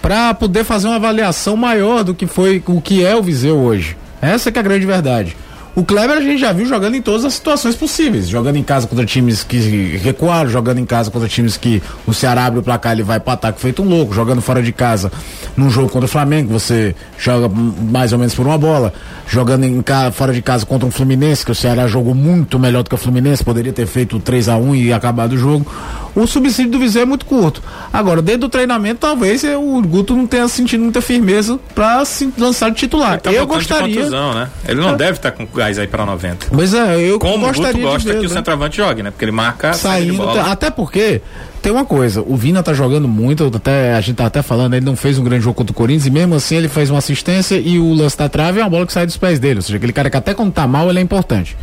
para 0.00 0.34
poder 0.34 0.64
fazer 0.64 0.88
uma 0.88 0.96
avaliação 0.96 1.56
maior 1.56 2.02
do 2.02 2.12
que 2.14 2.26
foi 2.26 2.60
o 2.66 2.80
que 2.80 3.04
é 3.04 3.14
o 3.14 3.22
Viseu 3.22 3.56
hoje. 3.56 3.96
Essa 4.22 4.50
é 4.50 4.58
a 4.58 4.62
grande 4.62 4.86
verdade. 4.86 5.36
O 5.74 5.82
Kleber 5.82 6.18
a 6.18 6.20
gente 6.20 6.38
já 6.38 6.52
viu 6.52 6.66
jogando 6.66 6.96
em 6.96 7.00
todas 7.00 7.24
as 7.24 7.32
situações 7.32 7.74
possíveis, 7.74 8.28
jogando 8.28 8.56
em 8.56 8.62
casa 8.62 8.86
contra 8.86 9.06
times 9.06 9.42
que 9.42 9.96
recuaram, 10.02 10.50
jogando 10.50 10.78
em 10.78 10.84
casa 10.84 11.10
contra 11.10 11.26
times 11.26 11.56
que 11.56 11.82
o 12.06 12.12
Ceará 12.12 12.44
abre 12.44 12.60
o 12.60 12.62
placar 12.62 12.92
ele 12.92 13.02
vai 13.02 13.18
para 13.18 13.32
ataque 13.32 13.58
feito 13.58 13.82
um 13.82 13.88
louco, 13.88 14.12
jogando 14.12 14.42
fora 14.42 14.62
de 14.62 14.70
casa 14.70 15.10
num 15.56 15.70
jogo 15.70 15.88
contra 15.88 16.04
o 16.04 16.08
Flamengo, 16.08 16.52
você 16.52 16.94
joga 17.18 17.48
mais 17.90 18.12
ou 18.12 18.18
menos 18.18 18.34
por 18.34 18.46
uma 18.46 18.58
bola, 18.58 18.92
jogando 19.26 19.64
em 19.64 19.80
ca- 19.80 20.12
fora 20.12 20.34
de 20.34 20.42
casa 20.42 20.66
contra 20.66 20.86
um 20.86 20.90
Fluminense, 20.90 21.42
que 21.44 21.50
o 21.52 21.54
Ceará 21.54 21.86
jogou 21.86 22.14
muito 22.14 22.58
melhor 22.58 22.82
do 22.82 22.90
que 22.90 22.94
o 22.94 22.98
Fluminense, 22.98 23.42
poderia 23.42 23.72
ter 23.72 23.86
feito 23.86 24.18
3 24.20 24.50
a 24.50 24.56
1 24.58 24.74
e 24.74 24.92
acabado 24.92 25.32
o 25.32 25.38
jogo. 25.38 25.66
O 26.14 26.26
subsídio 26.26 26.72
do 26.72 26.78
Viseu 26.78 27.02
é 27.02 27.06
muito 27.06 27.24
curto. 27.24 27.62
Agora, 27.90 28.20
dentro 28.20 28.42
do 28.42 28.48
treinamento, 28.50 29.00
talvez 29.00 29.42
o 29.44 29.80
Guto 29.80 30.14
não 30.14 30.26
tenha 30.26 30.46
sentido 30.46 30.82
muita 30.82 31.00
firmeza 31.00 31.58
para 31.74 32.04
se 32.04 32.30
lançar 32.36 32.70
de 32.70 32.76
titular. 32.76 33.18
Tá 33.18 33.32
eu 33.32 33.46
gostaria. 33.46 33.96
contusão, 33.96 34.34
né? 34.34 34.48
Ele 34.68 34.78
não 34.82 34.94
deve 34.94 35.12
estar 35.12 35.30
com 35.30 35.46
gás 35.62 35.78
aí 35.78 35.86
para 35.86 36.04
90. 36.04 36.48
Mas 36.50 36.74
é, 36.74 36.98
eu 37.00 37.18
Como 37.18 37.44
o 37.44 37.48
gostaria 37.48 37.82
gosta 37.82 38.12
ver, 38.12 38.18
que 38.20 38.26
o 38.26 38.28
né? 38.28 38.34
centroavante 38.34 38.76
jogue, 38.76 39.02
né? 39.02 39.10
Porque 39.10 39.24
ele 39.24 39.32
marca 39.32 39.72
saindo. 39.74 40.16
bola. 40.16 40.50
Até 40.50 40.70
porque 40.70 41.22
tem 41.62 41.70
uma 41.70 41.84
coisa, 41.84 42.20
o 42.26 42.36
Vina 42.36 42.62
tá 42.62 42.74
jogando 42.74 43.06
muito, 43.06 43.50
até, 43.54 43.94
a 43.94 44.00
gente 44.00 44.16
tá 44.16 44.26
até 44.26 44.42
falando, 44.42 44.74
ele 44.74 44.84
não 44.84 44.96
fez 44.96 45.18
um 45.18 45.24
grande 45.24 45.44
jogo 45.44 45.54
contra 45.54 45.70
o 45.70 45.74
Corinthians 45.74 46.06
e 46.06 46.10
mesmo 46.10 46.34
assim 46.34 46.56
ele 46.56 46.68
fez 46.68 46.90
uma 46.90 46.98
assistência 46.98 47.54
e 47.56 47.78
o 47.78 47.94
lance 47.94 48.18
da 48.18 48.28
trave 48.28 48.58
é 48.58 48.62
uma 48.64 48.70
bola 48.70 48.86
que 48.86 48.92
sai 48.92 49.06
dos 49.06 49.16
pés 49.16 49.38
dele. 49.38 49.56
Ou 49.56 49.62
seja, 49.62 49.76
aquele 49.76 49.92
cara 49.92 50.10
que 50.10 50.16
até 50.16 50.34
quando 50.34 50.52
tá 50.52 50.66
mal 50.66 50.90
ele 50.90 50.98
é 50.98 51.02
importante. 51.02 51.56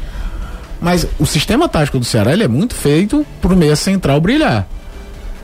Mas 0.81 1.05
o 1.19 1.25
sistema 1.25 1.67
tático 1.67 1.99
do 1.99 2.05
Ceará 2.05 2.31
ele 2.31 2.43
é 2.43 2.47
muito 2.47 2.73
feito 2.73 3.25
pro 3.41 3.55
meia 3.55 3.75
central 3.75 4.21
brilhar. 4.21 4.65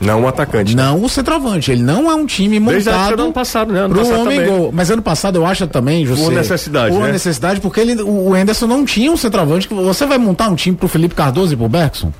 Não 0.00 0.22
um 0.22 0.28
atacante. 0.28 0.76
Não 0.76 1.02
o 1.02 1.08
centroavante. 1.08 1.70
Ele 1.70 1.82
não 1.82 2.10
é 2.10 2.14
um 2.14 2.26
time 2.26 2.60
Desde 2.60 2.90
a 2.90 2.92
montado 2.92 3.16
do 3.16 3.22
ano 3.24 3.32
passado, 3.32 3.72
né? 3.72 3.80
Ano 3.80 3.94
pro 3.94 4.02
passado 4.04 4.20
homem 4.20 4.40
também. 4.40 4.58
gol. 4.58 4.70
Mas 4.72 4.90
ano 4.90 5.02
passado 5.02 5.36
eu 5.36 5.46
acho 5.46 5.66
também, 5.66 6.04
José. 6.04 6.22
Por 6.22 6.32
necessidade, 6.32 6.94
Por 6.94 7.02
né? 7.04 7.12
necessidade, 7.12 7.60
porque 7.60 7.80
ele, 7.80 8.02
o 8.02 8.34
Anderson 8.34 8.66
não 8.66 8.84
tinha 8.84 9.10
um 9.10 9.16
centroavante. 9.16 9.68
Você 9.68 10.04
vai 10.06 10.18
montar 10.18 10.48
um 10.48 10.54
time 10.54 10.76
pro 10.76 10.88
Felipe 10.88 11.14
Cardoso 11.14 11.54
e 11.54 11.56
pro 11.56 11.68
Bergson? 11.68 12.12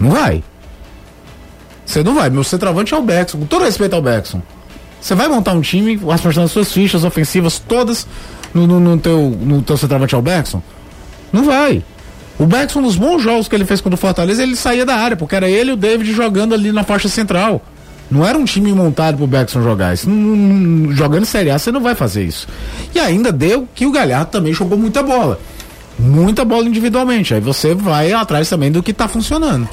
Não 0.00 0.10
vai. 0.10 0.42
Você 1.86 2.02
não 2.02 2.14
vai. 2.14 2.28
Meu 2.30 2.42
centroavante 2.42 2.92
é 2.92 2.96
o 2.96 3.02
Bergson. 3.02 3.38
Com 3.38 3.46
todo 3.46 3.64
respeito 3.64 3.94
ao 3.94 4.02
Bergson. 4.02 4.42
Você 5.00 5.14
vai 5.14 5.28
montar 5.28 5.52
um 5.52 5.60
time, 5.60 6.00
as 6.10 6.50
suas 6.50 6.72
fichas 6.72 7.04
ofensivas 7.04 7.58
todas 7.58 8.06
no, 8.54 8.66
no, 8.66 8.80
no 8.80 8.98
teu, 8.98 9.30
no 9.40 9.60
teu 9.62 9.76
centroavante 9.76 10.14
ao 10.14 10.22
Bergson? 10.22 10.62
Não 11.32 11.44
vai. 11.44 11.84
O 12.38 12.46
Beckson, 12.46 12.80
nos 12.80 12.96
bons 12.96 13.22
jogos 13.22 13.46
que 13.46 13.54
ele 13.54 13.64
fez 13.64 13.80
contra 13.80 13.94
o 13.94 13.98
Fortaleza, 13.98 14.42
ele 14.42 14.56
saía 14.56 14.84
da 14.84 14.96
área, 14.96 15.16
porque 15.16 15.36
era 15.36 15.48
ele 15.48 15.70
e 15.70 15.72
o 15.74 15.76
David 15.76 16.12
jogando 16.12 16.54
ali 16.54 16.72
na 16.72 16.82
faixa 16.82 17.08
central. 17.08 17.62
Não 18.10 18.26
era 18.26 18.36
um 18.36 18.44
time 18.44 18.72
montado 18.72 19.16
pro 19.16 19.26
Beckson 19.26 19.62
jogar. 19.62 19.94
Isso, 19.94 20.08
não, 20.08 20.36
não, 20.36 20.92
jogando 20.92 21.24
Série 21.24 21.50
A, 21.50 21.58
você 21.58 21.72
não 21.72 21.80
vai 21.80 21.94
fazer 21.94 22.24
isso. 22.24 22.46
E 22.94 22.98
ainda 22.98 23.32
deu 23.32 23.68
que 23.74 23.86
o 23.86 23.92
Galhardo 23.92 24.30
também 24.30 24.52
jogou 24.52 24.76
muita 24.76 25.02
bola. 25.02 25.38
Muita 25.98 26.44
bola 26.44 26.66
individualmente. 26.66 27.34
Aí 27.34 27.40
você 27.40 27.74
vai 27.74 28.12
atrás 28.12 28.48
também 28.48 28.70
do 28.70 28.82
que 28.82 28.92
tá 28.92 29.08
funcionando. 29.08 29.68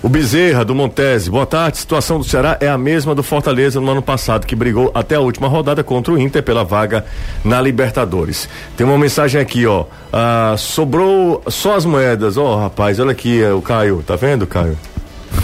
O 0.00 0.08
Bezerra, 0.08 0.64
do 0.64 0.76
Montese, 0.76 1.28
boa 1.28 1.44
tarde. 1.44 1.78
Situação 1.78 2.18
do 2.18 2.24
Ceará 2.24 2.56
é 2.60 2.68
a 2.68 2.78
mesma 2.78 3.16
do 3.16 3.22
Fortaleza 3.22 3.80
no 3.80 3.90
ano 3.90 4.00
passado, 4.00 4.46
que 4.46 4.54
brigou 4.54 4.92
até 4.94 5.16
a 5.16 5.20
última 5.20 5.48
rodada 5.48 5.82
contra 5.82 6.14
o 6.14 6.18
Inter 6.18 6.40
pela 6.40 6.62
vaga 6.62 7.04
na 7.44 7.60
Libertadores. 7.60 8.48
Tem 8.76 8.86
uma 8.86 8.96
mensagem 8.96 9.40
aqui, 9.40 9.66
ó. 9.66 9.86
Ah, 10.12 10.54
sobrou 10.56 11.42
só 11.48 11.74
as 11.74 11.84
moedas. 11.84 12.36
Ó, 12.36 12.54
oh, 12.54 12.60
rapaz, 12.60 13.00
olha 13.00 13.10
aqui, 13.10 13.42
o 13.42 13.60
Caio. 13.60 14.04
Tá 14.06 14.14
vendo, 14.14 14.46
Caio? 14.46 14.78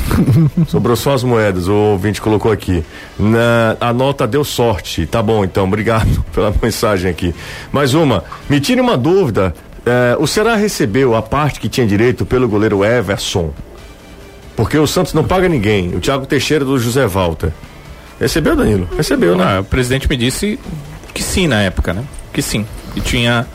Sobrou 0.69 0.95
só 0.95 1.15
as 1.15 1.25
moedas, 1.25 1.67
o 1.67 1.75
ouvinte 1.75 2.21
colocou 2.21 2.53
aqui. 2.53 2.85
Na, 3.19 3.77
a 3.81 3.93
nota 3.93 4.25
deu 4.25 4.45
sorte. 4.45 5.05
Tá 5.05 5.21
bom, 5.21 5.45
então, 5.45 5.65
obrigado 5.65 6.25
pela 6.33 6.55
mensagem 6.63 7.11
aqui. 7.11 7.35
Mais 7.73 7.93
uma. 7.93 8.23
Me 8.49 8.61
tire 8.61 8.81
uma 8.81 8.97
dúvida. 8.97 9.53
Eh, 9.85 10.17
o 10.21 10.29
Ceará 10.29 10.55
recebeu 10.55 11.17
a 11.17 11.23
parte 11.23 11.59
que 11.59 11.69
tinha 11.69 11.87
direito 11.87 12.25
pelo 12.25 12.49
goleiro 12.49 12.85
Everson. 12.85 13.53
Porque 14.57 14.79
o 14.79 14.87
Santos 14.87 15.13
não 15.15 15.25
paga 15.25 15.49
ninguém. 15.49 15.95
O 15.95 16.01
Thiago 16.01 16.27
Teixeira 16.27 16.65
do 16.65 16.79
José 16.79 17.07
Walter. 17.07 17.53
Recebeu, 18.21 18.55
Danilo? 18.55 18.89
Recebeu, 18.97 19.37
né? 19.37 19.45
Ah, 19.45 19.61
o 19.61 19.65
presidente 19.65 20.09
me 20.09 20.17
disse 20.17 20.59
que 21.13 21.23
sim 21.23 21.47
na 21.47 21.61
época, 21.63 21.93
né? 21.93 22.05
Que 22.33 22.41
sim. 22.41 22.65
E 22.95 23.01
tinha 23.01 23.47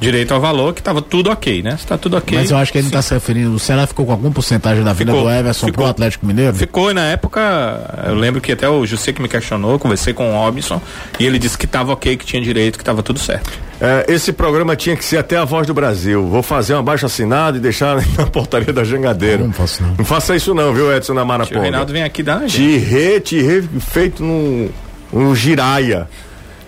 direito 0.00 0.32
ao 0.32 0.40
valor, 0.40 0.72
que 0.72 0.80
estava 0.80 1.02
tudo 1.02 1.30
ok, 1.30 1.62
né? 1.62 1.74
Está 1.78 1.98
tudo 1.98 2.16
ok. 2.16 2.36
Mas 2.36 2.50
eu 2.50 2.56
acho 2.56 2.72
que 2.72 2.78
ele 2.78 2.86
está 2.86 3.02
se 3.02 3.12
referindo. 3.12 3.54
O 3.54 3.58
Ceará 3.58 3.86
ficou 3.86 4.06
com 4.06 4.12
alguma 4.12 4.32
porcentagem 4.32 4.82
da 4.82 4.92
vida 4.92 5.12
ficou, 5.12 5.26
do 5.26 5.30
Everson 5.30 5.66
ficou, 5.66 5.84
pro 5.84 5.90
Atlético 5.90 6.26
Mineiro? 6.26 6.54
Ficou, 6.54 6.90
e 6.90 6.94
na 6.94 7.04
época, 7.04 8.04
eu 8.06 8.14
lembro 8.14 8.40
que 8.40 8.50
até 8.50 8.68
o 8.68 8.84
José 8.86 9.12
que 9.12 9.20
me 9.20 9.28
questionou, 9.28 9.78
conversei 9.78 10.14
com 10.14 10.30
o 10.30 10.32
Robson, 10.32 10.80
e 11.18 11.26
ele 11.26 11.38
disse 11.38 11.58
que 11.58 11.66
estava 11.66 11.92
ok, 11.92 12.16
que 12.16 12.24
tinha 12.24 12.42
direito, 12.42 12.78
que 12.78 12.82
estava 12.82 13.02
tudo 13.02 13.18
certo. 13.18 13.50
É, 13.80 14.06
esse 14.08 14.32
programa 14.32 14.76
tinha 14.76 14.96
que 14.96 15.04
ser 15.04 15.16
até 15.18 15.36
a 15.36 15.44
voz 15.44 15.66
do 15.66 15.72
Brasil. 15.72 16.26
Vou 16.26 16.42
fazer 16.42 16.74
um 16.74 16.78
abaixo 16.78 17.06
assinado 17.06 17.56
e 17.56 17.60
deixar 17.60 17.96
na 18.16 18.26
portaria 18.26 18.72
da 18.72 18.84
jangadeira. 18.84 19.44
Não, 19.44 19.52
faço 19.52 19.82
não. 19.82 19.94
Não 19.98 20.04
faça 20.04 20.36
isso 20.36 20.54
não, 20.54 20.72
viu, 20.72 20.94
Edson 20.94 21.14
na 21.14 21.24
Maraponga. 21.24 21.58
O 21.58 21.62
Reinaldo 21.62 21.92
vem 21.92 22.02
aqui 22.02 22.22
dar, 22.22 22.44
Tirê, 22.46 23.20
tirê 23.20 23.62
feito 23.80 24.22
no, 24.22 24.70
no 25.12 25.34
giraia. 25.34 26.08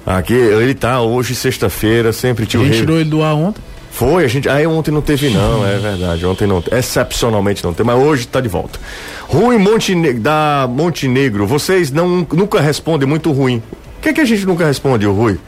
Aqui, 0.04 0.34
ele 0.34 0.74
tá 0.74 1.00
hoje, 1.00 1.34
sexta-feira, 1.34 2.12
sempre 2.12 2.44
tio 2.46 2.60
A 2.60 2.64
gente 2.64 2.78
tirou 2.78 2.98
ele 2.98 3.08
do 3.08 3.22
ar 3.22 3.34
ontem? 3.34 3.62
Foi, 3.92 4.24
a 4.24 4.28
gente. 4.28 4.48
Aí 4.48 4.66
ontem 4.66 4.90
não 4.90 5.02
teve, 5.02 5.28
não, 5.28 5.66
é 5.66 5.76
verdade. 5.76 6.24
Ontem 6.24 6.46
não. 6.46 6.64
Excepcionalmente 6.72 7.62
não 7.62 7.74
teve, 7.74 7.86
mas 7.86 7.98
hoje 7.98 8.22
está 8.22 8.40
de 8.40 8.48
volta. 8.48 8.80
Rui 9.28 9.58
Montenegro, 9.58 10.20
da 10.20 10.66
Montenegro, 10.68 11.46
vocês 11.46 11.90
não, 11.90 12.26
nunca 12.32 12.58
respondem 12.58 13.06
muito 13.06 13.30
ruim. 13.30 13.62
O 13.98 14.00
que, 14.00 14.08
é 14.08 14.12
que 14.14 14.20
a 14.20 14.24
gente 14.24 14.46
nunca 14.46 14.66
responde, 14.66 15.06
Rui? 15.06 15.38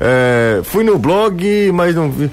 É, 0.00 0.60
fui 0.64 0.82
no 0.82 0.98
blog, 0.98 1.70
mas 1.72 1.94
não 1.94 2.10
vi. 2.10 2.30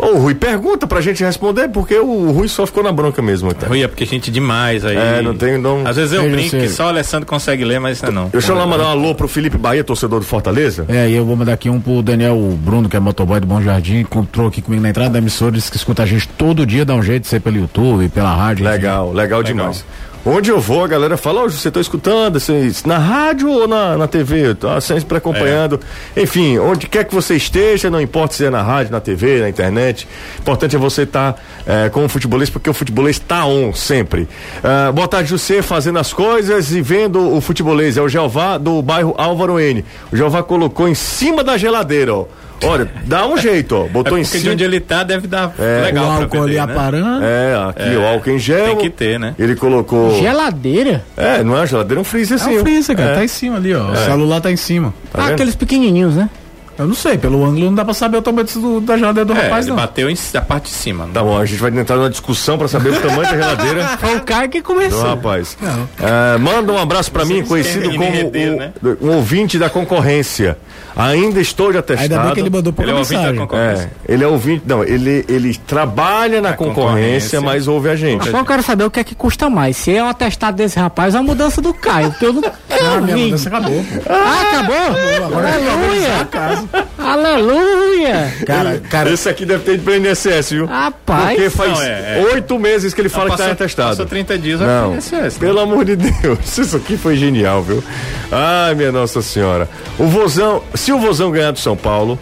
Ô, 0.00 0.16
Rui, 0.18 0.34
pergunta 0.34 0.86
pra 0.86 1.00
gente 1.02 1.22
responder, 1.22 1.68
porque 1.68 1.98
o 1.98 2.30
Rui 2.30 2.48
só 2.48 2.64
ficou 2.64 2.82
na 2.82 2.90
bronca 2.90 3.20
mesmo. 3.20 3.52
Tá? 3.52 3.66
Rui, 3.66 3.82
é 3.82 3.88
porque 3.88 4.04
a 4.04 4.06
gente 4.06 4.30
demais 4.30 4.84
aí. 4.84 4.96
É, 4.96 5.20
não 5.20 5.36
tem. 5.36 5.58
Não... 5.58 5.86
Às 5.86 5.96
vezes 5.96 6.12
eu 6.12 6.28
brinco 6.28 6.50
que 6.50 6.68
só 6.68 6.86
o 6.86 6.88
Alessandro 6.88 7.26
consegue 7.26 7.64
ler, 7.64 7.78
mas 7.78 8.00
não. 8.02 8.28
Deixa 8.28 8.52
eu 8.52 8.56
lá 8.56 8.66
mandar 8.66 8.84
um 8.84 8.88
alô 8.88 9.14
pro 9.14 9.28
Felipe 9.28 9.58
Bahia, 9.58 9.84
torcedor 9.84 10.20
do 10.20 10.26
Fortaleza. 10.26 10.86
É, 10.88 11.08
e 11.08 11.14
eu 11.14 11.24
vou 11.24 11.36
mandar 11.36 11.52
aqui 11.52 11.68
um 11.68 11.78
pro 11.78 12.02
Daniel 12.02 12.36
Bruno, 12.58 12.88
que 12.88 12.96
é 12.96 13.00
motoboy 13.00 13.40
do 13.40 13.46
Bom 13.46 13.60
Jardim, 13.60 13.98
encontrou 13.98 14.48
aqui 14.48 14.62
comigo 14.62 14.82
na 14.82 14.88
entrada 14.88 15.10
da 15.10 15.18
emissora, 15.18 15.52
disse 15.52 15.70
que 15.70 15.76
escuta 15.76 16.02
a 16.02 16.06
gente 16.06 16.26
todo 16.28 16.64
dia, 16.64 16.84
dá 16.84 16.94
um 16.94 17.02
jeito 17.02 17.24
de 17.24 17.28
ser 17.28 17.40
pelo 17.40 17.58
YouTube, 17.58 18.08
pela 18.08 18.34
rádio. 18.34 18.64
Legal, 18.64 19.08
legal, 19.08 19.12
legal 19.12 19.42
demais. 19.42 19.84
Onde 20.24 20.50
eu 20.50 20.60
vou, 20.60 20.84
a 20.84 20.86
galera 20.86 21.16
fala, 21.16 21.42
hoje 21.42 21.56
você 21.56 21.68
está 21.68 21.80
escutando 21.80 22.36
assim, 22.36 22.70
na 22.84 22.98
rádio 22.98 23.50
ou 23.50 23.66
na, 23.66 23.96
na 23.96 24.06
TV? 24.06 24.54
Tá 24.54 24.78
sempre 24.78 25.16
acompanhando. 25.16 25.80
É. 26.14 26.22
Enfim, 26.22 26.58
onde 26.58 26.86
quer 26.88 27.04
que 27.04 27.14
você 27.14 27.36
esteja, 27.36 27.88
não 27.88 27.98
importa 27.98 28.34
se 28.34 28.44
é 28.44 28.50
na 28.50 28.62
rádio, 28.62 28.92
na 28.92 29.00
TV, 29.00 29.40
na 29.40 29.48
internet. 29.48 30.06
Importante 30.38 30.76
é 30.76 30.78
você 30.78 31.02
estar 31.02 31.32
tá, 31.32 31.40
é, 31.66 31.88
com 31.88 32.04
o 32.04 32.08
futebolista, 32.08 32.52
porque 32.52 32.68
o 32.68 32.74
futebolês 32.74 33.16
está 33.16 33.46
on 33.46 33.72
sempre. 33.72 34.28
Uh, 34.62 34.92
boa 34.92 35.08
tarde, 35.08 35.30
José, 35.30 35.62
fazendo 35.62 35.98
as 35.98 36.12
coisas 36.12 36.70
e 36.70 36.82
vendo 36.82 37.34
o 37.34 37.40
futebolês. 37.40 37.96
É 37.96 38.02
o 38.02 38.08
Jeová 38.08 38.58
do 38.58 38.82
bairro 38.82 39.14
Álvaro 39.16 39.58
N. 39.58 39.82
O 40.12 40.16
Jeová 40.16 40.42
colocou 40.42 40.86
em 40.86 40.94
cima 40.94 41.42
da 41.42 41.56
geladeira, 41.56 42.14
ó. 42.14 42.26
Olha, 42.64 42.90
dá 43.04 43.26
um 43.26 43.36
jeito, 43.38 43.74
ó. 43.74 43.84
Botou 43.86 44.18
é 44.18 44.20
em 44.20 44.24
cima. 44.24 44.42
de 44.42 44.50
onde 44.50 44.64
ele 44.64 44.80
tá 44.80 45.02
deve 45.02 45.26
dar 45.26 45.54
é, 45.58 45.82
legal. 45.86 46.04
O 46.04 46.22
álcool 46.22 46.42
ali 46.42 46.54
né? 46.54 46.60
aparando. 46.60 47.24
É, 47.24 47.68
aqui 47.68 47.94
é, 47.94 47.96
o 47.96 48.06
álcool 48.06 48.30
em 48.30 48.38
gel. 48.38 48.66
Tem 48.66 48.76
que 48.76 48.90
ter, 48.90 49.18
né? 49.18 49.34
Ele 49.38 49.56
colocou. 49.56 50.09
Geladeira? 50.18 51.04
É, 51.16 51.42
não 51.42 51.56
é 51.56 51.66
geladeira, 51.66 52.00
é 52.00 52.02
um 52.02 52.04
freezer 52.04 52.36
assim. 52.36 52.56
É 52.56 52.58
um 52.58 52.60
freezer, 52.60 52.96
cara. 52.96 53.10
É. 53.10 53.14
Tá 53.16 53.24
em 53.24 53.28
cima 53.28 53.56
ali, 53.56 53.74
ó. 53.74 53.90
O 53.90 53.94
é. 53.94 54.04
celular 54.04 54.40
tá 54.40 54.50
em 54.50 54.56
cima. 54.56 54.94
Tá 55.12 55.24
ah, 55.24 55.28
aqueles 55.28 55.54
pequenininhos, 55.54 56.14
né? 56.14 56.28
Eu 56.78 56.86
não 56.86 56.94
sei, 56.94 57.18
pelo 57.18 57.44
ângulo 57.44 57.66
não 57.66 57.74
dá 57.74 57.84
pra 57.84 57.92
saber 57.92 58.18
o 58.18 58.22
tamanho 58.22 58.46
do, 58.46 58.80
da 58.80 58.96
geladeira 58.96 59.24
do 59.26 59.32
é, 59.34 59.42
rapaz, 59.42 59.66
ele 59.66 59.76
não. 59.76 59.82
bateu 59.82 60.08
em, 60.08 60.16
a 60.34 60.40
parte 60.40 60.64
de 60.64 60.70
cima. 60.70 61.08
Tá 61.12 61.22
bom, 61.22 61.38
a 61.38 61.44
gente 61.44 61.60
vai 61.60 61.70
entrar 61.70 61.96
numa 61.96 62.10
discussão 62.10 62.56
pra 62.56 62.68
saber 62.68 62.90
o 62.90 63.00
tamanho 63.00 63.22
da 63.22 63.36
geladeira. 63.36 63.86
Foi 63.98 64.16
o 64.16 64.20
cara 64.22 64.48
que 64.48 64.62
começou. 64.62 65.02
Do 65.02 65.08
rapaz. 65.08 65.56
É, 65.98 66.38
manda 66.38 66.72
um 66.72 66.78
abraço 66.78 67.12
pra 67.12 67.24
mim, 67.24 67.44
conhecido 67.44 67.90
como 67.90 68.04
o, 68.04 68.56
né? 68.56 68.72
um 69.00 69.16
ouvinte 69.16 69.58
da 69.58 69.68
concorrência. 69.68 70.56
Ainda 70.96 71.40
estou 71.40 71.70
de 71.72 71.78
atestado. 71.78 72.12
Ainda 72.12 72.24
bem 72.24 72.34
que 72.34 72.40
ele 72.40 72.50
mandou 72.50 72.72
por 72.72 72.82
ele 72.82 72.92
mensagem. 72.92 73.48
É, 73.52 73.56
é, 73.56 73.90
ele 74.08 74.24
é 74.24 74.26
ouvinte, 74.26 74.64
não, 74.66 74.82
ele, 74.82 75.24
ele 75.28 75.54
trabalha 75.54 76.40
na 76.40 76.52
concorrência, 76.52 76.80
concorrência, 76.82 77.40
mas 77.40 77.68
ouve 77.68 77.88
a 77.88 77.96
gente. 77.96 78.26
Eu 78.26 78.32
só 78.32 78.44
quero 78.44 78.62
saber 78.62 78.84
o 78.84 78.90
que 78.90 79.00
é 79.00 79.04
que 79.04 79.14
custa 79.14 79.48
mais, 79.48 79.76
se 79.76 79.94
é 79.94 80.02
o 80.02 80.06
atestado 80.06 80.56
desse 80.56 80.78
rapaz 80.78 81.14
ou 81.14 81.20
a 81.20 81.22
mudança 81.22 81.60
do 81.60 81.72
Caio, 81.72 82.10
porque 82.10 82.26
eu 82.26 82.32
não 82.32 82.42
ah, 82.70 83.00
minha 83.00 83.16
mudança 83.16 83.48
acabou. 83.48 83.84
Ah, 84.08 84.40
acabou? 84.40 85.26
Agora 85.26 85.48
Aleluia! 85.52 86.69
Aleluia! 86.98 88.32
Cara, 88.46 88.80
cara, 88.88 89.10
esse 89.10 89.28
aqui 89.28 89.44
deve 89.44 89.64
ter 89.64 89.78
de 89.78 89.82
pro 89.82 89.94
INSS, 89.94 90.50
viu? 90.50 90.66
Rapaz. 90.66 91.30
Porque 91.30 91.50
faz 91.50 91.80
é, 91.80 92.18
é. 92.18 92.34
oito 92.34 92.54
é, 92.54 92.58
meses 92.58 92.94
que 92.94 93.00
ele 93.00 93.08
fala 93.08 93.30
passou, 93.30 93.46
que 93.46 93.48
tá 93.48 93.52
atestado. 93.52 93.88
Passou 93.90 94.06
30 94.06 94.38
dias, 94.38 94.60
não. 94.60 94.94
INSS, 94.94 95.12
né? 95.12 95.30
Pelo 95.40 95.60
amor 95.60 95.84
de 95.84 95.96
Deus, 95.96 96.58
isso 96.58 96.76
aqui 96.76 96.96
foi 96.96 97.16
genial, 97.16 97.62
viu? 97.62 97.82
Ai, 98.30 98.74
minha 98.74 98.92
Nossa 98.92 99.22
Senhora. 99.22 99.68
O 99.98 100.06
Vozão, 100.06 100.62
se 100.74 100.92
o 100.92 100.98
Vozão 100.98 101.30
ganhar 101.30 101.50
do 101.50 101.58
São 101.58 101.76
Paulo, 101.76 102.18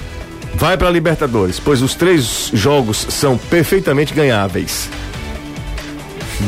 vai 0.55 0.77
para 0.77 0.91
Libertadores, 0.91 1.61
pois 1.61 1.83
os 1.83 1.95
três 1.95 2.51
jogos 2.55 3.07
são 3.11 3.37
perfeitamente 3.37 4.15
ganháveis. 4.15 4.89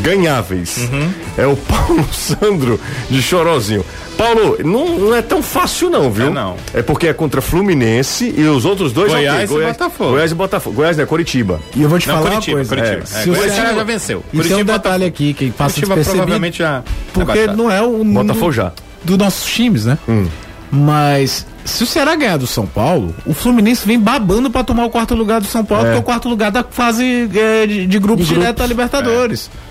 Ganháveis. 0.02 0.78
Uhum. 0.78 1.12
É 1.36 1.46
o 1.46 1.56
Paulo 1.56 2.06
Sandro 2.12 2.80
de 3.08 3.20
Chorozinho. 3.20 3.84
Paulo, 4.20 4.58
não, 4.62 4.98
não 4.98 5.14
é 5.14 5.22
tão 5.22 5.42
fácil 5.42 5.88
não, 5.88 6.10
viu? 6.10 6.26
É 6.26 6.30
não. 6.30 6.56
É 6.74 6.82
porque 6.82 7.08
é 7.08 7.14
contra 7.14 7.40
Fluminense 7.40 8.34
e 8.36 8.42
os 8.42 8.66
outros 8.66 8.92
dois 8.92 9.10
Goiás, 9.10 9.34
okay, 9.34 9.46
Goiás 9.46 9.70
e 9.70 9.78
Botafogo. 9.78 10.10
Goiás 10.10 10.30
e 10.30 10.34
Botafogo. 10.34 10.76
Goiás 10.76 10.98
é 10.98 11.06
Curitiba. 11.06 11.60
E 11.74 11.82
eu 11.82 11.88
vou 11.88 11.98
te 11.98 12.06
não, 12.06 12.16
falar 12.16 12.30
Curitiba, 12.32 12.58
uma 12.58 12.66
coisa. 12.66 12.82
Curitiba. 12.82 13.18
É, 13.18 13.22
é, 13.22 13.26
Goiás 13.26 13.52
Ceará 13.52 13.74
já 13.74 13.84
venceu. 13.84 14.18
Isso 14.18 14.42
Curitiba, 14.42 14.58
é 14.58 14.62
um 14.62 14.78
detalhe 14.78 15.04
aqui 15.06 15.32
que 15.32 15.50
passa 15.50 15.80
Curitiba 15.80 16.04
provavelmente 16.04 16.58
já 16.58 16.82
porque 17.14 17.46
não 17.46 17.70
é 17.70 17.80
o 17.80 18.04
Botafogo 18.04 18.52
já. 18.52 18.72
dos 19.02 19.16
nossos 19.16 19.50
times, 19.50 19.86
né? 19.86 19.96
Hum. 20.06 20.26
Mas 20.70 21.46
se 21.64 21.82
o 21.82 21.86
Ceará 21.86 22.14
ganhar 22.14 22.36
do 22.36 22.46
São 22.46 22.66
Paulo, 22.66 23.14
o 23.24 23.32
Fluminense 23.32 23.86
vem 23.86 23.98
babando 23.98 24.50
para 24.50 24.62
tomar 24.62 24.84
o 24.84 24.90
quarto 24.90 25.14
lugar 25.14 25.40
do 25.40 25.46
São 25.46 25.64
Paulo, 25.64 25.86
é. 25.86 25.90
que 25.92 25.96
é 25.96 26.00
o 26.00 26.02
quarto 26.02 26.28
lugar 26.28 26.50
da 26.50 26.62
fase 26.62 27.28
é, 27.34 27.66
de, 27.66 27.86
de, 27.86 27.98
grupos 27.98 28.26
de 28.26 28.34
direto 28.34 28.56
grupos. 28.56 28.64
à 28.64 28.66
Libertadores. 28.68 29.50
É. 29.66 29.69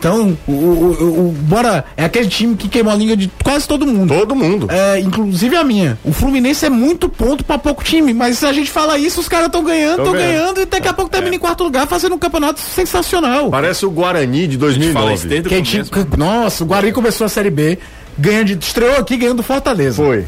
Então, 0.00 0.36
o, 0.48 0.52
o, 0.52 1.28
o, 1.28 1.32
bora 1.42 1.84
é 1.94 2.06
aquele 2.06 2.26
time 2.26 2.56
que 2.56 2.70
queimou 2.70 2.90
a 2.90 2.96
língua 2.96 3.14
de 3.14 3.30
quase 3.44 3.68
todo 3.68 3.86
mundo. 3.86 4.08
Todo 4.08 4.34
mundo. 4.34 4.66
É, 4.70 4.98
inclusive 4.98 5.54
a 5.54 5.62
minha. 5.62 5.98
O 6.02 6.10
Fluminense 6.10 6.64
é 6.64 6.70
muito 6.70 7.06
ponto 7.06 7.44
para 7.44 7.58
pouco 7.58 7.84
time, 7.84 8.14
mas 8.14 8.38
se 8.38 8.46
a 8.46 8.52
gente 8.52 8.70
fala 8.70 8.98
isso, 8.98 9.20
os 9.20 9.28
caras 9.28 9.46
estão 9.46 9.62
ganhando, 9.62 9.98
estão 9.98 10.14
ganhando 10.14 10.62
e 10.62 10.64
daqui 10.64 10.88
a 10.88 10.94
pouco 10.94 11.10
termina 11.10 11.34
é. 11.34 11.36
em 11.36 11.38
quarto 11.38 11.62
lugar 11.62 11.86
fazendo 11.86 12.14
um 12.14 12.18
campeonato 12.18 12.60
sensacional. 12.60 13.50
Parece 13.50 13.84
o 13.84 13.90
Guarani 13.90 14.46
de 14.46 14.56
2009. 14.56 15.42
Que 15.42 15.60
time, 15.60 15.84
nossa, 16.16 16.64
o 16.64 16.66
Guarani 16.66 16.92
começou 16.92 17.26
a 17.26 17.28
Série 17.28 17.50
B, 17.50 17.78
ganhando, 18.18 18.52
estreou 18.52 18.96
aqui 18.96 19.18
ganhando 19.18 19.36
do 19.36 19.42
Fortaleza. 19.42 19.96
Foi. 19.96 20.24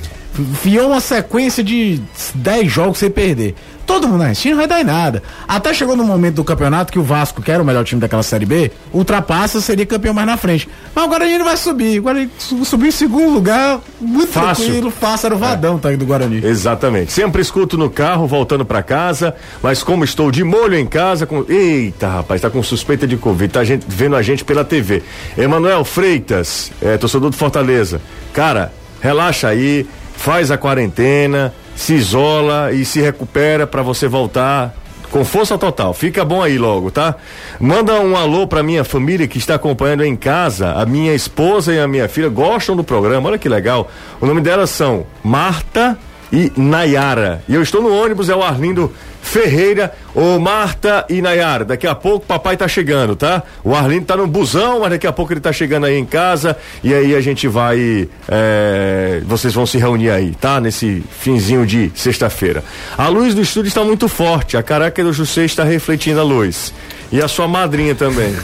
Fiou 0.60 0.90
uma 0.90 1.00
sequência 1.00 1.64
de 1.64 1.98
10 2.34 2.70
jogos 2.70 2.98
sem 2.98 3.10
perder. 3.10 3.54
Todo 3.86 4.08
mundo 4.08 4.22
assistindo, 4.22 4.52
não 4.52 4.58
vai 4.58 4.66
dar 4.66 4.80
em 4.80 4.84
nada. 4.84 5.22
Até 5.46 5.74
chegou 5.74 5.96
no 5.96 6.04
momento 6.04 6.36
do 6.36 6.44
campeonato 6.44 6.92
que 6.92 6.98
o 6.98 7.02
Vasco, 7.02 7.42
que 7.42 7.50
era 7.50 7.62
o 7.62 7.66
melhor 7.66 7.84
time 7.84 8.00
daquela 8.00 8.22
Série 8.22 8.46
B, 8.46 8.70
ultrapassa, 8.92 9.60
seria 9.60 9.84
campeão 9.84 10.14
mais 10.14 10.26
na 10.26 10.36
frente. 10.36 10.68
Mas 10.94 11.04
agora 11.04 11.28
ele 11.28 11.42
vai 11.42 11.56
subir. 11.56 11.98
Agora 11.98 12.20
ele 12.20 12.30
subiu 12.64 12.88
em 12.88 12.92
segundo 12.92 13.32
lugar, 13.32 13.80
muito 14.00 14.32
fácil. 14.32 14.64
tranquilo, 14.64 14.90
fácil. 14.90 15.26
Era 15.26 15.34
o 15.34 15.38
Vadão, 15.38 15.76
é. 15.76 15.78
tá 15.78 15.92
indo 15.92 16.00
do 16.00 16.06
Guarani. 16.06 16.44
Exatamente. 16.44 17.12
Sempre 17.12 17.42
escuto 17.42 17.76
no 17.76 17.90
carro, 17.90 18.26
voltando 18.26 18.64
para 18.64 18.82
casa, 18.82 19.34
mas 19.62 19.82
como 19.82 20.04
estou 20.04 20.30
de 20.30 20.44
molho 20.44 20.76
em 20.76 20.86
casa, 20.86 21.26
com... 21.26 21.44
eita 21.48 22.08
rapaz, 22.08 22.40
tá 22.40 22.50
com 22.50 22.62
suspeita 22.62 23.06
de 23.06 23.16
Covid, 23.16 23.52
tá 23.52 23.64
gente, 23.64 23.84
vendo 23.88 24.16
a 24.16 24.22
gente 24.22 24.44
pela 24.44 24.64
TV. 24.64 25.02
Emanuel 25.36 25.84
Freitas, 25.84 26.70
é, 26.80 26.96
torcedor 26.96 27.30
do 27.30 27.36
Fortaleza. 27.36 28.00
Cara, 28.32 28.72
relaxa 29.00 29.48
aí, 29.48 29.86
faz 30.16 30.50
a 30.50 30.56
quarentena, 30.56 31.52
se 31.74 31.94
isola 31.94 32.72
e 32.72 32.84
se 32.84 33.00
recupera 33.00 33.66
para 33.66 33.82
você 33.82 34.06
voltar 34.08 34.74
com 35.10 35.24
força 35.24 35.58
total. 35.58 35.92
Fica 35.92 36.24
bom 36.24 36.42
aí 36.42 36.56
logo, 36.56 36.90
tá? 36.90 37.14
Manda 37.60 38.00
um 38.00 38.16
alô 38.16 38.46
pra 38.46 38.62
minha 38.62 38.82
família 38.82 39.28
que 39.28 39.38
está 39.38 39.54
acompanhando 39.54 40.04
em 40.04 40.16
casa. 40.16 40.72
A 40.72 40.86
minha 40.86 41.14
esposa 41.14 41.72
e 41.72 41.78
a 41.78 41.86
minha 41.86 42.08
filha 42.08 42.30
gostam 42.30 42.74
do 42.74 42.82
programa. 42.82 43.28
Olha 43.28 43.38
que 43.38 43.48
legal. 43.48 43.90
O 44.20 44.26
nome 44.26 44.40
delas 44.40 44.70
são 44.70 45.06
Marta 45.22 45.98
e 46.32 46.50
Nayara. 46.56 47.42
E 47.48 47.54
eu 47.54 47.62
estou 47.62 47.82
no 47.82 47.94
ônibus, 47.94 48.28
é 48.28 48.34
o 48.34 48.42
Arlindo 48.42 48.90
Ferreira, 49.20 49.92
ô 50.14 50.38
Marta 50.38 51.04
e 51.08 51.20
Nayara. 51.22 51.64
Daqui 51.64 51.86
a 51.86 51.94
pouco 51.94 52.26
papai 52.26 52.56
tá 52.56 52.66
chegando, 52.66 53.14
tá? 53.14 53.42
O 53.62 53.74
Arlindo 53.74 54.06
tá 54.06 54.16
no 54.16 54.26
busão, 54.26 54.80
mas 54.80 54.90
daqui 54.90 55.06
a 55.06 55.12
pouco 55.12 55.32
ele 55.32 55.40
tá 55.40 55.52
chegando 55.52 55.86
aí 55.86 55.96
em 55.96 56.04
casa 56.04 56.56
e 56.82 56.92
aí 56.92 57.14
a 57.14 57.20
gente 57.20 57.46
vai. 57.46 58.08
É, 58.28 59.22
vocês 59.26 59.54
vão 59.54 59.66
se 59.66 59.78
reunir 59.78 60.10
aí, 60.10 60.34
tá? 60.40 60.60
Nesse 60.60 61.04
finzinho 61.20 61.66
de 61.66 61.92
sexta-feira. 61.94 62.64
A 62.96 63.08
luz 63.08 63.34
do 63.34 63.42
estúdio 63.42 63.68
está 63.68 63.84
muito 63.84 64.08
forte, 64.08 64.56
a 64.56 64.62
caraca 64.62 65.02
do 65.04 65.12
José 65.12 65.44
está 65.44 65.64
refletindo 65.64 66.18
a 66.20 66.24
luz. 66.24 66.72
E 67.12 67.20
a 67.20 67.28
sua 67.28 67.46
madrinha 67.46 67.94
também. 67.94 68.34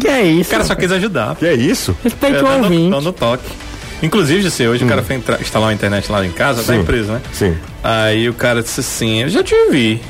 Que 0.00 0.08
é 0.08 0.22
isso? 0.22 0.48
O 0.48 0.52
cara 0.52 0.64
só 0.64 0.74
quis 0.74 0.90
ajudar. 0.92 1.36
que 1.36 1.44
é 1.44 1.52
isso? 1.52 1.94
Respeite 2.02 2.38
o 2.38 2.42
dando, 2.42 2.64
ouvinte. 2.64 2.90
dando 2.90 3.12
toque. 3.12 3.44
Inclusive, 4.02 4.42
José, 4.42 4.68
hoje 4.68 4.84
o 4.84 4.88
cara 4.88 5.02
foi 5.02 5.16
entrar- 5.16 5.40
instalar 5.40 5.68
uma 5.68 5.74
internet 5.74 6.10
lá 6.10 6.24
em 6.24 6.32
casa, 6.32 6.62
da 6.62 6.72
Sim. 6.74 6.80
empresa, 6.80 7.12
né? 7.14 7.20
Sim. 7.32 7.56
Aí 7.82 8.28
o 8.28 8.34
cara 8.34 8.62
disse 8.62 8.80
assim, 8.80 9.22
eu 9.22 9.28
já 9.28 9.42
te 9.42 9.54
vi. 9.70 10.00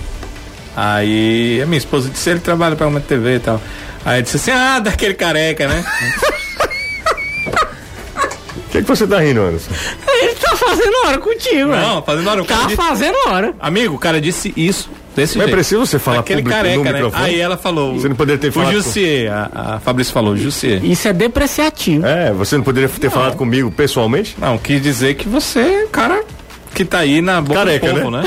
Aí 0.77 1.61
a 1.63 1.67
minha 1.67 1.79
esposa 1.79 2.09
disse, 2.09 2.31
ele 2.31 2.41
trabalha 2.41 2.77
pra 2.77 2.87
uma 2.87 3.01
TV 3.01 3.37
e 3.37 3.41
tal. 3.41 3.61
Aí 4.05 4.23
disse 4.23 4.37
assim, 4.37 4.53
ah, 4.53 4.79
daquele 4.79 5.15
careca, 5.15 5.67
né? 5.67 5.85
O 8.57 8.71
que, 8.71 8.83
que 8.83 8.89
você 8.89 9.07
tá 9.07 9.19
rindo, 9.19 9.41
Anderson? 9.43 9.71
Ele 10.07 10.35
tá 10.37 10.57
fazendo 10.57 10.95
hora 11.07 11.19
contigo, 11.19 11.71
velho. 11.71 11.83
Não, 11.83 12.03
fazendo 12.03 12.29
hora. 12.31 12.45
Tá 12.45 12.63
disse, 12.65 12.77
fazendo 12.77 13.17
hora. 13.27 13.55
amigo, 13.59 13.97
o 13.97 13.99
cara 13.99 14.21
disse 14.21 14.53
isso, 14.57 14.89
desse 15.21 15.39
Mas 15.39 15.49
é 15.49 15.51
preciso 15.51 15.87
você 15.87 15.99
falar 15.99 16.21
Aquele 16.21 16.43
público 16.43 16.57
careca, 16.59 16.77
no 16.79 16.85
né? 16.85 16.93
microfone? 16.93 17.25
Aí 17.25 17.41
ela 17.41 17.57
falou. 17.57 17.95
Você 17.95 18.09
não 18.09 18.17
poderia 18.17 18.39
ter 18.41 18.49
o 18.49 18.53
falado 18.53 18.69
com- 18.69 18.73
Jussier, 18.81 19.33
a, 19.33 19.75
a 19.77 19.81
Fabrício 19.81 20.13
falou, 20.13 20.37
Jussier. 20.37 20.85
Isso 20.85 21.07
é 21.09 21.13
depreciativo. 21.13 22.07
É, 22.07 22.33
você 22.33 22.57
não 22.57 22.65
poderia 22.65 22.89
ter 22.89 23.11
falado 23.11 23.37
comigo 23.37 23.71
pessoalmente? 23.71 24.35
Não, 24.39 24.57
quis 24.59 24.81
dizer 24.83 25.15
que 25.15 25.29
você 25.29 25.61
é 25.61 25.85
o 25.85 25.89
cara 25.89 26.23
que 26.75 26.85
tá 26.85 26.99
aí 27.01 27.21
na 27.21 27.41
boca 27.41 27.61
Careca, 27.61 27.89
do 27.93 27.95
povo, 27.97 28.11
né? 28.11 28.23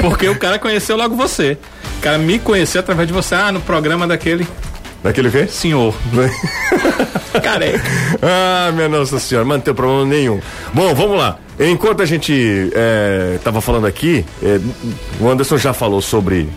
Porque 0.00 0.28
o 0.28 0.38
cara 0.38 0.58
conheceu 0.58 0.96
logo 0.96 1.14
você. 1.14 1.58
O 1.98 2.00
cara 2.02 2.18
me 2.18 2.38
conheceu 2.38 2.80
através 2.80 3.06
de 3.08 3.12
você, 3.14 3.34
ah, 3.34 3.52
no 3.52 3.60
programa 3.60 4.06
daquele 4.06 4.46
Daquele 5.02 5.30
quê? 5.30 5.46
senhor. 5.46 5.94
Careca. 7.42 7.82
ah, 8.22 8.72
minha 8.72 8.88
Nossa 8.88 9.18
Senhora, 9.18 9.46
mas 9.46 9.58
não 9.58 9.62
tem 9.62 9.74
problema 9.74 10.04
nenhum. 10.04 10.40
Bom, 10.72 10.94
vamos 10.94 11.18
lá. 11.18 11.38
Enquanto 11.58 12.02
a 12.02 12.06
gente 12.06 12.70
é, 12.74 13.38
tava 13.42 13.60
falando 13.60 13.86
aqui, 13.86 14.24
é, 14.42 14.60
o 15.20 15.28
Anderson 15.28 15.56
já 15.56 15.72
falou 15.72 16.02
sobre 16.02 16.48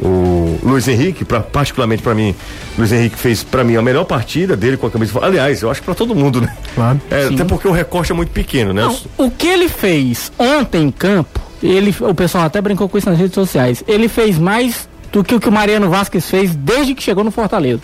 o 0.00 0.58
Luiz 0.62 0.86
Henrique, 0.88 1.24
pra, 1.24 1.40
particularmente 1.40 2.02
pra 2.02 2.14
mim, 2.14 2.34
Luiz 2.76 2.92
Henrique 2.92 3.18
fez 3.18 3.42
pra 3.42 3.64
mim 3.64 3.76
a 3.76 3.82
melhor 3.82 4.04
partida 4.04 4.56
dele 4.56 4.76
com 4.76 4.86
a 4.86 4.90
camisa. 4.90 5.18
Aliás, 5.22 5.62
eu 5.62 5.70
acho 5.70 5.80
que 5.80 5.86
pra 5.86 5.94
todo 5.94 6.14
mundo, 6.14 6.40
né? 6.40 6.54
Claro. 6.74 7.00
É, 7.10 7.26
até 7.26 7.44
porque 7.44 7.66
o 7.68 7.72
recorte 7.72 8.12
é 8.12 8.14
muito 8.14 8.30
pequeno, 8.30 8.72
né? 8.72 8.82
Não, 8.82 8.96
o 9.18 9.30
que 9.30 9.46
ele 9.46 9.68
fez 9.68 10.32
ontem 10.38 10.84
em 10.84 10.90
campo, 10.90 11.40
ele, 11.62 11.94
o 12.00 12.14
pessoal 12.14 12.44
até 12.44 12.60
brincou 12.60 12.88
com 12.88 12.98
isso 12.98 13.08
nas 13.08 13.18
redes 13.18 13.34
sociais. 13.34 13.82
Ele 13.86 14.08
fez 14.08 14.38
mais 14.38 14.88
do 15.14 15.22
que 15.22 15.36
o 15.36 15.40
que 15.40 15.48
o 15.48 15.52
Mariano 15.52 15.88
Vasquez 15.88 16.28
fez 16.28 16.56
desde 16.56 16.92
que 16.92 17.02
chegou 17.02 17.22
no 17.22 17.30
Fortaleza. 17.30 17.80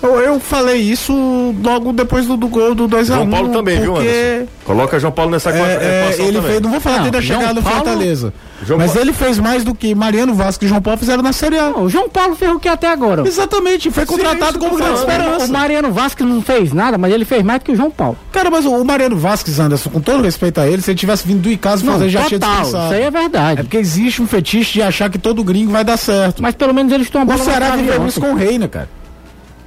Eu, 0.00 0.20
eu 0.20 0.38
falei 0.38 0.76
isso 0.80 1.12
logo 1.62 1.92
depois 1.92 2.24
do, 2.26 2.36
do 2.36 2.46
gol 2.46 2.72
do 2.74 2.88
2x1. 2.88 3.04
João 3.06 3.28
Paulo 3.30 3.48
também, 3.48 3.80
viu, 3.80 3.94
porque... 3.94 4.08
Anderson? 4.08 4.46
Coloca 4.64 5.00
João 5.00 5.12
Paulo 5.12 5.30
nessa 5.32 5.50
É, 5.50 6.14
é, 6.16 6.16
ele 6.20 6.40
fez, 6.42 6.60
não 6.60 6.70
vou 6.70 6.80
falar 6.80 6.96
Não, 6.98 7.04
dele 7.04 7.16
da 7.16 7.22
chegada 7.22 7.54
do 7.54 7.62
Fortaleza. 7.62 8.32
João 8.64 8.78
mas 8.78 8.88
Paulo- 8.92 9.00
ele 9.02 9.12
fez 9.12 9.38
mais 9.38 9.64
do 9.64 9.74
que 9.74 9.94
Mariano 9.94 10.34
Vasco 10.34 10.64
e 10.64 10.68
João 10.68 10.80
Paulo 10.80 10.98
fizeram 11.00 11.22
na 11.22 11.32
Série 11.32 11.58
A. 11.58 11.70
Não, 11.70 11.84
o 11.84 11.88
João 11.88 12.08
Paulo 12.08 12.36
fez 12.36 12.50
o 12.52 12.60
que 12.60 12.68
até 12.68 12.88
agora? 12.88 13.26
Exatamente, 13.26 13.90
foi 13.90 14.04
contratado 14.06 14.50
isso 14.50 14.58
como 14.58 14.76
grande 14.76 14.98
falando. 14.98 15.08
O 15.08 15.12
esperança. 15.12 15.52
Mariano 15.52 15.90
Vasquez 15.92 16.28
não 16.28 16.42
fez 16.42 16.72
nada, 16.72 16.96
mas 16.98 17.12
ele 17.12 17.24
fez 17.24 17.42
mais 17.42 17.60
do 17.60 17.64
que 17.64 17.72
o 17.72 17.76
João 17.76 17.90
Paulo. 17.90 18.16
Cara, 18.30 18.50
mas 18.50 18.64
o, 18.66 18.70
o 18.76 18.84
Mariano 18.84 19.16
Vasquez, 19.16 19.58
Anderson, 19.58 19.90
com 19.90 20.00
todo 20.00 20.22
respeito 20.22 20.60
a 20.60 20.68
ele, 20.68 20.80
se 20.82 20.90
ele 20.92 20.98
tivesse 20.98 21.26
vindo 21.26 21.40
do 21.40 21.50
Icasa 21.50 21.84
fazer, 21.84 22.08
já 22.08 22.22
tinha 22.24 22.38
dispensado. 22.38 22.84
isso 22.86 22.94
aí 22.94 23.02
é 23.02 23.10
verdade. 23.10 23.60
É 23.60 23.62
porque 23.64 23.76
existe 23.78 24.22
um 24.22 24.26
fetiche 24.28 24.74
de 24.74 24.82
achar 24.82 25.10
que 25.10 25.18
todo 25.18 25.42
gringo 25.42 25.72
vai 25.72 25.82
dar 25.84 25.96
certo. 25.96 26.40
Mas 26.42 26.54
pelo 26.54 26.72
menos 26.72 26.92
eles 26.92 27.06
estão 27.08 27.22
a 27.22 27.24
O 27.24 27.26
bola 27.26 27.38
na 27.38 27.44
Ceará 27.44 27.74
viveu 27.76 28.06
isso 28.06 28.20
com 28.20 28.32
o 28.32 28.36
Reina, 28.36 28.68
cara. 28.68 28.88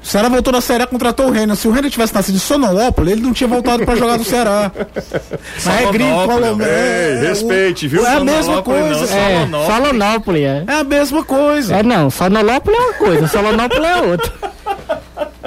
O 0.03 0.07
Ceará 0.07 0.29
voltou 0.29 0.51
na 0.51 0.61
Série 0.61 0.83
A, 0.83 0.87
contratou 0.87 1.27
o 1.27 1.31
Reina. 1.31 1.55
Se 1.55 1.67
o 1.67 1.71
Reina 1.71 1.87
tivesse 1.89 2.13
nascido 2.13 2.35
em 2.35 2.39
Sonolópolis, 2.39 3.11
ele 3.13 3.21
não 3.21 3.33
tinha 3.33 3.47
voltado 3.47 3.85
pra 3.85 3.95
jogar 3.95 4.17
no 4.17 4.25
Ceará. 4.25 4.71
Mas 5.63 5.67
é 5.81 5.91
gringo, 5.91 6.27
colombiano. 6.27 6.63
Ei, 6.63 7.17
é, 7.17 7.27
respeite, 7.29 7.87
viu? 7.87 8.03
É 8.05 8.15
a 8.15 8.19
mesma 8.19 8.41
Sonolópolis 8.63 8.81
não, 8.81 8.97
coisa. 8.97 9.15
É. 9.15 9.47
Solonópolis, 9.75 10.41
é. 10.43 10.63
É 10.67 10.73
a 10.73 10.83
mesma 10.83 11.23
coisa. 11.23 11.75
É 11.77 11.83
não, 11.83 12.09
Sonolópolis 12.09 12.79
é 12.79 12.81
uma 12.83 12.93
coisa, 12.93 13.27
Solonópolis 13.27 13.85
é 13.87 14.01
outra. 14.01 14.33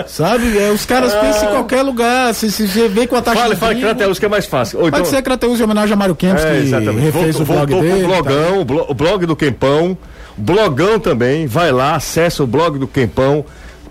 Sabe? 0.06 0.58
É, 0.58 0.70
os 0.70 0.84
caras 0.86 1.12
pensam 1.14 1.48
em 1.48 1.52
qualquer 1.52 1.82
lugar. 1.82 2.32
Se, 2.34 2.50
se 2.50 2.66
você 2.68 2.88
vê 2.88 3.06
com 3.06 3.16
a 3.16 3.22
taxa 3.22 3.40
Fala, 3.42 3.54
de 3.54 3.60
fala 3.60 3.74
Crateus, 3.74 4.18
que 4.18 4.26
é 4.26 4.28
mais 4.28 4.46
fácil. 4.46 4.78
Ou 4.78 4.84
Pode 4.84 4.96
então- 5.00 5.10
ser 5.10 5.22
Crateus 5.22 5.58
em 5.60 5.62
homenagem 5.64 5.94
a 5.94 5.96
Mário 5.96 6.14
Kempis, 6.14 6.44
É, 6.44 6.50
que 6.52 6.56
exatamente. 6.66 7.00
refez 7.00 7.40
o 7.40 7.44
blog 7.44 7.72
voltou 7.72 7.80
dele. 7.82 8.00
tá? 8.02 8.06
blogão, 8.08 8.60
o 8.60 8.64
blo- 8.64 8.86
o 8.88 8.94
blog 8.94 9.26
do 9.26 9.36
Quempão, 9.36 9.96
blogão 10.36 10.98
também, 10.98 11.46
vai 11.46 11.70
lá, 11.72 11.94
acessa 11.96 12.42
o 12.42 12.46
blog 12.46 12.78
do 12.78 12.86
Quempão. 12.88 13.44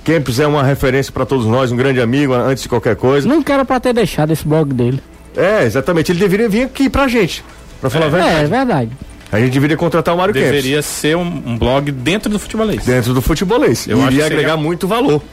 Kempis 0.03 0.39
é 0.39 0.47
uma 0.47 0.63
referência 0.63 1.11
para 1.11 1.25
todos 1.25 1.45
nós, 1.45 1.71
um 1.71 1.77
grande 1.77 2.01
amigo, 2.01 2.33
antes 2.33 2.63
de 2.63 2.69
qualquer 2.69 2.95
coisa. 2.95 3.27
Não 3.27 3.41
quero 3.41 3.63
pra 3.65 3.79
ter 3.79 3.93
deixado 3.93 4.31
esse 4.31 4.45
blog 4.47 4.73
dele. 4.73 5.01
É, 5.35 5.63
exatamente, 5.63 6.11
ele 6.11 6.19
deveria 6.19 6.47
vir 6.49 6.63
aqui 6.63 6.89
pra 6.89 7.07
gente, 7.07 7.43
pra 7.81 7.89
falar 7.89 8.05
a 8.05 8.07
É, 8.07 8.11
verdade. 8.11 8.43
é 8.43 8.47
verdade. 8.47 8.91
A 9.31 9.39
gente 9.39 9.51
deveria 9.53 9.75
contratar 9.77 10.13
o 10.13 10.17
Mário 10.17 10.33
Kempis. 10.33 10.49
Deveria 10.51 10.81
ser 10.81 11.17
um, 11.17 11.21
um 11.45 11.57
blog 11.57 11.91
dentro 11.91 12.29
do 12.29 12.37
futebolês. 12.37 12.85
Dentro 12.85 13.13
do 13.15 13.21
futebolês. 13.21 13.87
Eu 13.87 13.97
acho 13.99 14.07
Iria 14.11 14.23
seria- 14.23 14.37
agregar 14.37 14.57
muito 14.57 14.87
valor. 14.87 15.23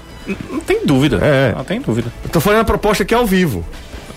Não 0.50 0.60
tem 0.60 0.86
dúvida. 0.86 1.18
É. 1.20 1.52
Não 1.54 1.64
tem 1.64 1.80
dúvida. 1.80 2.10
Eu 2.24 2.30
tô 2.30 2.40
falando 2.40 2.60
a 2.60 2.64
proposta 2.64 3.02
aqui 3.02 3.14
ao 3.14 3.26
vivo. 3.26 3.62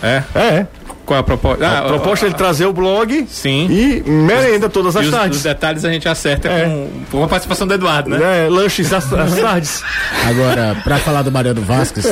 É. 0.02 0.22
É. 0.36 0.68
Qual 1.06 1.18
é 1.18 1.20
a 1.20 1.24
proposta? 1.24 1.68
A 1.68 1.80
Ah, 1.80 1.82
proposta 1.84 2.26
é 2.26 2.30
ele 2.30 2.36
trazer 2.36 2.66
o 2.66 2.72
blog 2.72 3.26
Sim. 3.30 3.68
e 3.70 4.04
merenda 4.10 4.70
todas 4.70 4.96
as 4.96 5.04
E 5.04 5.08
os, 5.10 5.12
tardes. 5.14 5.38
os 5.40 5.44
detalhes 5.44 5.84
a 5.84 5.92
gente 5.92 6.08
acerta 6.08 6.48
É. 6.48 6.64
com, 6.66 6.90
com 7.12 7.24
a 7.26 7.28
participação 7.28 7.68
do 7.68 7.74
Eduardo, 7.74 8.10
né? 8.10 8.46
É, 8.46 8.50
lanches 8.50 8.94
às, 8.94 9.12
às 9.12 9.36
tardes. 9.36 9.84
Agora, 10.30 10.78
pra 10.84 10.98
falar 11.00 11.22
do 11.24 11.32
Mariano 11.32 11.62
Vasquez, 11.62 12.06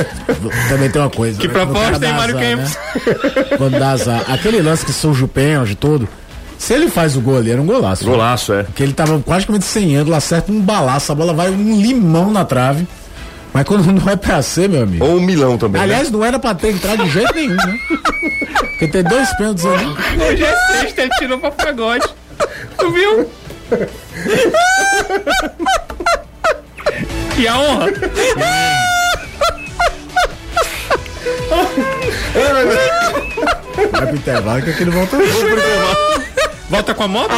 também 0.68 0.90
tem 0.90 1.00
uma 1.00 1.08
coisa. 1.10 1.40
Que 1.40 1.48
né? 1.48 1.54
Proposta, 1.54 2.04
hein, 2.06 2.12
Mário 2.12 2.36
Kempis? 2.38 2.76
né? 2.76 3.56
Quando 3.56 3.78
dá 3.78 3.90
azar. 3.92 4.24
Aquele 4.28 4.60
lance 4.60 4.84
que 4.84 4.92
surge 4.92 5.24
o 5.24 5.28
pênalti 5.28 5.74
todo, 5.74 6.06
se 6.58 6.74
ele 6.74 6.88
faz 6.90 7.16
o 7.16 7.20
gol 7.22 7.38
ali, 7.38 7.50
era 7.50 7.62
um 7.62 7.66
golaço. 7.66 8.04
Golaço, 8.04 8.52
é. 8.52 8.62
Porque 8.64 8.82
ele 8.82 8.92
tava 8.92 9.18
praticamente 9.20 9.64
sem 9.64 9.96
ângulo, 9.96 10.14
acerta 10.16 10.52
um 10.52 10.60
balaço, 10.60 11.10
a 11.10 11.14
bola 11.14 11.32
vai 11.32 11.50
um 11.50 11.80
limão 11.80 12.30
na 12.30 12.44
trave. 12.44 12.86
Mas 13.54 13.64
quando 13.64 13.86
não 13.92 14.10
é 14.10 14.16
pra 14.16 14.40
ser, 14.42 14.68
meu 14.68 14.82
amigo. 14.82 15.02
Ou 15.04 15.16
um 15.16 15.20
milão 15.20 15.56
também. 15.56 15.80
né? 15.80 15.84
Aliás, 15.86 16.10
não 16.10 16.22
era 16.24 16.38
pra 16.38 16.54
ter 16.54 16.70
entrado 16.72 17.04
de 17.04 17.10
jeito 17.10 17.34
nenhum, 17.34 17.54
né? 17.56 17.78
Porque 18.70 18.88
tem 18.88 19.02
dois 19.02 19.36
pênaltis 19.36 19.64
ali. 19.66 19.86
Hoje 19.86 20.44
é 20.44 20.56
sexta, 20.80 21.02
ele 21.02 21.10
tirou 21.18 21.38
pra 21.38 21.50
pagode. 21.50 22.06
Tu 22.78 22.90
viu? 22.90 23.30
que 27.34 27.48
a 27.48 27.58
honra. 27.58 27.86
Vai 33.92 34.06
pro 34.06 34.16
intervalo 34.16 34.62
que 34.62 34.70
aquele 34.70 34.90
volta. 34.90 35.16
Volta 36.68 36.94
com 36.94 37.02
a 37.02 37.08
moto? 37.08 37.34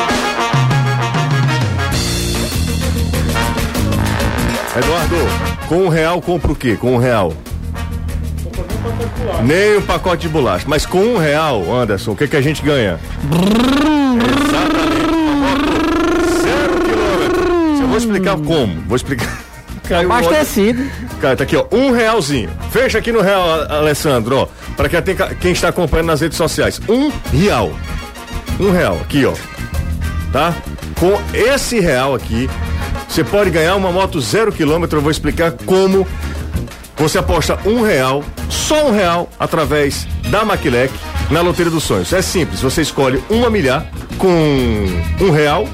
Eduardo, 4.76 5.16
com 5.68 5.84
um 5.84 5.88
real 5.88 6.20
compra 6.20 6.52
o 6.52 6.56
quê? 6.56 6.76
Com 6.76 6.94
um 6.94 6.98
real? 6.98 7.32
Nem 9.45 9.78
um 9.78 9.82
pacote 9.82 10.22
de 10.22 10.28
bolacha. 10.28 10.64
Mas 10.68 10.85
com 10.87 10.99
um 10.99 11.18
real, 11.18 11.64
Anderson, 11.74 12.12
o 12.12 12.16
que, 12.16 12.26
que 12.28 12.37
a 12.37 12.41
gente 12.41 12.62
ganha? 12.62 12.99
Exatamente. 14.45 16.43
Zero 16.43 16.80
quilômetro. 16.80 17.55
Eu 17.82 17.89
vou 17.89 17.97
explicar 17.99 18.37
como. 18.37 18.80
Vou 18.87 18.97
explicar. 18.97 19.39
Caiu. 19.89 20.11
Abastecido. 20.11 20.82
Cara, 21.20 21.37
tá 21.37 21.45
aqui, 21.45 21.57
ó, 21.57 21.66
um 21.70 21.91
realzinho. 21.91 22.51
Fecha 22.70 22.99
aqui 22.99 23.12
no 23.12 23.20
real, 23.20 23.62
Alessandro, 23.70 24.37
ó. 24.39 24.49
Pra 24.76 24.89
quem, 24.89 25.03
tem- 25.03 25.16
quem 25.41 25.53
está 25.53 25.68
acompanhando 25.68 26.07
nas 26.07 26.20
redes 26.20 26.39
sociais. 26.39 26.80
Um 26.89 27.11
real. 27.32 27.72
Um 28.59 28.70
real, 28.70 28.99
aqui, 29.03 29.24
ó. 29.26 29.35
Tá? 30.32 30.55
Com 30.99 31.20
esse 31.35 31.80
real 31.80 32.14
aqui, 32.14 32.49
você 33.09 33.22
pode 33.22 33.51
ganhar 33.51 33.76
uma 33.76 33.93
moto 33.93 34.20
zero 34.20 34.51
quilômetro. 34.53 34.99
Eu 34.99 35.03
vou 35.03 35.11
explicar 35.11 35.53
como 35.66 36.07
você 36.97 37.18
aposta 37.18 37.59
um 37.64 37.82
real, 37.82 38.22
só 38.49 38.88
um 38.88 38.92
real, 38.92 39.28
através 39.38 40.07
da 40.30 40.45
Maquilec 40.45 40.92
na 41.30 41.40
Loteria 41.40 41.70
dos 41.70 41.84
Sonhos. 41.84 42.12
É 42.12 42.22
simples, 42.22 42.61
você 42.61 42.82
escolhe 42.82 43.22
uma 43.28 43.51
milhar 43.51 43.86
com 44.18 44.86
um 45.20 45.30
real, 45.30 45.68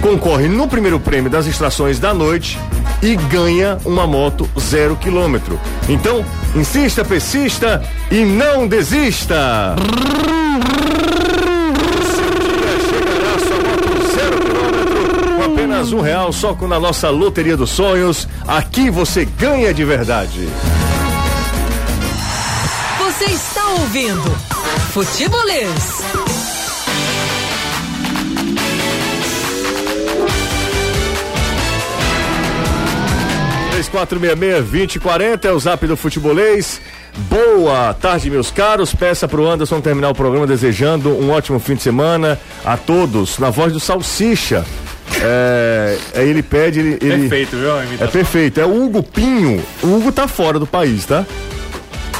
concorre 0.00 0.48
no 0.48 0.68
primeiro 0.68 1.00
prêmio 1.00 1.30
das 1.30 1.46
extrações 1.46 1.98
da 1.98 2.12
noite 2.12 2.58
e 3.02 3.16
ganha 3.16 3.78
uma 3.84 4.06
moto 4.06 4.48
zero 4.58 4.96
quilômetro. 4.96 5.58
Então, 5.88 6.24
insista, 6.54 7.04
persista 7.04 7.82
e 8.10 8.24
não 8.24 8.66
desista! 8.66 9.76
Apenas 15.76 15.92
um 15.92 16.00
real 16.00 16.32
só 16.32 16.54
com 16.54 16.66
na 16.66 16.80
nossa 16.80 17.10
Loteria 17.10 17.56
dos 17.56 17.70
Sonhos. 17.70 18.26
Aqui 18.48 18.88
você 18.90 19.26
ganha 19.26 19.74
de 19.74 19.84
verdade. 19.84 20.48
Você 22.98 23.24
está 23.26 23.66
ouvindo 23.68 24.30
Futebolês. 24.92 26.02
Três 33.70 33.88
quatro 33.88 34.18
meia 34.18 34.34
meia 34.34 34.62
vinte 34.62 34.98
quarenta 34.98 35.48
é 35.48 35.52
o 35.52 35.60
Zap 35.60 35.86
do 35.86 35.96
Futebolês. 35.96 36.80
Boa 37.28 37.92
tarde, 37.94 38.30
meus 38.30 38.50
caros. 38.50 38.94
Peça 38.94 39.28
pro 39.28 39.46
Anderson 39.46 39.80
terminar 39.82 40.10
o 40.10 40.14
programa 40.14 40.46
desejando 40.46 41.10
um 41.10 41.30
ótimo 41.30 41.60
fim 41.60 41.74
de 41.74 41.82
semana 41.82 42.40
a 42.64 42.78
todos, 42.78 43.38
na 43.38 43.50
voz 43.50 43.74
do 43.74 43.80
Salsicha. 43.80 44.64
É, 45.22 45.96
aí 46.14 46.28
ele 46.28 46.42
pede, 46.42 46.80
ele, 46.80 46.98
ele- 47.00 47.28
Perfeito, 47.28 47.56
viu? 47.56 47.70
É 48.00 48.06
perfeito. 48.06 48.60
É 48.60 48.66
o 48.66 48.84
Hugo 48.84 49.02
Pinho. 49.02 49.62
O 49.82 49.86
Hugo 49.96 50.12
tá 50.12 50.28
fora 50.28 50.58
do 50.58 50.66
país, 50.66 51.04
tá? 51.06 51.24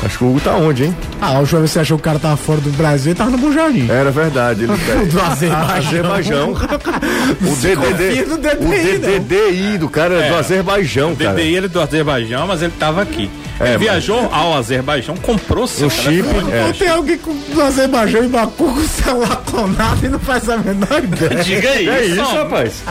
Acho 0.04 0.18
que 0.18 0.24
o 0.24 0.28
Hugo 0.28 0.40
tá 0.40 0.54
onde, 0.54 0.84
hein? 0.84 0.96
Ah, 1.20 1.36
a 1.36 1.38
última 1.40 1.60
vez 1.60 1.70
que 1.70 1.74
você 1.74 1.80
achou 1.80 1.96
que 1.96 2.02
o 2.02 2.04
cara 2.04 2.18
tava 2.18 2.36
fora 2.36 2.60
do 2.60 2.70
Brasil, 2.70 3.10
ele 3.12 3.18
tava 3.18 3.30
no 3.30 3.38
Bom 3.38 3.50
Jardim. 3.52 3.88
Era 3.90 4.10
verdade. 4.10 4.64
Ele 4.64 4.72
Do 5.06 5.20
Azerbaijão. 5.20 5.76
Azerbaijão. 5.76 6.52
o 6.52 7.56
DDD. 7.56 8.26
no 8.26 8.34
O 8.34 8.38
DDI, 8.38 8.98
não. 8.98 9.18
DDI 9.20 9.78
do 9.78 9.88
cara 9.88 10.14
é 10.14 10.28
do. 10.28 10.36
Azerbaijão, 10.36 11.12
O 11.12 11.16
cara. 11.16 11.32
DDI 11.32 11.54
ele 11.56 11.66
é 11.66 11.68
do 11.68 11.80
Azerbaijão, 11.80 12.46
mas 12.46 12.62
ele 12.62 12.72
tava 12.78 13.02
aqui. 13.02 13.30
É, 13.58 13.70
ele 13.70 13.78
viajou 13.78 14.28
ao 14.32 14.52
Azerbaijão, 14.54 15.16
comprou 15.16 15.66
seu 15.66 15.86
Um 15.86 15.90
chip. 15.90 16.28
É. 16.52 16.64
Não 16.66 16.72
tem 16.74 16.88
alguém 16.88 17.16
com, 17.16 17.32
do 17.34 17.62
Azerbaijão 17.62 18.22
e 18.22 18.28
Baku 18.28 18.64
com 18.74 18.80
o 18.80 18.86
celular 18.86 19.42
clonado 19.46 20.04
e 20.04 20.08
não 20.10 20.18
faz 20.18 20.46
a 20.50 20.58
menor 20.58 20.86
ideia. 21.02 21.42
Diga 21.42 21.70
aí. 21.70 21.84
Que 21.84 21.90
é 21.90 22.04
isso, 22.04 22.20
rapaz? 22.34 22.82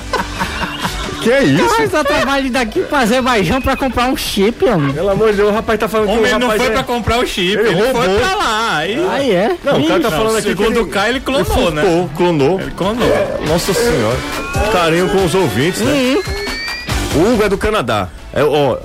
Que 1.26 1.32
é 1.32 1.44
isso? 1.44 1.66
Mas 1.80 1.92
eu 1.92 2.04
trabalho 2.04 2.52
daqui 2.52 2.82
pro 2.82 2.98
Azerbaijão 2.98 3.60
pra 3.60 3.76
comprar 3.76 4.06
um 4.06 4.16
chip, 4.16 4.64
homem. 4.66 4.94
Pelo 4.94 5.10
amor 5.10 5.32
de 5.32 5.38
Deus, 5.38 5.50
o 5.50 5.54
rapaz 5.54 5.80
tá 5.80 5.88
falando 5.88 6.10
O 6.10 6.12
que 6.12 6.18
o 6.18 6.20
homem 6.20 6.32
não 6.34 6.42
rapaz 6.42 6.62
foi 6.62 6.70
é- 6.70 6.74
pra 6.76 6.84
comprar 6.84 7.18
o 7.18 7.26
chip, 7.26 7.58
Ele 7.58 7.70
ele, 7.70 7.82
foi 7.82 7.92
roubou. 7.94 8.20
pra 8.20 8.36
lá. 8.36 8.78
Aí, 8.78 9.08
Aí 9.10 9.32
é. 9.32 9.56
Não, 9.64 9.80
o 9.82 9.88
cara 9.88 10.00
tá 10.02 10.10
Não, 10.12 10.18
falando 10.18 10.38
aqui 10.38 10.50
segundo 10.50 10.74
que 10.74 10.80
o 10.82 10.88
Caio, 10.88 11.12
ele 11.14 11.20
clonou, 11.22 11.46
furtou, 11.46 11.72
né? 11.72 12.10
Clonou. 12.16 12.62
Ele 12.62 12.72
clonou. 12.72 13.08
Nossa 13.48 13.74
senhora. 13.74 14.18
Carinho 14.72 15.10
com 15.10 15.26
os 15.26 15.34
ouvintes, 15.34 15.82
né? 15.82 16.18
O 17.16 17.34
Hugo 17.34 17.44
é 17.44 17.50
do 17.50 17.58
Canadá. 17.58 18.08
É, 18.32 18.44
ó, 18.44 18.78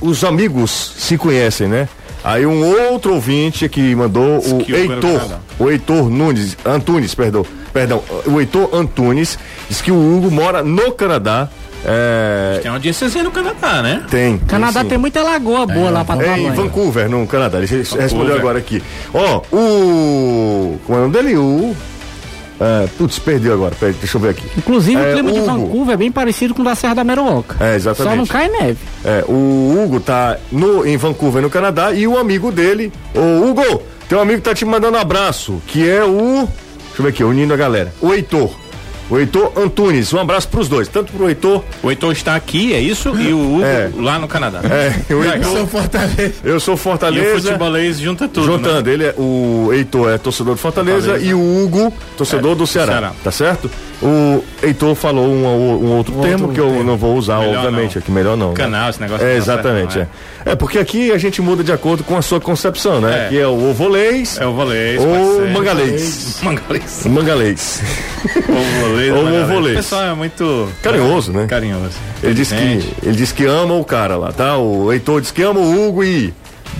os 0.00 0.24
amigos 0.24 0.94
se 0.98 1.16
conhecem, 1.16 1.68
né? 1.68 1.88
Aí 2.24 2.44
um 2.44 2.64
outro 2.90 3.12
ouvinte 3.14 3.68
que 3.68 3.94
mandou 3.94 4.38
o 4.38 4.64
que 4.64 4.72
o 4.72 4.82
Hugo 4.82 4.92
é 4.92 4.94
Heitor, 4.96 5.20
o 5.58 5.70
Heitor 5.70 6.10
Nunes, 6.10 6.56
Antunes, 6.64 7.14
perdão, 7.14 7.44
perdão, 7.72 8.02
o 8.26 8.40
Heitor 8.40 8.70
Antunes 8.74 9.38
diz 9.68 9.80
que 9.82 9.92
o 9.92 9.94
Hugo 10.16 10.28
mora 10.30 10.62
no 10.64 10.90
Canadá. 10.92 11.48
É, 11.86 12.58
Tem 12.62 12.70
uma 12.70 12.76
audiênciazinha 12.78 13.24
no 13.24 13.30
Canadá, 13.30 13.82
né? 13.82 14.02
tem. 14.10 14.38
Canadá 14.38 14.82
sim. 14.82 14.88
tem 14.88 14.98
muita 14.98 15.22
lagoa 15.22 15.66
boa 15.66 15.90
lá 15.90 16.04
pra 16.04 16.16
É 16.24 16.38
em. 16.38 16.50
Vancouver, 16.52 17.08
no 17.10 17.26
Canadá. 17.26 17.58
Ele 17.58 17.66
respondeu 17.66 18.08
Vancouver. 18.08 18.36
agora 18.38 18.58
aqui. 18.58 18.82
Ó, 19.12 19.42
o. 19.52 20.78
Como 20.86 20.98
é 20.98 21.00
o 21.00 21.02
nome 21.08 21.12
dele? 21.12 21.36
O. 21.36 21.76
É, 22.60 22.86
putz, 22.96 23.18
perdeu 23.18 23.52
agora. 23.52 23.74
Peraí, 23.78 23.94
deixa 23.94 24.16
eu 24.16 24.20
ver 24.20 24.30
aqui. 24.30 24.44
Inclusive, 24.56 25.00
É, 25.02 25.10
o 25.10 25.12
clima 25.14 25.32
de 25.32 25.40
Hugo. 25.40 25.46
Vancouver 25.50 25.94
é 25.94 25.96
bem 25.96 26.12
parecido 26.12 26.54
com 26.54 26.62
o 26.62 26.64
da 26.64 26.74
Serra 26.74 26.94
da 26.94 27.04
Meruoca. 27.04 27.56
É, 27.62 27.74
exatamente. 27.74 28.12
Só 28.12 28.16
não 28.16 28.26
cai 28.26 28.48
neve. 28.48 28.78
É, 29.04 29.24
o 29.28 29.82
Hugo 29.84 30.00
tá 30.00 30.38
no, 30.52 30.86
em 30.86 30.96
Vancouver, 30.96 31.42
no 31.42 31.50
Canadá, 31.50 31.92
e 31.92 32.06
o 32.06 32.16
amigo 32.16 32.50
dele, 32.52 32.92
ô 33.14 33.44
Hugo, 33.50 33.82
tem 34.08 34.16
um 34.16 34.20
amigo 34.22 34.38
que 34.38 34.44
tá 34.48 34.54
te 34.54 34.64
mandando 34.64 34.96
um 34.96 35.00
abraço, 35.00 35.60
que 35.66 35.86
é 35.88 36.02
o. 36.04 36.48
Deixa 36.86 37.00
eu 37.00 37.02
ver 37.02 37.08
aqui, 37.08 37.24
unindo 37.24 37.52
a 37.52 37.56
galera. 37.56 37.92
O 38.00 38.12
Heitor. 38.14 38.50
O 39.10 39.18
Heitor 39.18 39.52
Antunes. 39.56 40.12
Um 40.14 40.18
abraço 40.18 40.48
pros 40.48 40.66
dois, 40.68 40.88
tanto 40.88 41.12
pro 41.12 41.28
Heitor. 41.28 41.62
O 41.82 41.90
Heitor 41.90 42.12
está 42.12 42.34
aqui, 42.34 42.72
é 42.72 42.80
isso? 42.80 43.10
E 43.20 43.32
o 43.32 43.38
Hugo 43.56 43.64
É. 43.64 43.90
lá 43.96 44.18
no 44.18 44.26
Canadá. 44.26 44.60
É, 44.64 45.12
o 45.14 45.22
Heitor. 45.22 45.44
Sou 45.52 45.66
Fortaleza. 45.66 46.32
Eu 46.42 46.58
sou 46.60 46.72
E 46.72 46.74
o 46.74 46.78
Fortaleza. 46.78 47.40
futebolês 47.42 47.98
junta 48.00 48.26
tudo. 48.26 48.46
Juntando, 48.46 48.88
Né? 48.88 48.92
ele 48.94 49.04
é, 49.04 49.14
o 49.18 49.70
Heitor 49.72 50.10
é 50.10 50.18
torcedor 50.18 50.54
do 50.54 50.58
Fortaleza, 50.60 51.00
Fortaleza. 51.08 51.26
e 51.26 51.34
o 51.34 51.64
Hugo, 51.64 51.92
torcedor 52.16 52.52
É, 52.52 52.54
do 52.54 52.66
Ceará, 52.66 52.92
Ceará. 52.92 53.12
Tá 53.22 53.30
certo? 53.30 53.70
O 54.02 54.42
Heitor 54.62 54.94
falou 54.94 55.26
um, 55.26 55.44
um 55.46 55.96
outro 55.96 56.12
termo 56.22 56.52
que 56.52 56.60
eu 56.60 56.68
termo. 56.68 56.84
não 56.84 56.96
vou 56.96 57.16
usar, 57.16 57.38
Melhor 57.40 57.56
obviamente, 57.66 57.94
não. 57.96 58.02
aqui 58.02 58.10
melhor 58.10 58.36
não. 58.36 58.48
né? 58.50 58.54
Canal, 58.54 58.90
esse 58.90 59.00
negócio 59.00 59.26
É, 59.26 59.36
exatamente. 59.36 59.92
certo, 59.94 60.08
é. 60.46 60.52
é, 60.52 60.54
porque 60.56 60.78
aqui 60.78 61.12
a 61.12 61.18
gente 61.18 61.40
muda 61.40 61.62
de 61.62 61.72
acordo 61.72 62.02
com 62.04 62.16
a 62.16 62.22
sua 62.22 62.40
concepção, 62.40 63.00
né? 63.00 63.26
É. 63.26 63.28
Que 63.28 63.38
é 63.38 63.46
o 63.46 63.70
ovolês 63.70 64.38
É 64.40 64.46
o 64.46 64.52
volês. 64.52 65.00
ou 65.00 65.46
mangalês. 65.52 66.38
Mangalês. 66.42 67.02
O 67.04 67.08
mangalês. 67.10 67.82
O 68.24 68.88
volês. 68.88 69.12
Ou 69.12 69.22
mangalês. 69.24 69.48
volês. 69.48 69.74
O 69.74 69.76
pessoal 69.78 70.02
é 70.04 70.14
muito 70.14 70.68
Carinhoso, 70.82 71.32
né? 71.32 71.46
carinhoso. 71.46 71.94
Ele 72.22 72.34
disse 72.34 72.54
que 72.54 72.94
ele 73.02 73.16
disse 73.16 73.34
que 73.34 73.44
ama 73.44 73.74
o 73.74 73.84
cara 73.84 74.16
lá, 74.16 74.32
tá? 74.32 74.56
O 74.58 74.92
Heitor 74.92 75.20
disse 75.20 75.32
que 75.32 75.42
ama 75.42 75.60
o 75.60 75.88
Hugo 75.88 76.02
e 76.04 76.32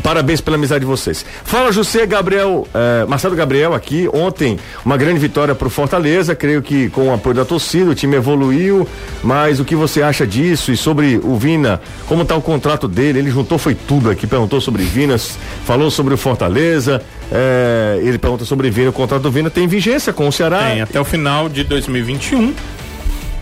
parabéns 0.02 0.40
pela 0.40 0.56
amizade 0.56 0.80
de 0.80 0.86
vocês. 0.86 1.24
Fala 1.44 1.72
José 1.72 2.06
Gabriel, 2.06 2.66
eh, 2.74 3.04
Marcelo 3.08 3.34
Gabriel 3.34 3.74
aqui. 3.74 4.08
Ontem 4.12 4.58
uma 4.84 4.96
grande 4.96 5.18
vitória 5.18 5.54
pro 5.54 5.70
Fortaleza, 5.70 6.34
creio 6.34 6.60
que 6.62 6.88
com 6.90 7.08
o 7.08 7.14
apoio 7.14 7.34
da 7.34 7.44
torcida 7.44 7.90
o 7.90 7.94
time 7.94 8.16
evoluiu. 8.16 8.86
Mas 9.22 9.60
o 9.60 9.64
que 9.64 9.74
você 9.74 10.02
acha 10.02 10.26
disso 10.26 10.72
e 10.72 10.76
sobre 10.76 11.18
o 11.22 11.36
Vina? 11.36 11.80
Como 12.06 12.24
tá 12.24 12.34
o 12.36 12.42
contrato 12.42 12.86
dele? 12.86 13.18
Ele 13.18 13.30
juntou 13.30 13.58
foi 13.58 13.74
tudo 13.74 14.10
aqui, 14.10 14.26
perguntou 14.26 14.60
sobre 14.60 14.82
Vinas, 14.82 15.38
falou 15.64 15.90
sobre 15.90 16.14
o 16.14 16.16
Fortaleza. 16.18 17.00
eh, 17.32 18.00
ele 18.02 18.18
pergunta 18.18 18.44
sobre 18.44 18.70
Vina. 18.70 18.90
O 18.90 18.92
contrato 18.92 19.22
do 19.22 19.30
Vina 19.30 19.48
tem 19.50 19.66
vigência 19.66 20.12
com 20.12 20.28
o 20.28 20.32
Ceará. 20.32 20.70
Tem 20.70 20.82
até 20.82 21.00
o 21.00 21.04
final 21.04 21.48
de 21.48 21.64
2021. 21.64 22.52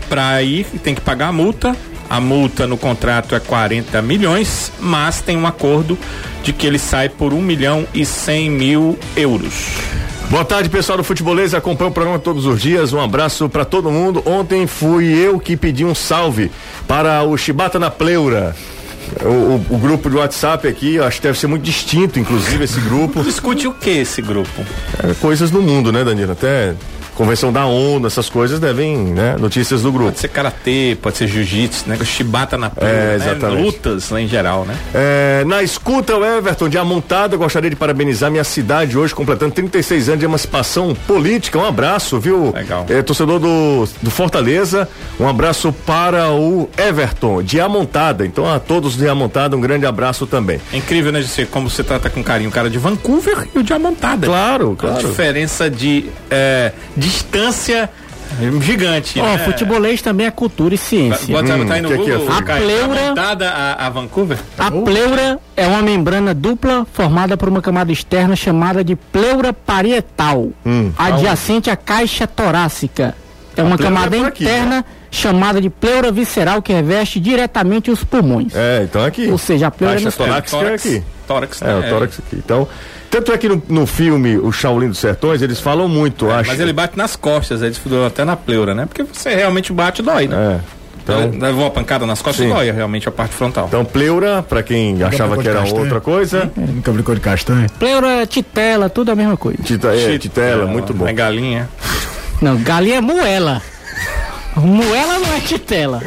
Pra 0.09 0.41
ir, 0.43 0.65
tem 0.83 0.93
que 0.93 1.01
pagar 1.01 1.27
a 1.27 1.31
multa. 1.31 1.75
A 2.13 2.19
multa 2.19 2.67
no 2.67 2.77
contrato 2.77 3.33
é 3.33 3.39
40 3.39 3.99
milhões, 4.03 4.71
mas 4.79 5.19
tem 5.19 5.35
um 5.35 5.47
acordo 5.47 5.97
de 6.43 6.53
que 6.53 6.67
ele 6.67 6.77
sai 6.77 7.09
por 7.09 7.33
1 7.33 7.41
milhão 7.41 7.87
e 7.91 8.05
100 8.05 8.51
mil 8.51 8.99
euros. 9.17 9.69
Boa 10.29 10.45
tarde, 10.45 10.69
pessoal 10.69 10.99
do 10.99 11.03
Futebolês. 11.03 11.55
Acompanha 11.55 11.89
o 11.89 11.91
programa 11.91 12.19
todos 12.19 12.45
os 12.45 12.61
dias. 12.61 12.93
Um 12.93 13.01
abraço 13.01 13.49
pra 13.49 13.65
todo 13.65 13.89
mundo. 13.89 14.21
Ontem 14.27 14.67
fui 14.67 15.11
eu 15.11 15.39
que 15.39 15.57
pedi 15.57 15.83
um 15.83 15.95
salve 15.95 16.51
para 16.87 17.23
o 17.23 17.35
Chibata 17.35 17.79
na 17.79 17.89
Pleura. 17.89 18.55
O, 19.23 19.27
o- 19.27 19.65
o 19.71 19.77
grupo 19.79 20.07
do 20.07 20.17
WhatsApp 20.19 20.67
aqui, 20.67 20.93
eu 20.95 21.05
acho 21.05 21.17
que 21.17 21.23
deve 21.27 21.39
ser 21.39 21.47
muito 21.47 21.63
distinto, 21.63 22.19
inclusive, 22.19 22.63
esse 22.63 22.79
grupo. 22.81 23.23
Discute 23.23 23.67
o 23.67 23.73
que 23.73 23.89
esse 23.89 24.21
grupo? 24.21 24.63
É, 25.03 25.15
coisas 25.15 25.49
no 25.49 25.63
mundo, 25.63 25.91
né, 25.91 26.03
Danilo? 26.03 26.33
Até 26.33 26.75
convenção 27.15 27.51
da 27.51 27.65
ONU, 27.65 28.07
essas 28.07 28.29
coisas 28.29 28.59
devem, 28.59 28.97
né? 28.97 29.35
Notícias 29.39 29.81
do 29.81 29.91
grupo. 29.91 30.05
Pode 30.09 30.19
ser 30.19 30.27
karatê, 30.29 30.97
pode 31.01 31.17
ser 31.17 31.27
jiu-jitsu, 31.27 31.87
né? 31.87 31.97
Chibata 32.03 32.57
na 32.57 32.69
pleura, 32.69 32.93
É, 32.93 33.17
né? 33.17 33.47
Lutas 33.49 34.09
lá 34.09 34.19
em 34.21 34.27
geral, 34.27 34.65
né? 34.65 34.75
É, 34.93 35.43
na 35.45 35.63
escuta, 35.63 36.15
o 36.15 36.25
Everton 36.25 36.69
de 36.69 36.77
Amontada, 36.77 37.37
gostaria 37.37 37.69
de 37.69 37.75
parabenizar 37.75 38.29
minha 38.29 38.43
cidade 38.43 38.97
hoje, 38.97 39.13
completando 39.15 39.53
36 39.53 40.09
anos 40.09 40.19
de 40.19 40.25
emancipação 40.25 40.93
política. 41.07 41.57
Um 41.57 41.65
abraço, 41.65 42.19
viu? 42.19 42.51
Legal. 42.53 42.85
É, 42.89 43.01
torcedor 43.01 43.39
do, 43.39 43.87
do 44.01 44.11
Fortaleza, 44.11 44.87
um 45.19 45.27
abraço 45.27 45.71
para 45.85 46.31
o 46.31 46.69
Everton 46.77 47.41
de 47.43 47.59
Amontada. 47.59 48.25
Então, 48.25 48.51
a 48.51 48.59
todos 48.59 48.95
de 48.97 49.07
Amontada, 49.07 49.55
um 49.55 49.61
grande 49.61 49.85
abraço 49.85 50.25
também. 50.27 50.59
É 50.71 50.77
incrível, 50.77 51.11
né, 51.11 51.21
José, 51.21 51.45
como 51.45 51.69
você 51.69 51.83
trata 51.83 52.09
com 52.09 52.23
carinho 52.23 52.49
o 52.49 52.53
cara 52.53 52.69
de 52.69 52.77
Vancouver 52.77 53.47
e 53.55 53.59
o 53.59 53.63
de 53.63 53.73
Amontada. 53.73 54.25
Claro, 54.27 54.75
Com 54.79 54.87
a 54.87 54.91
claro. 54.91 55.07
diferença 55.07 55.69
de 55.69 56.05
é, 56.29 56.71
distância 57.03 57.89
gigante. 58.61 59.19
Ó, 59.19 59.23
né? 59.25 59.37
futebolês 59.39 60.01
também 60.01 60.25
é 60.25 60.31
cultura 60.31 60.73
e 60.73 60.77
ciência. 60.77 61.35
Bota 61.35 61.55
Hum, 61.55 61.65
tá 61.67 61.73
aí 61.75 61.81
no 61.81 61.89
que 61.89 61.97
que 61.99 62.11
é 62.11 62.15
Google, 62.17 62.33
A 62.35 62.41
Caio, 62.41 62.65
pleura- 62.65 63.05
Amontada 63.05 63.49
a, 63.49 63.85
a 63.85 63.89
Vancouver? 63.89 64.37
A 64.57 64.71
pleura 64.71 65.39
é 65.55 65.67
uma 65.67 65.81
membrana 65.81 66.33
dupla 66.33 66.87
formada 66.93 67.37
por 67.37 67.47
uma 67.49 67.61
camada 67.61 67.91
externa 67.91 68.35
chamada 68.35 68.83
de 68.83 68.95
pleura 68.95 69.53
parietal, 69.53 70.49
adjacente 70.97 71.69
à 71.69 71.75
caixa 71.75 72.25
torácica. 72.25 73.15
É 73.55 73.61
uma 73.61 73.77
camada 73.77 74.17
é 74.17 74.25
aqui, 74.25 74.43
interna 74.43 74.83
chamada 75.13 75.61
de 75.61 75.69
pleura 75.69 76.11
visceral 76.11 76.59
que 76.61 76.73
reveste 76.73 77.19
diretamente 77.19 77.91
os 77.91 78.03
pulmões. 78.03 78.53
É, 78.55 78.81
então 78.83 79.05
aqui. 79.05 79.29
Ou 79.29 79.37
seja, 79.37 79.67
a 79.67 79.71
pleura 79.71 79.99
torácica 80.11 80.57
é 80.57 80.59
tórax, 80.59 80.85
aqui. 80.85 81.03
Tórax, 81.27 81.61
É, 81.61 81.65
né? 81.65 81.79
o 81.79 81.89
tórax 81.89 82.19
aqui. 82.19 82.35
Então, 82.43 82.67
tanto 83.11 83.31
é 83.31 83.37
que 83.37 83.47
no, 83.47 83.61
no 83.69 83.85
filme 83.85 84.37
O 84.37 84.51
Shaolin 84.51 84.87
dos 84.89 84.97
Sertões, 84.97 85.41
eles 85.43 85.59
falam 85.59 85.87
muito, 85.87 86.29
acho. 86.31 86.49
Mas 86.49 86.59
ele 86.59 86.73
bate 86.73 86.97
nas 86.97 87.15
costas, 87.15 87.61
aí 87.61 87.69
desfudou 87.69 88.05
até 88.07 88.25
na 88.25 88.35
pleura, 88.35 88.73
né? 88.73 88.87
Porque 88.87 89.03
você 89.03 89.35
realmente 89.35 89.71
bate 89.71 90.01
e 90.01 90.05
dói, 90.05 90.27
né? 90.27 90.59
É. 90.59 90.83
Então, 91.03 91.31
levou 91.37 91.65
uma 91.65 91.69
pancada 91.69 92.05
nas 92.05 92.21
costas 92.21 92.45
Sim. 92.45 92.51
e 92.51 92.53
dói 92.55 92.71
realmente 92.71 93.07
a 93.07 93.11
parte 93.11 93.35
frontal. 93.35 93.65
então, 93.67 93.83
pleura, 93.85 94.41
pra 94.41 94.63
quem 94.63 95.03
achava 95.03 95.37
que 95.37 95.47
era 95.47 95.59
castanha. 95.59 95.81
outra 95.81 96.01
coisa. 96.01 96.51
Nunca 96.55 96.91
brincou 96.91 97.13
de 97.13 97.21
castanha? 97.21 97.67
pleura, 97.77 98.25
titela, 98.25 98.89
tudo 98.89 99.11
a 99.11 99.15
mesma 99.15 99.37
coisa. 99.37 99.61
Tita, 99.61 99.89
é, 99.93 100.17
titela, 100.17 100.65
muito 100.65 100.93
bom. 100.93 101.05
É 101.07 101.13
galinha. 101.13 101.69
Não, 102.41 102.55
galinha 102.57 102.97
é 102.97 103.01
moela. 103.01 103.61
Moela 104.55 105.19
não 105.19 105.33
é 105.33 105.39
titela. 105.39 106.01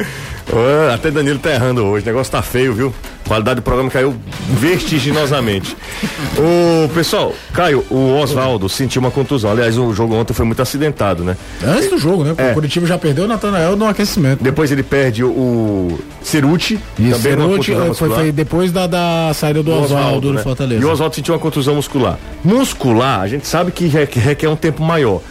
Ah, 0.51 0.93
até 0.93 1.11
Danilo 1.11 1.39
tá 1.39 1.51
errando 1.51 1.83
hoje. 1.83 2.03
O 2.03 2.07
negócio 2.07 2.31
tá 2.31 2.41
feio, 2.41 2.73
viu? 2.73 2.93
qualidade 3.27 3.59
do 3.59 3.61
programa 3.61 3.89
caiu 3.91 4.15
vertiginosamente. 4.49 5.75
o 6.39 6.89
pessoal, 6.89 7.33
Caio, 7.53 7.85
o 7.89 8.15
Oswaldo 8.17 8.69
sentiu 8.69 9.01
uma 9.01 9.11
contusão. 9.11 9.51
Aliás, 9.51 9.77
o 9.77 9.93
jogo 9.93 10.15
ontem 10.15 10.33
foi 10.33 10.45
muito 10.45 10.61
acidentado, 10.61 11.23
né? 11.23 11.35
Antes 11.63 11.89
do 11.89 11.97
jogo, 11.97 12.23
né? 12.23 12.33
É. 12.37 12.51
O 12.51 12.53
Curitiba 12.53 12.87
já 12.87 12.97
perdeu 12.97 13.25
o 13.25 13.27
Natanael 13.27 13.75
no 13.75 13.85
aquecimento. 13.85 14.43
Depois 14.43 14.71
ele 14.71 14.83
perde 14.83 15.23
o, 15.23 15.99
Ceruti, 16.21 16.79
Isso, 16.97 17.21
Ceruti, 17.21 17.71
contusão 17.71 17.93
foi, 17.93 18.09
foi 18.09 18.31
depois 18.31 18.71
da, 18.71 18.87
da 18.87 19.31
saída 19.33 19.61
do 19.61 19.71
Oswaldo 19.71 20.29
no 20.29 20.33
né? 20.35 20.41
Fortaleza. 20.41 20.81
E 20.81 20.85
o 20.85 20.91
Oswaldo 20.91 21.15
sentiu 21.15 21.33
uma 21.33 21.39
contusão 21.39 21.75
muscular. 21.75 22.17
Muscular, 22.43 23.21
a 23.21 23.27
gente 23.27 23.47
sabe 23.47 23.71
que 23.71 23.87
requer 23.87 24.47
um 24.47 24.55
tempo 24.55 24.81
maior. 24.81 25.21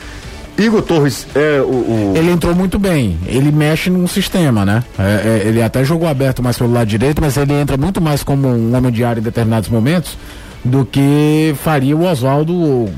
Igor 0.58 0.82
Torres 0.82 1.26
é 1.34 1.60
o. 1.60 1.64
o- 1.64 2.14
Ele 2.16 2.30
entrou 2.30 2.54
muito 2.54 2.78
bem. 2.78 3.18
Ele 3.26 3.52
mexe 3.52 3.90
num 3.90 4.06
sistema, 4.06 4.64
né? 4.64 4.82
É, 4.98 5.42
é, 5.44 5.48
ele 5.48 5.62
até 5.62 5.84
jogou 5.84 6.08
aberto 6.08 6.42
mais 6.42 6.56
pelo 6.56 6.72
lado 6.72 6.86
direito, 6.88 7.20
mas 7.20 7.36
ele 7.36 7.52
entra 7.52 7.76
muito 7.76 8.00
mais 8.00 8.22
como 8.22 8.48
um 8.48 8.74
homem 8.74 8.90
de 8.90 9.04
área 9.04 9.20
em 9.20 9.24
determinados 9.24 9.68
momentos 9.68 10.16
do 10.64 10.84
que 10.84 11.54
faria 11.62 11.96
o 11.96 12.04
Oswaldo 12.04 12.52
ou, 12.52 12.90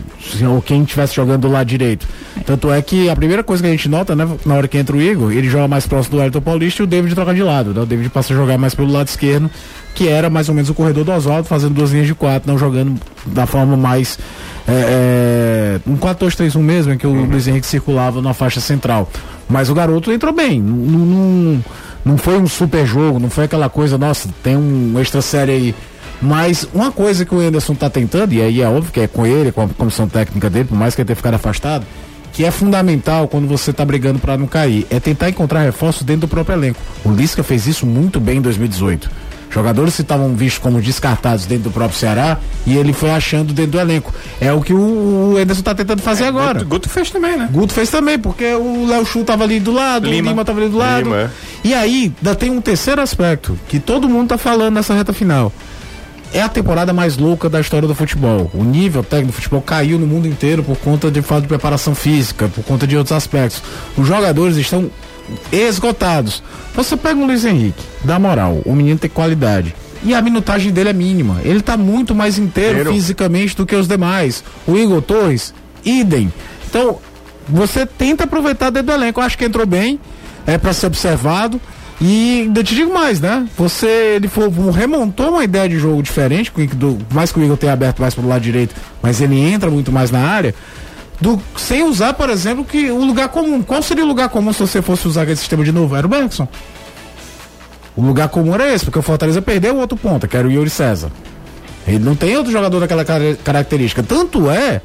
ou 0.48 0.62
quem 0.62 0.82
estivesse 0.84 1.14
jogando 1.14 1.42
do 1.42 1.48
lado 1.50 1.66
direito. 1.66 2.06
Tanto 2.46 2.72
é 2.72 2.80
que 2.80 3.10
a 3.10 3.16
primeira 3.16 3.42
coisa 3.44 3.62
que 3.62 3.68
a 3.68 3.72
gente 3.72 3.88
nota, 3.90 4.16
né, 4.16 4.26
na 4.46 4.54
hora 4.54 4.66
que 4.66 4.78
entra 4.78 4.96
o 4.96 5.02
Igor, 5.02 5.32
ele 5.32 5.50
joga 5.50 5.68
mais 5.68 5.86
próximo 5.86 6.16
do 6.16 6.22
Elton 6.22 6.40
Paulista 6.40 6.82
e 6.82 6.84
o 6.84 6.86
David 6.86 7.14
troca 7.14 7.34
de 7.34 7.42
lado. 7.42 7.74
Né? 7.74 7.80
O 7.82 7.84
David 7.84 8.08
passa 8.08 8.32
a 8.32 8.36
jogar 8.36 8.56
mais 8.56 8.74
pelo 8.74 8.90
lado 8.90 9.08
esquerdo, 9.08 9.50
que 9.94 10.08
era 10.08 10.30
mais 10.30 10.48
ou 10.48 10.54
menos 10.54 10.70
o 10.70 10.74
corredor 10.74 11.04
do 11.04 11.12
Oswaldo, 11.12 11.48
fazendo 11.48 11.74
duas 11.74 11.90
linhas 11.90 12.06
de 12.06 12.14
quatro, 12.14 12.50
não 12.50 12.58
jogando 12.58 13.00
da 13.26 13.46
forma 13.46 13.76
mais. 13.76 14.18
É, 14.66 15.80
é, 15.86 15.90
um 15.90 15.96
4-2-3-1 15.96 16.58
mesmo, 16.60 16.92
em 16.92 16.98
que 16.98 17.06
o 17.06 17.12
Luiz 17.12 17.46
Henrique 17.46 17.66
circulava 17.66 18.20
na 18.20 18.34
faixa 18.34 18.60
central. 18.60 19.08
Mas 19.48 19.70
o 19.70 19.74
garoto 19.74 20.12
entrou 20.12 20.32
bem. 20.32 20.60
Não, 20.60 21.62
não, 22.04 22.18
foi 22.18 22.38
um 22.38 22.46
super 22.46 22.86
jogo, 22.86 23.18
não 23.18 23.30
foi 23.30 23.44
aquela 23.44 23.68
coisa, 23.68 23.96
nossa, 23.96 24.28
tem 24.42 24.56
um 24.56 24.94
extra 25.00 25.22
série 25.22 25.52
aí. 25.52 25.74
Mas 26.20 26.68
uma 26.74 26.90
coisa 26.90 27.24
que 27.24 27.34
o 27.34 27.40
Anderson 27.40 27.74
tá 27.74 27.88
tentando, 27.88 28.32
e 28.34 28.42
aí 28.42 28.60
é 28.60 28.68
óbvio 28.68 28.92
que 28.92 29.00
é 29.00 29.06
com 29.06 29.26
ele, 29.26 29.52
com 29.52 29.62
a 29.62 29.68
comissão 29.68 30.08
técnica 30.08 30.50
dele, 30.50 30.66
por 30.66 30.76
mais 30.76 30.94
que 30.94 31.00
ele 31.00 31.06
tenha 31.06 31.16
ficado 31.16 31.34
afastado, 31.34 31.86
que 32.32 32.44
é 32.44 32.50
fundamental 32.50 33.26
quando 33.26 33.46
você 33.46 33.72
tá 33.72 33.84
brigando 33.84 34.18
para 34.18 34.36
não 34.36 34.46
cair, 34.46 34.86
é 34.90 35.00
tentar 35.00 35.28
encontrar 35.30 35.62
reforços 35.62 36.02
dentro 36.02 36.22
do 36.22 36.28
próprio 36.28 36.56
elenco. 36.56 36.80
O 37.04 37.10
Lisca 37.10 37.42
fez 37.42 37.66
isso 37.66 37.86
muito 37.86 38.20
bem 38.20 38.38
em 38.38 38.40
2018. 38.40 39.10
Jogadores 39.50 39.96
que 39.96 40.02
estavam 40.02 40.34
vistos 40.34 40.62
como 40.62 40.80
descartados 40.80 41.46
dentro 41.46 41.64
do 41.64 41.70
próprio 41.70 41.98
Ceará 41.98 42.38
e 42.66 42.76
ele 42.76 42.92
foi 42.92 43.10
achando 43.10 43.52
dentro 43.52 43.72
do 43.72 43.80
elenco. 43.80 44.12
É 44.40 44.52
o 44.52 44.60
que 44.60 44.74
o, 44.74 45.32
o 45.32 45.36
Anderson 45.38 45.62
tá 45.62 45.74
tentando 45.74 46.02
fazer 46.02 46.24
agora. 46.24 46.58
Guto, 46.58 46.66
Guto 46.66 46.88
fez 46.88 47.10
também, 47.10 47.36
né? 47.36 47.48
Guto 47.50 47.72
fez 47.72 47.88
também, 47.90 48.18
porque 48.18 48.54
o 48.54 48.86
Léo 48.86 49.06
Chu 49.06 49.24
tava 49.24 49.44
ali 49.44 49.58
do 49.58 49.72
lado, 49.72 50.06
Lima. 50.06 50.28
o 50.28 50.30
Lima 50.30 50.44
tava 50.44 50.60
ali 50.60 50.68
do 50.68 50.76
lado. 50.76 51.04
Lima, 51.04 51.16
é. 51.16 51.30
E 51.64 51.74
aí, 51.74 52.12
ainda 52.18 52.34
tem 52.34 52.50
um 52.50 52.60
terceiro 52.60 53.00
aspecto 53.00 53.58
que 53.68 53.80
todo 53.80 54.08
mundo 54.08 54.28
tá 54.28 54.38
falando 54.38 54.74
nessa 54.74 54.94
reta 54.94 55.12
final. 55.12 55.52
É 56.32 56.42
a 56.42 56.48
temporada 56.48 56.92
mais 56.92 57.16
louca 57.16 57.48
da 57.48 57.58
história 57.58 57.88
do 57.88 57.94
futebol. 57.94 58.50
O 58.52 58.62
nível 58.62 59.02
técnico 59.02 59.32
do 59.32 59.34
futebol 59.34 59.62
caiu 59.62 59.98
no 59.98 60.06
mundo 60.06 60.28
inteiro 60.28 60.62
por 60.62 60.76
conta 60.76 61.10
de 61.10 61.22
falta 61.22 61.42
de 61.42 61.48
preparação 61.48 61.94
física, 61.94 62.48
por 62.48 62.62
conta 62.64 62.86
de 62.86 62.96
outros 62.96 63.16
aspectos. 63.16 63.62
Os 63.96 64.06
jogadores 64.06 64.56
estão 64.58 64.90
esgotados. 65.52 66.42
Você 66.74 66.96
pega 66.96 67.18
o 67.18 67.26
Luiz 67.26 67.44
Henrique, 67.44 67.82
dá 68.04 68.18
moral, 68.18 68.60
o 68.64 68.74
menino 68.74 68.98
tem 68.98 69.10
qualidade. 69.10 69.74
E 70.02 70.14
a 70.14 70.22
minutagem 70.22 70.72
dele 70.72 70.90
é 70.90 70.92
mínima. 70.92 71.38
Ele 71.42 71.60
tá 71.60 71.76
muito 71.76 72.14
mais 72.14 72.38
inteiro 72.38 72.92
fisicamente 72.92 73.56
do 73.56 73.66
que 73.66 73.74
os 73.74 73.88
demais. 73.88 74.44
O 74.66 74.76
Igor 74.76 75.02
Torres, 75.02 75.52
idem. 75.84 76.32
Então, 76.68 76.98
você 77.48 77.84
tenta 77.84 78.24
aproveitar 78.24 78.70
dentro 78.70 78.88
do 78.88 78.92
elenco. 78.92 79.20
Eu 79.20 79.24
acho 79.24 79.36
que 79.36 79.44
entrou 79.44 79.66
bem, 79.66 79.98
é 80.46 80.56
para 80.56 80.72
ser 80.72 80.86
observado. 80.86 81.60
E 82.00 82.50
eu 82.54 82.62
te 82.62 82.76
digo 82.76 82.94
mais, 82.94 83.20
né? 83.20 83.44
Você, 83.56 84.14
ele 84.16 84.28
foi, 84.28 84.48
remontou 84.72 85.30
uma 85.30 85.42
ideia 85.42 85.68
de 85.68 85.78
jogo 85.78 86.00
diferente, 86.00 86.50
com 86.50 86.64
do, 86.64 86.96
mais 87.12 87.32
que 87.32 87.40
o 87.40 87.44
Igor 87.44 87.56
tenha 87.56 87.72
aberto 87.72 88.00
mais 88.00 88.14
pro 88.14 88.26
lado 88.26 88.40
direito, 88.40 88.72
mas 89.02 89.20
ele 89.20 89.36
entra 89.40 89.68
muito 89.68 89.90
mais 89.90 90.10
na 90.10 90.20
área. 90.20 90.54
Do, 91.20 91.40
sem 91.56 91.82
usar, 91.82 92.14
por 92.14 92.30
exemplo, 92.30 92.64
que 92.64 92.90
o 92.90 93.04
lugar 93.04 93.28
comum. 93.28 93.62
Qual 93.62 93.82
seria 93.82 94.04
o 94.04 94.06
lugar 94.08 94.28
comum 94.28 94.52
se 94.52 94.60
você 94.60 94.80
fosse 94.80 95.08
usar 95.08 95.22
aquele 95.22 95.36
sistema 95.36 95.64
de 95.64 95.72
novo? 95.72 95.96
Era 95.96 96.06
o 96.06 96.10
Bergson. 96.10 96.46
O 97.96 98.02
lugar 98.02 98.28
comum 98.28 98.54
era 98.54 98.72
esse, 98.72 98.84
porque 98.84 98.98
o 98.98 99.02
Fortaleza 99.02 99.42
perdeu 99.42 99.74
o 99.74 99.78
outro 99.80 99.98
ponta, 99.98 100.28
que 100.28 100.36
era 100.36 100.46
o 100.46 100.50
Yuri 100.50 100.70
César. 100.70 101.10
Ele 101.86 101.98
não 101.98 102.14
tem 102.14 102.36
outro 102.36 102.52
jogador 102.52 102.78
daquela 102.78 103.04
cara- 103.04 103.36
característica. 103.42 104.02
Tanto 104.02 104.48
é 104.48 104.80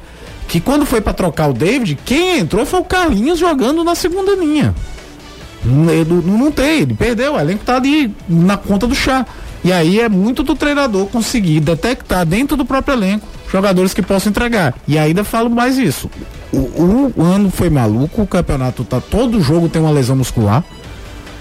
que 0.48 0.58
quando 0.60 0.84
foi 0.84 1.00
pra 1.00 1.12
trocar 1.12 1.48
o 1.48 1.52
David, 1.52 1.96
quem 2.04 2.38
entrou 2.40 2.66
foi 2.66 2.80
o 2.80 2.84
Carlinhos 2.84 3.38
jogando 3.38 3.84
na 3.84 3.94
segunda 3.94 4.34
linha. 4.34 4.74
Não, 5.64 5.90
ele 5.92 6.12
não 6.26 6.50
tem, 6.50 6.80
ele 6.80 6.94
perdeu, 6.94 7.34
o 7.34 7.40
elenco 7.40 7.64
tá 7.64 7.76
ali 7.76 8.14
na 8.28 8.56
conta 8.56 8.86
do 8.86 8.94
chá. 8.94 9.24
E 9.62 9.72
aí 9.72 10.00
é 10.00 10.08
muito 10.08 10.42
do 10.42 10.54
treinador 10.56 11.06
conseguir 11.06 11.60
detectar 11.60 12.26
dentro 12.26 12.56
do 12.56 12.64
próprio 12.64 12.94
elenco 12.94 13.26
jogadores 13.54 13.94
que 13.94 14.02
possam 14.02 14.30
entregar. 14.30 14.74
E 14.88 14.98
ainda 14.98 15.22
falo 15.22 15.48
mais 15.48 15.78
isso. 15.78 16.10
O, 16.52 17.12
o 17.16 17.22
ano 17.22 17.50
foi 17.50 17.70
maluco, 17.70 18.22
o 18.22 18.26
campeonato 18.26 18.84
tá. 18.84 19.00
Todo 19.00 19.40
jogo 19.40 19.68
tem 19.68 19.80
uma 19.80 19.92
lesão 19.92 20.16
muscular. 20.16 20.64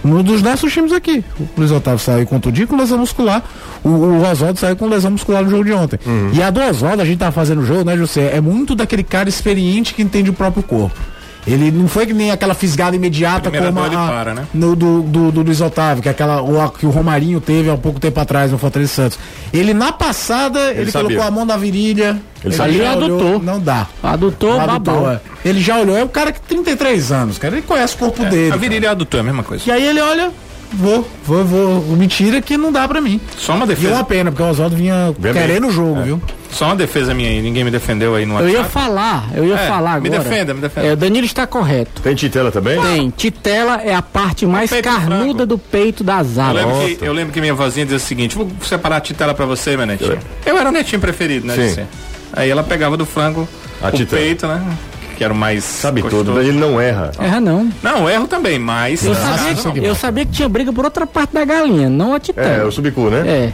Um 0.05 0.21
dos 0.21 0.43
nossos 0.43 0.71
times 0.71 0.91
aqui. 0.91 1.23
O 1.39 1.47
Luiz 1.57 1.71
Otávio 1.71 1.97
saiu 1.97 2.27
contundido 2.27 2.67
com 2.67 2.75
lesão 2.75 2.99
muscular. 2.99 3.41
O, 3.83 3.89
o 3.89 4.29
Oswaldo 4.29 4.59
saiu 4.59 4.75
com 4.75 4.85
lesão 4.87 5.11
muscular 5.11 5.43
no 5.43 5.49
jogo 5.49 5.63
de 5.63 5.73
ontem. 5.73 5.97
E 6.33 6.43
a 6.43 6.51
do 6.51 6.61
Oswaldo, 6.61 7.01
a 7.01 7.05
gente 7.05 7.17
tá 7.17 7.31
fazendo 7.31 7.61
o 7.61 7.65
jogo, 7.65 7.83
né, 7.85 7.97
José? 7.97 8.35
É 8.35 8.41
muito 8.41 8.75
daquele 8.75 9.03
cara 9.03 9.27
experiente 9.29 9.93
que 9.93 10.03
entende 10.03 10.29
o 10.29 10.33
próprio 10.33 10.61
corpo. 10.61 10.99
Ele 11.45 11.71
não 11.71 11.87
foi 11.87 12.05
que 12.05 12.13
nem 12.13 12.31
aquela 12.31 12.53
fisgada 12.53 12.95
imediata 12.95 13.49
Primeira 13.51 13.67
como 13.67 13.83
a, 13.83 13.87
ele 13.87 13.95
para, 13.95 14.33
né? 14.33 14.47
no, 14.53 14.75
do, 14.75 15.01
do, 15.01 15.31
do 15.31 15.41
Luiz 15.41 15.59
Otávio, 15.59 16.01
que 16.01 16.07
é 16.07 16.11
aquela 16.11 16.39
a- 16.65 16.69
que 16.69 16.85
o 16.85 16.89
Romarinho 16.89 17.41
teve 17.41 17.69
há 17.69 17.73
um 17.73 17.77
pouco 17.77 17.99
tempo 17.99 18.17
atrás 18.19 18.51
no 18.51 18.57
Fortaleza 18.57 18.93
Santos. 18.93 19.19
Ele 19.51 19.73
na 19.73 19.91
passada, 19.91 20.71
ele, 20.71 20.89
sabia. 20.89 21.07
colocou 21.09 21.27
a 21.27 21.31
mão 21.31 21.45
na 21.45 21.57
virilha. 21.57 22.21
Ele, 22.43 22.55
já 22.55 22.63
Ali 22.63 22.81
olhou. 22.81 23.39
Não 23.39 23.59
dá. 23.59 23.87
Adutou, 24.01 24.59
Adutou, 24.59 24.93
babau. 24.95 25.11
é. 25.11 25.19
Ele 25.43 25.59
já 25.61 25.79
olhou, 25.79 25.97
é 25.97 26.03
o 26.03 26.09
cara 26.09 26.31
que 26.31 26.39
33 26.41 27.11
anos, 27.11 27.37
cara. 27.37 27.55
Ele 27.55 27.61
conhece 27.61 27.95
o 27.95 27.97
corpo 27.97 28.23
dele. 28.25 28.47
A 28.47 28.49
cara. 28.51 28.61
virilha 28.61 28.85
e 28.85 28.87
a 28.87 28.91
adutor 28.91 29.17
é 29.17 29.21
a 29.21 29.23
mesma 29.25 29.43
coisa. 29.43 29.63
E 29.67 29.71
aí 29.71 29.85
ele 29.85 29.99
olha, 30.01 30.31
vou, 30.73 31.07
vou, 31.25 31.43
vou. 31.45 31.81
Mentira 31.97 32.41
que 32.41 32.57
não 32.57 32.71
dá 32.71 32.87
pra 32.87 32.99
mim. 33.01 33.19
Só 33.37 33.53
uma 33.53 33.59
E 33.65 33.69
é 33.69 33.73
uma 33.73 33.75
defesa. 33.75 34.03
pena, 34.03 34.31
porque 34.31 34.43
o 34.43 34.49
Oswaldo 34.49 34.75
vinha 34.75 35.13
Vem 35.17 35.33
querendo 35.33 35.61
bem. 35.61 35.69
o 35.69 35.73
jogo, 35.73 36.01
viu? 36.01 36.21
Só 36.51 36.65
uma 36.65 36.75
defesa 36.75 37.13
minha 37.13 37.29
aí. 37.29 37.41
Ninguém 37.41 37.63
me 37.63 37.71
defendeu 37.71 38.13
aí 38.15 38.25
no 38.25 38.39
Eu 38.39 38.47
ia 38.49 38.59
WhatsApp. 38.59 38.71
falar, 38.73 39.25
eu 39.35 39.45
ia 39.45 39.55
É, 39.55 39.67
falar 39.67 39.99
me 40.01 40.07
agora. 40.09 40.23
defenda, 40.23 40.53
me 40.53 40.61
defenda. 40.61 40.87
É, 40.87 40.93
o 40.93 40.95
Danilo 40.97 41.25
está 41.25 41.47
correto. 41.47 42.01
Tem 42.01 42.13
Titela 42.15 42.51
também? 42.51 42.79
Tem, 42.81 43.09
titela 43.09 43.81
é 43.81 43.93
a 43.95 44.01
parte 44.01 44.45
mais 44.45 44.69
carnuda 44.81 45.45
do 45.45 45.57
peito 45.57 46.03
da 46.03 46.19
Eu 46.19 46.23
zaga. 46.23 46.59
que, 46.97 46.97
eu 47.03 47.11
lembro 47.13 47.33
que 47.33 47.41
minha 47.41 47.53
vozinha 47.55 47.85
dizia 47.85 47.97
o 47.97 48.01
seguinte: 48.01 48.35
vou 48.35 48.47
separar 48.61 48.97
a 48.97 49.01
titela 49.01 49.33
pra 49.33 49.45
você, 49.45 49.75
meu 49.75 49.85
netinho. 49.87 50.19
Eu 50.45 50.57
era 50.57 50.69
o 50.69 50.71
netinho 50.71 51.01
preferido, 51.01 51.47
né? 51.47 51.87
Aí 52.33 52.49
ela 52.49 52.63
pegava 52.63 52.97
do 52.97 53.05
frango 53.05 53.47
A 53.81 53.87
o 53.87 53.91
titela. 53.91 54.21
peito, 54.21 54.47
né? 54.47 54.61
Que 55.17 55.23
era 55.23 55.33
o 55.33 55.35
mais. 55.37 55.63
Sabe 55.63 56.01
gostoso. 56.01 56.25
tudo, 56.25 56.41
ele 56.41 56.51
não 56.53 56.79
erra. 56.81 57.11
Erra 57.19 57.39
não. 57.39 57.69
Não, 57.81 58.09
erro 58.09 58.27
também, 58.27 58.57
mas. 58.59 59.05
Eu, 59.05 59.11
Ah, 59.13 59.15
sabia, 59.15 59.51
aqui, 59.53 59.79
que, 59.81 59.85
eu 59.87 59.95
sabia 59.95 60.25
que 60.25 60.31
tinha 60.31 60.49
briga 60.49 60.71
por 60.73 60.85
outra 60.85 61.05
parte 61.05 61.33
da 61.33 61.45
galinha, 61.45 61.89
não 61.89 62.13
a 62.13 62.17
É, 62.17 62.19
titela. 62.19 62.67
o 62.67 62.71
Subicu, 62.71 63.09
né? 63.09 63.23
É. 63.27 63.51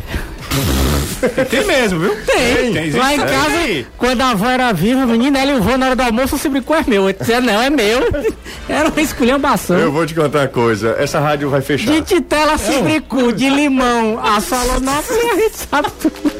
Tem 1.49 1.66
mesmo, 1.66 1.99
viu? 1.99 2.16
Tem. 2.26 2.72
Tem, 2.74 2.91
Lá 2.91 3.14
em 3.14 3.18
casa, 3.20 3.49
Tem. 3.66 3.86
quando 3.97 4.22
a 4.22 4.30
avó 4.32 4.47
era 4.49 4.72
viva, 4.72 5.05
menina, 5.05 5.38
ela 5.39 5.53
levou 5.55 5.78
na 5.78 5.88
hora 5.88 5.95
do 5.95 6.01
almoço, 6.03 6.36
o 6.38 6.39
cibrico 6.39 6.74
é 6.74 6.82
meu. 6.88 7.10
Eu 7.10 7.14
disse, 7.14 7.39
não, 7.41 7.62
é 7.62 7.70
meu. 7.70 7.99
Era 8.70 8.88
uma 8.88 9.01
esculhambação. 9.01 9.78
Eu 9.78 9.91
vou 9.91 10.05
te 10.05 10.16
contar 10.16 10.39
uma 10.39 10.47
coisa. 10.47 10.95
Essa 10.97 11.20
rádio 11.20 11.49
vai 11.49 11.60
fechar. 11.62 11.91
De 11.91 12.01
titela, 12.03 12.57
cibricu, 12.57 13.34
de 13.34 13.49
limão, 13.49 14.18
a 14.24 14.39
solonópolis, 14.41 15.26
a 15.32 15.36
gente 15.36 15.57
sabe 15.70 15.88
tudo. 16.01 16.32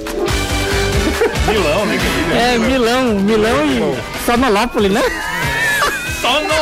Milão, 1.48 1.86
né? 1.86 1.98
É, 2.34 2.58
Milão, 2.58 3.20
Milão 3.20 3.66
e 3.66 4.26
Sonolópolis, 4.26 4.92
né? 4.92 5.02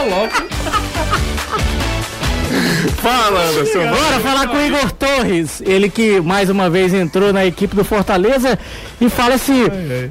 Louco. 0.09 0.43
Fala, 3.01 3.43
Anderson. 3.49 3.79
Bora 3.79 4.19
falar 4.21 4.47
com 4.47 4.57
o 4.57 4.61
Igor 4.61 4.91
Torres, 4.93 5.61
ele 5.61 5.89
que 5.89 6.19
mais 6.21 6.49
uma 6.49 6.69
vez 6.69 6.93
entrou 6.93 7.33
na 7.33 7.45
equipe 7.45 7.75
do 7.75 7.83
Fortaleza 7.83 8.57
e 8.99 9.09
fala 9.09 9.37
se 9.37 9.53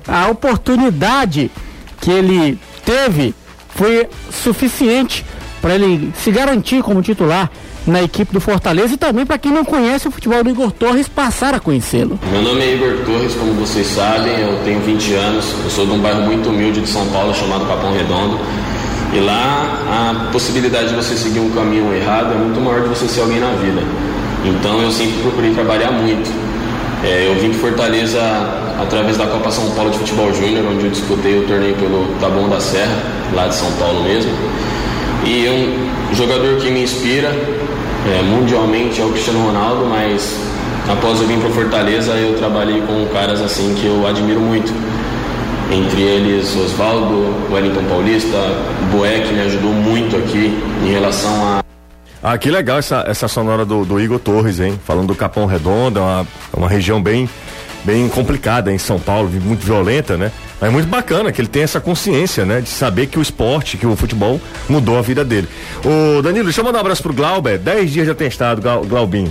a 0.07 0.28
oportunidade 0.28 1.51
que 2.01 2.11
ele 2.11 2.59
teve 2.84 3.34
foi 3.74 4.09
suficiente 4.30 5.24
para 5.61 5.74
ele 5.74 6.12
se 6.22 6.30
garantir 6.30 6.82
como 6.82 7.03
titular 7.03 7.51
na 7.87 8.03
equipe 8.03 8.32
do 8.32 8.41
Fortaleza 8.41 8.95
e 8.95 8.97
também 8.97 9.24
para 9.24 9.39
quem 9.39 9.53
não 9.53 9.64
conhece 9.64 10.09
o 10.09 10.11
futebol 10.11 10.43
do 10.43 10.51
Igor 10.51 10.72
Torres 10.72 11.09
passar 11.09 11.55
a 11.55 11.61
conhecê-lo. 11.61 12.18
Meu 12.30 12.43
nome 12.43 12.61
é 12.61 12.74
Igor 12.74 13.05
Torres, 13.05 13.34
como 13.34 13.53
vocês 13.55 13.87
sabem, 13.87 14.41
eu 14.41 14.59
tenho 14.64 14.80
20 14.80 15.14
anos, 15.14 15.55
eu 15.64 15.70
sou 15.70 15.87
de 15.87 15.93
um 15.93 15.99
bairro 15.99 16.22
muito 16.22 16.49
humilde 16.49 16.80
de 16.80 16.89
São 16.89 17.07
Paulo 17.07 17.34
chamado 17.34 17.66
Capão 17.66 17.93
Redondo. 17.93 18.39
E 19.12 19.20
lá 19.20 19.82
a 19.89 20.32
possibilidade 20.32 20.89
de 20.89 20.95
você 20.97 21.16
seguir 21.16 21.39
um 21.39 21.51
caminho 21.51 21.95
errado 21.95 22.32
é 22.32 22.37
muito 22.37 22.61
maior 22.61 22.82
de 22.82 22.89
você 22.89 23.07
ser 23.07 23.20
alguém 23.20 23.39
na 23.39 23.53
vida. 23.53 23.82
Então 24.45 24.80
eu 24.82 24.91
sempre 24.91 25.22
procurei 25.22 25.55
trabalhar 25.55 25.93
muito. 25.93 26.30
É, 27.05 27.28
eu 27.28 27.41
vim 27.41 27.51
para 27.51 27.61
Fortaleza 27.61 28.20
através 28.80 29.16
da 29.16 29.26
Copa 29.26 29.51
São 29.51 29.70
Paulo 29.70 29.91
de 29.91 29.99
Futebol 29.99 30.32
Júnior, 30.34 30.64
onde 30.70 30.87
eu 30.87 30.91
disputei 30.91 31.39
o 31.39 31.47
torneio 31.47 31.74
pelo 31.76 32.07
Taboão 32.20 32.49
da 32.49 32.61
Serra, 32.61 32.97
lá 33.32 33.47
de 33.47 33.55
São 33.55 33.70
Paulo 33.72 34.03
mesmo. 34.03 34.30
E 35.27 35.49
um 35.49 36.14
jogador 36.14 36.57
que 36.59 36.70
me 36.70 36.85
inspira 36.85 37.29
é, 37.29 38.22
mundialmente 38.22 39.01
é 39.01 39.05
o 39.05 39.11
Cristiano 39.11 39.45
Ronaldo, 39.45 39.87
mas 39.87 40.39
após 40.89 41.20
eu 41.20 41.27
vir 41.27 41.39
para 41.41 41.51
Fortaleza, 41.51 42.12
eu 42.12 42.39
trabalhei 42.39 42.81
com 42.83 43.05
caras 43.12 43.41
assim 43.41 43.74
que 43.74 43.87
eu 43.87 44.07
admiro 44.07 44.41
muito. 44.41 44.72
Entre 45.72 46.01
eles 46.01 46.55
Oswaldo, 46.55 47.35
Wellington 47.53 47.83
Paulista, 47.89 48.39
Boeck 48.93 49.33
me 49.33 49.41
ajudou 49.41 49.72
muito 49.72 50.16
aqui 50.16 50.57
em 50.85 50.93
relação 50.93 51.33
a 51.45 51.66
ah, 52.22 52.37
que 52.39 52.51
legal 52.51 52.79
essa, 52.79 53.05
essa 53.07 53.29
sonora 53.29 53.64
do, 53.64 53.85
do 53.85 54.01
Igor 54.01 54.18
Torres, 54.18 54.59
hein? 54.59 54.81
Falando 54.85 55.09
do 55.09 55.14
Capão 55.14 55.47
Redondo, 55.47 56.01
é 56.01 56.03
uma, 56.03 56.27
uma 56.57 56.68
região 56.68 57.01
bem, 57.01 57.29
bem 57.85 58.09
complicada 58.09 58.72
em 58.72 58.79
São 58.79 58.99
Paulo, 58.99 59.31
muito 59.31 59.64
violenta, 59.64 60.16
né? 60.16 60.33
Mas 60.61 60.70
é 60.70 60.72
muito 60.72 60.88
bacana 60.88 61.30
que 61.30 61.40
ele 61.40 61.48
tem 61.48 61.62
essa 61.62 61.80
consciência, 61.80 62.44
né? 62.44 62.61
De 62.61 62.68
saber 62.68 63.07
que 63.07 63.18
o 63.18 63.22
esporte, 63.22 63.76
que 63.76 63.86
o 63.86 63.94
futebol 63.94 64.40
mudou 64.68 64.98
a 64.98 65.02
vida 65.02 65.24
dele. 65.24 65.48
Ô, 65.84 66.22
Danilo, 66.22 66.44
deixa 66.44 66.61
eu 66.61 66.64
mandar 66.64 66.78
um 66.78 66.80
abraço 66.80 67.02
pro 67.02 67.12
Glauber. 67.12 67.59
Dez 67.59 67.90
dias 67.90 68.07
já 68.07 68.14
tem 68.14 68.28
estado, 68.28 68.62
Glaubinho. 68.86 69.30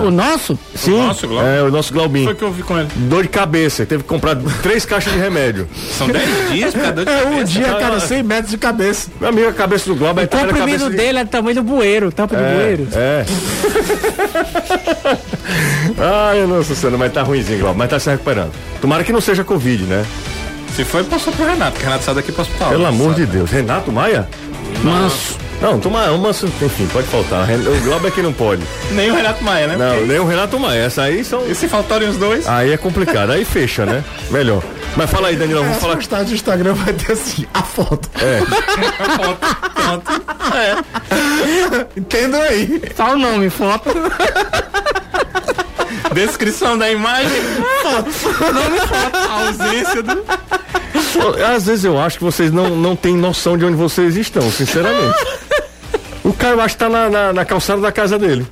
O, 0.00 0.06
o, 0.06 0.10
nosso? 0.10 0.58
Sim. 0.74 0.94
O 0.94 1.06
nosso, 1.06 1.28
Glauber? 1.28 1.48
É, 1.48 1.62
o 1.62 1.70
nosso 1.70 1.92
Glaubinho. 1.92 2.24
Foi 2.24 2.34
que 2.34 2.42
eu 2.42 2.52
vi 2.52 2.62
com 2.62 2.78
ele. 2.78 2.88
Dor 2.96 3.22
de 3.22 3.28
cabeça. 3.28 3.86
Teve 3.86 4.02
que 4.02 4.08
comprar 4.08 4.36
três 4.62 4.84
caixas 4.84 5.12
de 5.12 5.18
remédio. 5.18 5.68
São 5.96 6.08
dez 6.08 6.28
dias 6.50 6.74
pra 6.74 6.90
dor 6.90 7.04
de 7.04 7.10
cabeça? 7.10 7.24
É, 7.24 7.26
um 7.26 7.44
dia 7.44 7.70
a 7.72 7.78
cada 7.78 8.00
100 8.00 8.22
metros 8.22 8.50
de 8.50 8.58
cabeça. 8.58 9.08
Meu 9.20 9.28
amigo, 9.28 9.48
a 9.48 9.52
cabeça 9.52 9.86
do 9.86 9.94
Glauber 9.94 10.24
o 10.24 10.28
tá 10.28 10.38
comprimido 10.40 10.90
de... 10.90 10.96
dele 10.96 11.20
é 11.20 11.24
do 11.24 11.30
tamanho 11.30 11.54
do 11.56 11.62
bueiro, 11.62 12.10
tampa 12.12 12.34
é, 12.36 12.38
do 12.38 12.54
bueiro. 12.54 12.88
É. 12.92 13.24
Ai, 15.98 16.46
nossa 16.46 16.74
senhora, 16.74 16.98
mas 16.98 17.12
tá 17.12 17.22
ruimzinho, 17.22 17.60
Glauber, 17.60 17.78
mas 17.78 17.90
tá 17.90 17.98
se 17.98 18.10
recuperando. 18.10 18.52
Tomara 18.80 19.04
que 19.04 19.12
não 19.12 19.20
seja 19.20 19.44
Covid, 19.44 19.84
né? 19.84 20.04
Se 20.74 20.84
foi, 20.84 21.04
passou 21.04 21.32
pro 21.32 21.46
Renato, 21.46 21.72
porque 21.72 21.84
Renato 21.84 22.04
sai 22.04 22.14
daqui 22.14 22.32
pro 22.32 22.42
hospital. 22.42 22.68
Pelo 22.70 22.86
amor 22.86 23.12
sabe? 23.14 23.26
de 23.26 23.32
Deus. 23.32 23.50
Renato 23.50 23.92
Maia? 23.92 24.28
Manso. 24.82 25.38
Não, 25.62 25.78
toma 25.78 26.10
uma, 26.10 26.30
enfim, 26.30 26.86
pode 26.92 27.06
faltar. 27.06 27.48
O 27.48 27.80
Globo 27.84 28.08
é 28.08 28.10
que 28.10 28.20
não 28.20 28.32
pode. 28.32 28.62
Nem 28.90 29.10
o 29.10 29.14
Renato 29.14 29.42
Maia, 29.42 29.68
né? 29.68 29.76
Não, 29.76 30.04
nem 30.04 30.18
o 30.18 30.26
Renato 30.26 30.58
Maia. 30.58 30.80
Essa 30.82 31.02
aí 31.04 31.24
são. 31.24 31.48
E 31.48 31.54
se 31.54 31.68
faltarem 31.68 32.08
os 32.08 32.16
dois? 32.16 32.46
Aí 32.46 32.72
é 32.72 32.76
complicado, 32.76 33.30
aí 33.30 33.44
fecha, 33.44 33.86
né? 33.86 34.04
Melhor. 34.30 34.62
Mas 34.96 35.08
fala 35.08 35.28
aí, 35.28 35.36
Danilo, 35.36 35.62
vamos 35.62 35.78
falar. 35.78 35.96
postagem 35.96 36.26
do 36.26 36.34
Instagram 36.34 36.74
vai 36.74 36.92
ter 36.92 37.12
assim, 37.12 37.46
a 37.54 37.62
foto. 37.62 38.10
É. 38.20 38.40
a 38.98 39.10
foto. 39.16 39.56
Pronto. 39.74 40.22
É. 40.54 41.98
Entendam 41.98 42.42
aí. 42.42 42.82
Só 42.94 43.14
o 43.14 43.16
nome, 43.16 43.48
foto. 43.48 43.88
Descrição 46.12 46.76
da 46.76 46.90
imagem. 46.90 47.42
Nome, 47.82 48.12
foto. 48.12 49.16
Ausência 49.30 50.02
do. 50.02 50.24
Às 51.54 51.66
vezes 51.66 51.84
eu 51.84 51.98
acho 51.98 52.18
que 52.18 52.24
vocês 52.24 52.52
não, 52.52 52.70
não 52.76 52.96
têm 52.96 53.16
noção 53.16 53.56
de 53.56 53.64
onde 53.64 53.76
vocês 53.76 54.16
estão, 54.16 54.50
sinceramente. 54.50 55.18
O 56.24 56.32
Caio 56.32 56.60
acho 56.60 56.74
que 56.74 56.78
tá 56.84 56.88
na, 56.88 57.08
na, 57.08 57.32
na 57.32 57.44
calçada 57.44 57.80
da 57.80 57.92
casa 57.92 58.18
dele. 58.18 58.46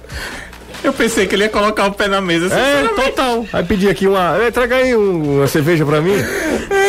Eu 0.85 0.93
pensei 0.93 1.27
que 1.27 1.35
ele 1.35 1.45
ia 1.45 1.49
colocar 1.49 1.87
o 1.87 1.93
pé 1.93 2.09
na 2.09 2.21
mesa. 2.21 2.53
É, 2.53 2.89
total. 2.89 3.47
Aí 3.53 3.65
pedi 3.65 3.89
aqui 3.89 4.07
uma. 4.07 4.35
Traga 4.53 4.77
aí 4.77 4.97
um, 4.97 5.39
uma 5.39 5.47
cerveja 5.47 5.85
pra 5.85 6.01
mim. 6.01 6.15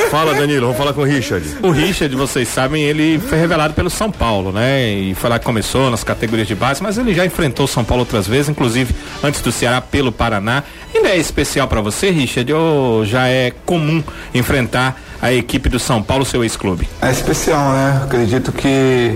Fala, 0.10 0.34
Danilo, 0.34 0.62
vamos 0.62 0.78
falar 0.78 0.94
com 0.94 1.02
o 1.02 1.04
Richard. 1.04 1.46
O 1.62 1.72
Richard, 1.72 2.16
vocês 2.16 2.48
sabem, 2.48 2.84
ele 2.84 3.20
foi 3.20 3.38
revelado 3.38 3.74
pelo 3.74 3.90
São 3.90 4.12
Paulo, 4.12 4.52
né? 4.52 4.88
E 4.90 5.16
foi 5.16 5.30
lá 5.30 5.40
que 5.40 5.46
começou 5.46 5.90
nas 5.90 6.04
categorias 6.04 6.48
de 6.48 6.56
base, 6.56 6.82
mas 6.82 6.98
ele 6.98 7.14
já 7.14 7.26
enfrentou 7.26 7.66
o 7.66 7.68
São 7.68 7.84
Paulo 7.84 8.02
outras 8.02 8.28
vezes, 8.28 8.50
inclusive 8.50 8.94
antes 9.24 9.42
do 9.42 9.52
Ceará 9.52 9.82
pelo 9.82 10.12
Paraná. 10.12 10.64
Ainda 10.94 11.10
é 11.10 11.18
especial 11.18 11.68
para 11.68 11.82
você, 11.82 12.10
Richard, 12.10 12.52
ou 12.54 13.06
já 13.06 13.28
é 13.28 13.52
comum 13.66 14.04
enfrentar 14.34 15.00
a 15.22 15.32
equipe 15.34 15.70
do 15.70 15.80
São 15.80 16.04
Paulo, 16.04 16.26
seu 16.26 16.44
ex-clube? 16.44 16.88
É 17.02 17.12
especial, 17.12 17.72
né? 17.72 18.02
Acredito 18.04 18.52
que 18.52 19.16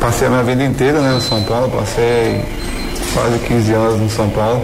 passei 0.00 0.26
a 0.26 0.30
minha 0.30 0.42
vida 0.42 0.64
inteira 0.64 1.00
né, 1.00 1.12
no 1.12 1.20
São 1.20 1.42
Paulo, 1.44 1.70
passei 1.70 2.44
quase 3.14 3.38
15 3.38 3.72
anos 3.72 4.00
no 4.00 4.10
São 4.10 4.28
Paulo. 4.28 4.60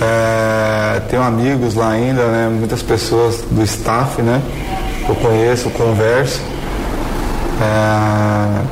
É, 0.00 1.00
tenho 1.10 1.22
amigos 1.22 1.74
lá 1.74 1.90
ainda, 1.90 2.22
né, 2.26 2.48
muitas 2.48 2.82
pessoas 2.82 3.42
do 3.50 3.62
staff, 3.62 4.22
né, 4.22 4.40
eu 5.08 5.14
conheço, 5.16 5.68
converso. 5.70 6.40
É, 7.60 8.62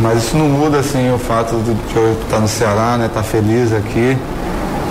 mas 0.00 0.18
isso 0.18 0.36
não 0.36 0.48
muda 0.48 0.78
assim 0.78 1.12
o 1.12 1.18
fato 1.18 1.56
de 1.56 1.96
eu 1.96 2.12
estar 2.22 2.38
no 2.38 2.48
Ceará, 2.48 2.96
né, 2.98 3.06
estar 3.06 3.22
feliz 3.22 3.72
aqui. 3.72 4.16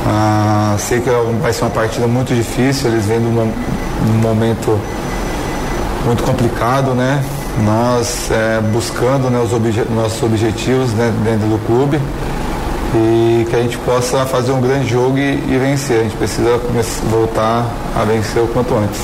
Ah, 0.06 0.76
sei 0.80 1.02
que 1.02 1.10
vai 1.42 1.52
ser 1.52 1.64
uma 1.64 1.72
partida 1.72 2.08
muito 2.08 2.34
difícil, 2.34 2.90
eles 2.90 3.06
vêm 3.06 3.20
num, 3.20 3.32
num 3.34 4.22
momento 4.22 4.80
muito 6.06 6.24
complicado, 6.24 6.92
né? 6.92 7.22
Nós 7.66 8.30
é, 8.32 8.62
buscando 8.72 9.30
né, 9.30 9.40
os 9.40 9.52
obje 9.52 9.84
nossos 9.90 10.22
objetivos 10.24 10.92
né, 10.94 11.12
dentro 11.26 11.48
do 11.48 11.66
clube 11.66 12.00
e 12.96 13.46
que 13.50 13.56
a 13.56 13.62
gente 13.62 13.78
possa 13.80 14.26
fazer 14.26 14.52
um 14.52 14.62
grande 14.62 14.90
jogo 14.90 15.18
e, 15.18 15.34
e 15.34 15.58
vencer. 15.58 16.02
A 16.02 16.04
gente 16.04 16.16
precisa 16.18 16.58
voltar 17.10 17.66
a 17.96 18.04
vencer 18.04 18.42
o 18.42 18.48
quanto 18.48 18.76
antes. 18.76 19.00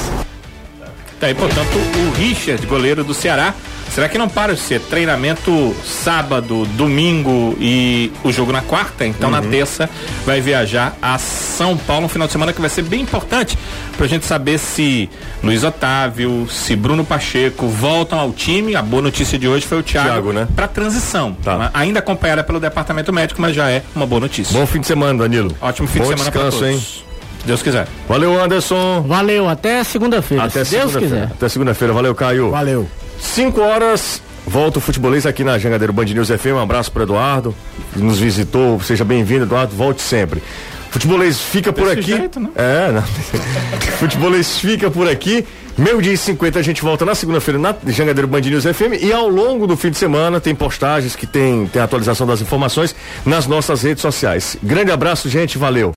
Tá 1.19 1.27
aí, 1.27 1.35
portanto, 1.35 1.69
o 1.75 2.17
Richard, 2.17 2.65
goleiro 2.65 3.03
do 3.03 3.13
Ceará, 3.13 3.53
Será 3.93 4.09
que 4.09 4.17
não 4.17 4.27
para 4.27 4.55
de 4.55 4.59
ser 4.59 4.79
treinamento 4.79 5.75
sábado, 5.85 6.65
domingo 6.65 7.55
e 7.59 8.11
o 8.23 8.31
jogo 8.31 8.51
na 8.51 8.61
quarta? 8.61 9.05
Então 9.05 9.29
uhum. 9.29 9.35
na 9.35 9.41
terça 9.43 9.87
vai 10.25 10.41
viajar 10.41 10.97
a 10.99 11.19
São 11.19 11.77
Paulo, 11.77 12.07
um 12.07 12.09
final 12.09 12.25
de 12.25 12.33
semana 12.33 12.51
que 12.51 12.59
vai 12.59 12.71
ser 12.71 12.81
bem 12.81 13.01
importante 13.01 13.55
pra 13.95 14.07
gente 14.07 14.25
saber 14.25 14.57
se 14.57 15.07
Luiz 15.43 15.63
Otávio, 15.63 16.47
se 16.49 16.75
Bruno 16.75 17.05
Pacheco 17.05 17.67
voltam 17.67 18.17
ao 18.19 18.31
time. 18.31 18.75
A 18.75 18.81
boa 18.81 19.03
notícia 19.03 19.37
de 19.37 19.47
hoje 19.47 19.67
foi 19.67 19.77
o 19.77 19.83
Thiago, 19.83 20.09
Thiago 20.09 20.33
né? 20.33 20.47
pra 20.55 20.67
transição. 20.67 21.37
Tá. 21.43 21.69
Ainda 21.71 21.99
acompanhada 21.99 22.43
pelo 22.43 22.59
departamento 22.59 23.13
médico, 23.13 23.39
mas 23.39 23.55
já 23.55 23.69
é 23.69 23.83
uma 23.95 24.07
boa 24.07 24.21
notícia. 24.21 24.57
Bom 24.57 24.65
fim 24.65 24.79
de 24.79 24.87
semana, 24.87 25.19
Danilo. 25.19 25.55
Ótimo 25.61 25.87
fim 25.87 25.99
Bom 25.99 26.05
de 26.05 26.17
semana 26.17 26.31
descanso, 26.31 26.57
pra 26.57 26.67
todos. 26.67 26.83
Hein? 26.83 27.03
Deus 27.45 27.61
quiser. 27.61 27.87
Valeu, 28.09 28.43
Anderson. 28.43 29.03
Valeu, 29.03 29.47
até 29.47 29.83
segunda-feira. 29.83 30.45
Até 30.45 30.65
segunda 30.65 30.91
Deus 30.91 31.03
quiser. 31.03 31.23
Até 31.25 31.47
segunda-feira. 31.47 31.93
Valeu, 31.93 32.15
Caio. 32.15 32.49
Valeu. 32.49 32.89
5 33.23 33.59
horas, 33.61 34.21
volta 34.45 34.77
o 34.77 34.81
futebolês 34.81 35.25
aqui 35.25 35.43
na 35.43 35.57
Jangadeiro 35.57 35.91
Band 35.91 36.05
News 36.05 36.27
FM. 36.27 36.53
Um 36.55 36.59
abraço 36.59 36.91
para 36.91 37.03
Eduardo, 37.03 37.55
que 37.91 37.99
nos 37.99 38.19
visitou. 38.19 38.79
Seja 38.81 39.03
bem-vindo, 39.03 39.45
Eduardo. 39.45 39.75
Volte 39.75 40.03
sempre. 40.03 40.43
Futebolês 40.91 41.39
fica 41.41 41.73
por 41.73 41.89
aqui. 41.89 42.15
Jeito, 42.15 42.39
né? 42.39 42.49
É, 42.55 42.91
não. 42.91 43.01
Futebolês 43.97 44.59
fica 44.59 44.91
por 44.91 45.09
aqui. 45.09 45.43
Meio 45.75 45.99
dia 45.99 46.13
e 46.13 46.17
50 46.17 46.59
a 46.59 46.61
gente 46.61 46.83
volta 46.83 47.03
na 47.03 47.15
segunda-feira 47.15 47.59
na 47.59 47.73
Jangadeiro 47.87 48.27
Band 48.27 48.41
News 48.41 48.63
FM 48.63 49.01
e 49.01 49.11
ao 49.11 49.27
longo 49.27 49.65
do 49.65 49.75
fim 49.75 49.89
de 49.89 49.97
semana 49.97 50.39
tem 50.39 50.53
postagens 50.53 51.15
que 51.15 51.25
tem, 51.25 51.65
tem 51.65 51.81
atualização 51.81 52.27
das 52.27 52.41
informações 52.41 52.95
nas 53.25 53.47
nossas 53.47 53.81
redes 53.81 54.03
sociais. 54.03 54.55
Grande 54.61 54.91
abraço, 54.91 55.27
gente. 55.27 55.57
Valeu. 55.57 55.91